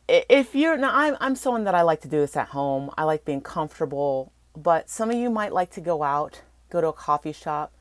If 0.06 0.54
you're 0.54 0.76
now, 0.76 0.90
I'm, 0.92 1.16
I'm 1.20 1.36
someone 1.36 1.64
that 1.64 1.74
I 1.74 1.82
like 1.82 2.02
to 2.02 2.08
do 2.08 2.20
this 2.20 2.36
at 2.36 2.48
home. 2.48 2.90
I 2.98 3.04
like 3.04 3.24
being 3.24 3.40
comfortable, 3.40 4.32
but 4.56 4.88
some 4.88 5.10
of 5.10 5.16
you 5.16 5.30
might 5.30 5.52
like 5.52 5.70
to 5.72 5.80
go 5.80 6.02
out, 6.02 6.42
go 6.70 6.80
to 6.80 6.88
a 6.88 6.92
coffee 6.92 7.32
shop. 7.32 7.72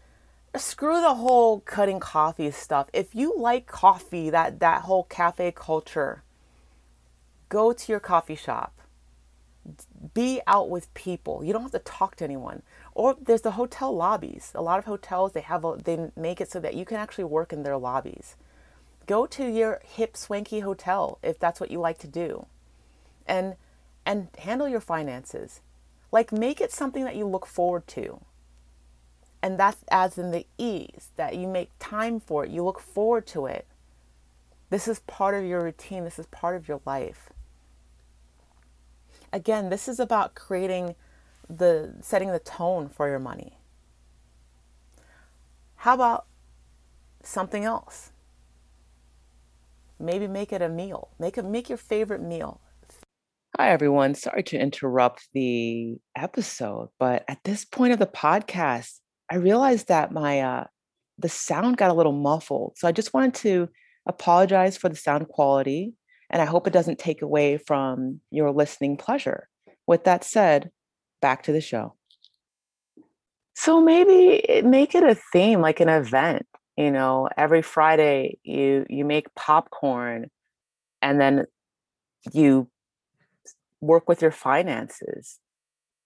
Screw 0.55 1.01
the 1.01 1.15
whole 1.15 1.61
cutting 1.61 1.99
coffee 1.99 2.51
stuff. 2.51 2.87
If 2.93 3.15
you 3.15 3.33
like 3.35 3.65
coffee, 3.65 4.29
that, 4.29 4.59
that 4.59 4.83
whole 4.83 5.03
cafe 5.05 5.51
culture, 5.51 6.23
go 7.49 7.73
to 7.73 7.91
your 7.91 7.99
coffee 7.99 8.35
shop. 8.35 8.79
Be 10.13 10.41
out 10.45 10.69
with 10.69 10.93
people. 10.93 11.43
You 11.43 11.53
don't 11.53 11.63
have 11.63 11.71
to 11.71 11.79
talk 11.79 12.17
to 12.17 12.23
anyone 12.23 12.61
or 12.95 13.15
there's 13.19 13.41
the 13.41 13.51
hotel 13.51 13.95
lobbies. 13.95 14.51
A 14.55 14.61
lot 14.61 14.79
of 14.79 14.85
hotels 14.85 15.31
they 15.31 15.41
have 15.41 15.65
a, 15.65 15.77
they 15.83 16.11
make 16.15 16.39
it 16.39 16.51
so 16.51 16.59
that 16.59 16.75
you 16.75 16.85
can 16.85 16.97
actually 16.97 17.23
work 17.23 17.51
in 17.51 17.63
their 17.63 17.77
lobbies. 17.77 18.35
Go 19.07 19.25
to 19.25 19.47
your 19.49 19.81
hip 19.83 20.15
swanky 20.15 20.61
hotel 20.61 21.17
if 21.23 21.39
that's 21.39 21.59
what 21.59 21.71
you 21.71 21.79
like 21.79 21.97
to 21.99 22.07
do. 22.07 22.45
And 23.25 23.55
and 24.05 24.27
handle 24.37 24.67
your 24.67 24.81
finances. 24.81 25.61
Like 26.13 26.31
make 26.31 26.61
it 26.61 26.71
something 26.71 27.03
that 27.05 27.15
you 27.15 27.25
look 27.25 27.47
forward 27.47 27.87
to. 27.87 28.21
And 29.41 29.59
that's 29.59 29.83
as 29.89 30.19
in 30.19 30.29
the 30.29 30.45
ease 30.59 31.09
that 31.15 31.35
you 31.35 31.47
make 31.47 31.71
time 31.79 32.19
for 32.19 32.45
it. 32.45 32.51
You 32.51 32.63
look 32.63 32.79
forward 32.79 33.25
to 33.27 33.47
it. 33.47 33.65
This 34.69 34.87
is 34.87 34.99
part 34.99 35.33
of 35.33 35.43
your 35.43 35.63
routine. 35.63 36.03
This 36.03 36.19
is 36.19 36.27
part 36.27 36.55
of 36.55 36.67
your 36.67 36.81
life. 36.85 37.31
Again, 39.33 39.71
this 39.71 39.87
is 39.87 39.99
about 39.99 40.35
creating 40.35 40.93
the 41.49 41.95
setting 42.01 42.31
the 42.31 42.37
tone 42.37 42.89
for 42.89 43.09
your 43.09 43.17
money. 43.17 43.57
How 45.77 45.95
about 45.95 46.27
something 47.23 47.65
else? 47.65 48.11
Maybe 49.99 50.27
make 50.27 50.53
it 50.53 50.61
a 50.61 50.69
meal. 50.69 51.09
Make 51.17 51.39
it 51.39 51.45
make 51.45 51.69
your 51.69 51.79
favorite 51.79 52.21
meal. 52.21 52.61
Hi 53.59 53.69
everyone. 53.69 54.15
Sorry 54.15 54.41
to 54.45 54.57
interrupt 54.57 55.27
the 55.35 55.97
episode, 56.15 56.89
but 56.97 57.23
at 57.27 57.43
this 57.43 57.65
point 57.65 57.93
of 57.93 57.99
the 57.99 58.07
podcast, 58.07 58.99
I 59.29 59.35
realized 59.35 59.89
that 59.89 60.11
my 60.11 60.41
uh 60.41 60.63
the 61.19 61.29
sound 61.29 61.77
got 61.77 61.91
a 61.91 61.93
little 61.93 62.13
muffled. 62.13 62.73
So 62.77 62.87
I 62.87 62.91
just 62.91 63.13
wanted 63.13 63.35
to 63.35 63.69
apologize 64.07 64.75
for 64.75 64.89
the 64.89 64.95
sound 64.95 65.27
quality 65.27 65.93
and 66.31 66.41
I 66.41 66.45
hope 66.45 66.65
it 66.65 66.73
doesn't 66.73 66.97
take 66.97 67.21
away 67.21 67.57
from 67.57 68.21
your 68.31 68.49
listening 68.51 68.97
pleasure. 68.97 69.47
With 69.85 70.05
that 70.05 70.23
said, 70.23 70.71
back 71.21 71.43
to 71.43 71.51
the 71.51 71.61
show. 71.61 71.93
So 73.53 73.79
maybe 73.79 74.63
make 74.63 74.95
it 74.95 75.03
a 75.03 75.13
theme, 75.31 75.61
like 75.61 75.79
an 75.79 75.89
event. 75.89 76.47
You 76.75 76.89
know, 76.89 77.29
every 77.37 77.61
Friday 77.61 78.39
you 78.43 78.87
you 78.89 79.05
make 79.05 79.35
popcorn, 79.35 80.31
and 81.03 81.21
then 81.21 81.45
you 82.31 82.67
work 83.83 84.07
with 84.07 84.21
your 84.21 84.31
finances. 84.31 85.39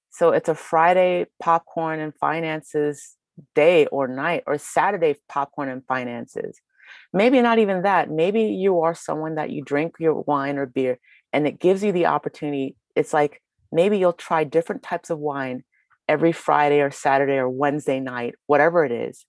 So 0.10 0.32
it's 0.32 0.50
a 0.50 0.56
Friday 0.56 1.28
popcorn 1.40 2.00
and 2.00 2.14
finances 2.16 3.16
day 3.54 3.86
or 3.88 4.08
night, 4.08 4.44
or 4.48 4.58
Saturday 4.58 5.16
popcorn 5.30 5.70
and 5.70 5.86
finances. 5.86 6.60
Maybe 7.14 7.42
not 7.42 7.60
even 7.60 7.84
that. 7.84 8.10
Maybe 8.10 8.44
you 8.44 8.82
are 8.82 8.96
someone 8.96 9.36
that 9.36 9.52
you 9.52 9.64
drink 9.64 9.96
your 10.00 10.22
wine 10.22 10.58
or 10.58 10.66
beer, 10.66 10.98
and 11.32 11.46
it 11.46 11.60
gives 11.60 11.84
you 11.84 11.92
the 11.92 12.08
opportunity. 12.08 12.76
It's 12.96 13.14
like 13.14 13.42
maybe 13.72 14.00
you'll 14.00 14.14
try 14.14 14.44
different 14.44 14.82
types 14.82 15.10
of 15.10 15.20
wine 15.20 15.64
every 16.08 16.32
Friday 16.32 16.80
or 16.82 16.90
Saturday 16.90 17.38
or 17.38 17.50
Wednesday 17.50 18.00
night, 18.00 18.36
whatever 18.48 18.86
it 18.86 18.92
is. 18.92 19.26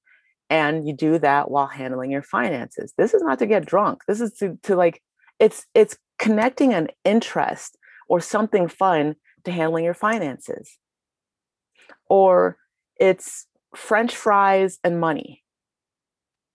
And 0.48 0.86
you 0.88 0.94
do 0.94 1.18
that 1.18 1.50
while 1.50 1.66
handling 1.66 2.10
your 2.10 2.22
finances. 2.22 2.94
This 2.96 3.12
is 3.12 3.22
not 3.22 3.38
to 3.40 3.46
get 3.46 3.66
drunk. 3.66 4.04
This 4.08 4.22
is 4.22 4.32
to, 4.34 4.58
to 4.62 4.74
like, 4.74 5.02
it's 5.38 5.66
it's 5.74 5.98
connecting 6.18 6.72
an 6.72 6.88
interest 7.04 7.76
or 8.08 8.20
something 8.20 8.68
fun 8.68 9.16
to 9.44 9.52
handling 9.52 9.84
your 9.84 9.94
finances. 9.94 10.78
Or 12.08 12.56
it's 12.98 13.46
French 13.74 14.16
fries 14.16 14.78
and 14.82 15.00
money. 15.00 15.44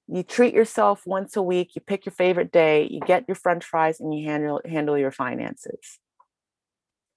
You 0.08 0.24
treat 0.24 0.54
yourself 0.54 1.04
once 1.06 1.38
a 1.38 1.42
week, 1.42 1.76
you 1.76 1.82
pick 1.82 2.06
your 2.06 2.14
favorite 2.14 2.52
day, 2.52 2.88
you 2.92 3.00
get 3.00 3.26
your 3.28 3.36
French 3.36 3.64
fries, 3.64 4.00
and 4.00 4.14
you 4.14 4.26
handle 4.26 4.62
handle 4.66 4.98
your 4.98 5.12
finances. 5.12 6.00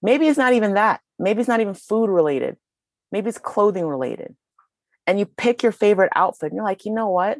Maybe 0.02 0.28
it's 0.28 0.38
not 0.38 0.52
even 0.52 0.74
that. 0.74 1.00
Maybe 1.18 1.40
it's 1.40 1.48
not 1.48 1.60
even 1.60 1.74
food 1.74 2.10
related. 2.10 2.56
Maybe 3.10 3.28
it's 3.28 3.38
clothing 3.38 3.86
related. 3.86 4.36
And 5.06 5.18
you 5.18 5.26
pick 5.26 5.62
your 5.62 5.72
favorite 5.72 6.12
outfit 6.14 6.50
and 6.50 6.56
you're 6.56 6.64
like, 6.64 6.84
you 6.84 6.92
know 6.92 7.08
what? 7.08 7.38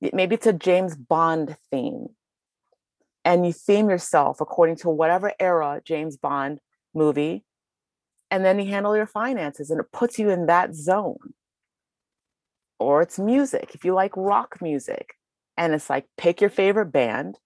Maybe 0.00 0.34
it's 0.34 0.46
a 0.46 0.52
James 0.52 0.96
Bond 0.96 1.56
theme. 1.70 2.08
And 3.24 3.46
you 3.46 3.52
theme 3.52 3.88
yourself 3.88 4.40
according 4.40 4.76
to 4.76 4.90
whatever 4.90 5.32
era 5.40 5.80
James 5.84 6.16
Bond 6.16 6.60
movie. 6.94 7.44
And 8.30 8.44
then 8.44 8.58
you 8.58 8.66
handle 8.66 8.96
your 8.96 9.06
finances 9.06 9.70
and 9.70 9.80
it 9.80 9.92
puts 9.92 10.18
you 10.18 10.30
in 10.30 10.46
that 10.46 10.74
zone. 10.74 11.34
Or 12.78 13.02
it's 13.02 13.18
music. 13.18 13.70
If 13.74 13.84
you 13.84 13.94
like 13.94 14.12
rock 14.16 14.60
music 14.60 15.14
and 15.56 15.72
it's 15.72 15.88
like 15.88 16.06
pick 16.18 16.40
your 16.40 16.50
favorite 16.50 16.92
band, 16.92 17.38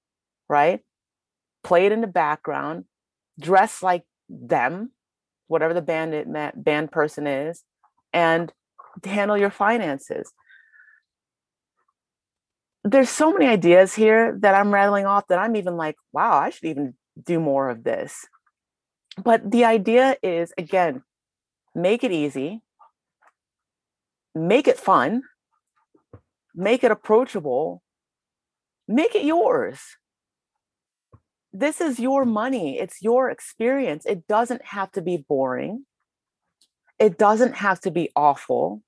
right? 0.48 0.80
Play 1.62 1.86
it 1.86 1.92
in 1.92 2.00
the 2.00 2.06
background, 2.06 2.84
dress 3.38 3.82
like 3.82 4.04
them, 4.28 4.92
whatever 5.46 5.74
the 5.74 5.82
band 5.82 6.52
band 6.56 6.90
person 6.90 7.26
is, 7.26 7.62
and 8.12 8.52
handle 9.04 9.36
your 9.36 9.50
finances. 9.50 10.32
There's 12.90 13.10
so 13.10 13.32
many 13.32 13.46
ideas 13.46 13.94
here 13.94 14.36
that 14.40 14.54
I'm 14.54 14.72
rattling 14.72 15.06
off 15.06 15.26
that 15.28 15.38
I'm 15.38 15.56
even 15.56 15.76
like, 15.76 15.96
wow, 16.12 16.38
I 16.38 16.50
should 16.50 16.64
even 16.64 16.94
do 17.22 17.38
more 17.38 17.68
of 17.68 17.84
this. 17.84 18.26
But 19.22 19.50
the 19.50 19.64
idea 19.64 20.16
is 20.22 20.52
again, 20.56 21.02
make 21.74 22.04
it 22.04 22.12
easy, 22.12 22.62
make 24.34 24.68
it 24.68 24.78
fun, 24.78 25.22
make 26.54 26.82
it 26.84 26.90
approachable, 26.90 27.82
make 28.86 29.14
it 29.14 29.24
yours 29.24 29.80
this 31.52 31.80
is 31.80 31.98
your 31.98 32.24
money, 32.24 32.78
it's 32.78 33.02
your 33.02 33.30
experience. 33.30 34.04
It 34.06 34.26
doesn't 34.26 34.64
have 34.64 34.92
to 34.92 35.02
be 35.02 35.24
boring, 35.28 35.86
it 36.98 37.18
doesn't 37.18 37.56
have 37.56 37.80
to 37.80 37.90
be 37.90 38.10
awful, 38.14 38.82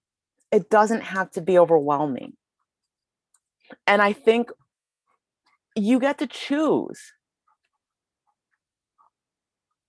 it 0.52 0.68
doesn't 0.68 1.02
have 1.02 1.30
to 1.32 1.40
be 1.40 1.58
overwhelming. 1.58 2.34
And 3.86 4.00
I 4.02 4.12
think 4.12 4.50
you 5.76 5.98
get 6.00 6.18
to 6.18 6.26
choose. 6.26 7.00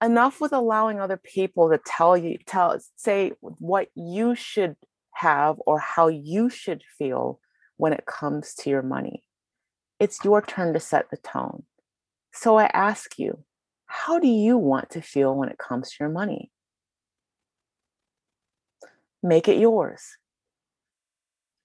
Enough 0.02 0.42
with 0.42 0.52
allowing 0.52 1.00
other 1.00 1.18
people 1.18 1.70
to 1.70 1.80
tell 1.86 2.18
you, 2.18 2.38
tell, 2.46 2.80
say 2.96 3.34
what 3.40 3.90
you 3.94 4.34
should 4.34 4.76
have 5.14 5.58
or 5.68 5.78
how 5.78 6.08
you 6.08 6.50
should 6.50 6.84
feel 6.98 7.40
when 7.78 7.94
it 7.94 8.06
comes 8.06 8.56
to 8.56 8.70
your 8.70 8.82
money. 8.82 9.24
It's 10.00 10.24
your 10.24 10.42
turn 10.42 10.74
to 10.74 10.80
set 10.80 11.12
the 11.12 11.18
tone. 11.18 11.64
So 12.34 12.58
I 12.58 12.66
ask 12.74 13.20
you, 13.20 13.44
how 13.86 14.18
do 14.18 14.28
you 14.28 14.58
want 14.58 14.90
to 14.92 15.02
feel 15.02 15.36
when 15.36 15.50
it 15.50 15.58
comes 15.58 15.90
to 15.90 15.98
your 16.00 16.10
money? 16.10 16.50
Make 19.22 19.48
it 19.48 19.58
yours. 19.58 20.18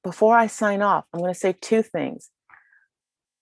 Before 0.06 0.36
I 0.38 0.46
sign 0.46 0.82
off, 0.82 1.04
I'm 1.12 1.18
going 1.18 1.34
to 1.34 1.38
say 1.38 1.52
two 1.60 1.82
things. 1.82 2.30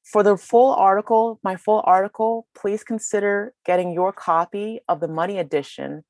For 0.02 0.22
the 0.22 0.38
full 0.38 0.72
article, 0.72 1.38
my 1.44 1.56
full 1.56 1.82
article, 1.84 2.46
please 2.54 2.82
consider 2.82 3.52
getting 3.66 3.92
your 3.92 4.14
copy 4.14 4.80
of 4.88 5.00
the 5.00 5.06
Money 5.06 5.38
Edition, 5.38 6.04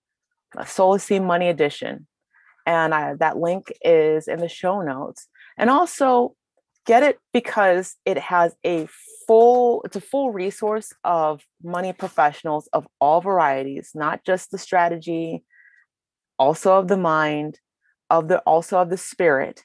Soulacy's 0.64 1.20
Money 1.20 1.48
Edition. 1.48 2.06
And 2.66 2.94
I, 2.94 3.14
that 3.14 3.36
link 3.36 3.72
is 3.82 4.28
in 4.28 4.38
the 4.38 4.48
show 4.48 4.80
notes. 4.80 5.26
And 5.58 5.70
also 5.70 6.36
get 6.86 7.02
it 7.02 7.18
because 7.32 7.96
it 8.04 8.18
has 8.18 8.54
a 8.64 8.86
full 9.26 9.82
it's 9.84 9.96
a 9.96 10.00
full 10.00 10.30
resource 10.30 10.92
of 11.02 11.42
money 11.64 11.92
professionals 11.92 12.68
of 12.74 12.86
all 13.00 13.22
varieties 13.22 13.92
not 13.94 14.22
just 14.22 14.50
the 14.50 14.58
strategy 14.58 15.42
also 16.38 16.78
of 16.78 16.88
the 16.88 16.96
mind 16.98 17.58
of 18.10 18.28
the 18.28 18.38
also 18.40 18.78
of 18.78 18.90
the 18.90 18.98
spirit 18.98 19.64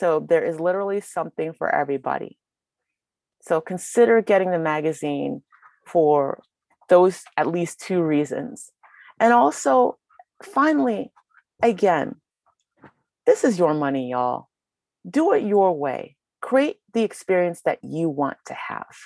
so 0.00 0.18
there 0.18 0.44
is 0.44 0.58
literally 0.58 1.00
something 1.00 1.52
for 1.52 1.72
everybody 1.72 2.38
so 3.42 3.60
consider 3.60 4.20
getting 4.20 4.50
the 4.50 4.58
magazine 4.58 5.42
for 5.86 6.42
those 6.88 7.22
at 7.36 7.46
least 7.46 7.80
two 7.80 8.02
reasons. 8.02 8.70
And 9.18 9.32
also, 9.32 9.98
finally, 10.42 11.12
again, 11.62 12.16
this 13.26 13.44
is 13.44 13.58
your 13.58 13.74
money, 13.74 14.10
y'all. 14.10 14.48
Do 15.08 15.32
it 15.32 15.44
your 15.44 15.76
way. 15.76 16.16
Create 16.42 16.78
the 16.92 17.02
experience 17.02 17.62
that 17.62 17.78
you 17.82 18.08
want 18.08 18.38
to 18.46 18.54
have. 18.54 18.96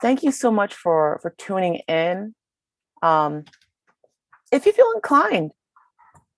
Thank 0.00 0.22
you 0.22 0.30
so 0.30 0.50
much 0.50 0.74
for 0.74 1.18
for 1.22 1.34
tuning 1.36 1.76
in. 1.88 2.34
Um, 3.02 3.44
if 4.50 4.66
you 4.66 4.72
feel 4.72 4.92
inclined, 4.94 5.52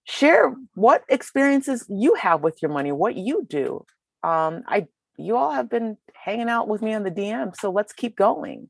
share 0.07 0.55
what 0.75 1.05
experiences 1.09 1.85
you 1.89 2.15
have 2.15 2.41
with 2.41 2.63
your 2.63 2.71
money, 2.71 2.93
what 2.93 3.17
you 3.17 3.45
do. 3.49 3.85
Um, 4.23 4.63
I 4.67 4.87
you 5.19 5.37
all 5.37 5.51
have 5.51 5.69
been 5.69 5.97
hanging 6.15 6.49
out 6.49 6.69
with 6.69 6.81
me 6.83 6.95
on 6.95 7.03
the 7.03 7.11
DM, 7.11 7.55
so 7.57 7.71
let's 7.71 7.93
keep 7.93 8.17
going. 8.17 8.69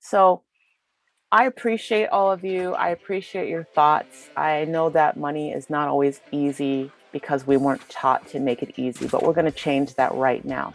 So 0.00 0.42
I 1.32 1.44
appreciate 1.44 2.08
all 2.08 2.30
of 2.30 2.44
you. 2.44 2.74
I 2.74 2.90
appreciate 2.90 3.48
your 3.48 3.64
thoughts. 3.64 4.28
I 4.36 4.64
know 4.64 4.90
that 4.90 5.16
money 5.16 5.52
is 5.52 5.70
not 5.70 5.88
always 5.88 6.20
easy 6.32 6.92
because 7.12 7.46
we 7.46 7.56
weren't 7.56 7.88
taught 7.88 8.26
to 8.28 8.40
make 8.40 8.62
it 8.62 8.74
easy, 8.76 9.06
but 9.08 9.22
we're 9.22 9.32
going 9.32 9.46
to 9.46 9.52
change 9.52 9.94
that 9.94 10.14
right 10.14 10.44
now. 10.44 10.74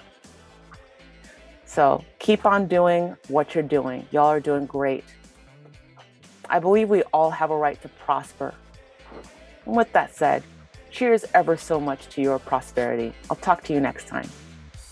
So 1.65 2.03
keep 2.19 2.45
on 2.45 2.67
doing 2.67 3.15
what 3.27 3.53
you're 3.53 3.63
doing. 3.63 4.07
Y'all 4.11 4.27
are 4.27 4.39
doing 4.39 4.65
great. 4.65 5.03
I 6.49 6.59
believe 6.59 6.89
we 6.89 7.03
all 7.03 7.31
have 7.31 7.51
a 7.51 7.57
right 7.57 7.81
to 7.81 7.89
prosper. 7.89 8.53
And 9.65 9.75
with 9.75 9.91
that 9.93 10.15
said, 10.15 10.43
cheers 10.91 11.25
ever 11.33 11.57
so 11.57 11.79
much 11.79 12.07
to 12.09 12.21
your 12.21 12.39
prosperity. 12.39 13.13
I'll 13.29 13.37
talk 13.37 13.63
to 13.65 13.73
you 13.73 13.79
next 13.79 14.07
time. 14.07 14.29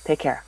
Take 0.03 0.19
care. 0.19 0.43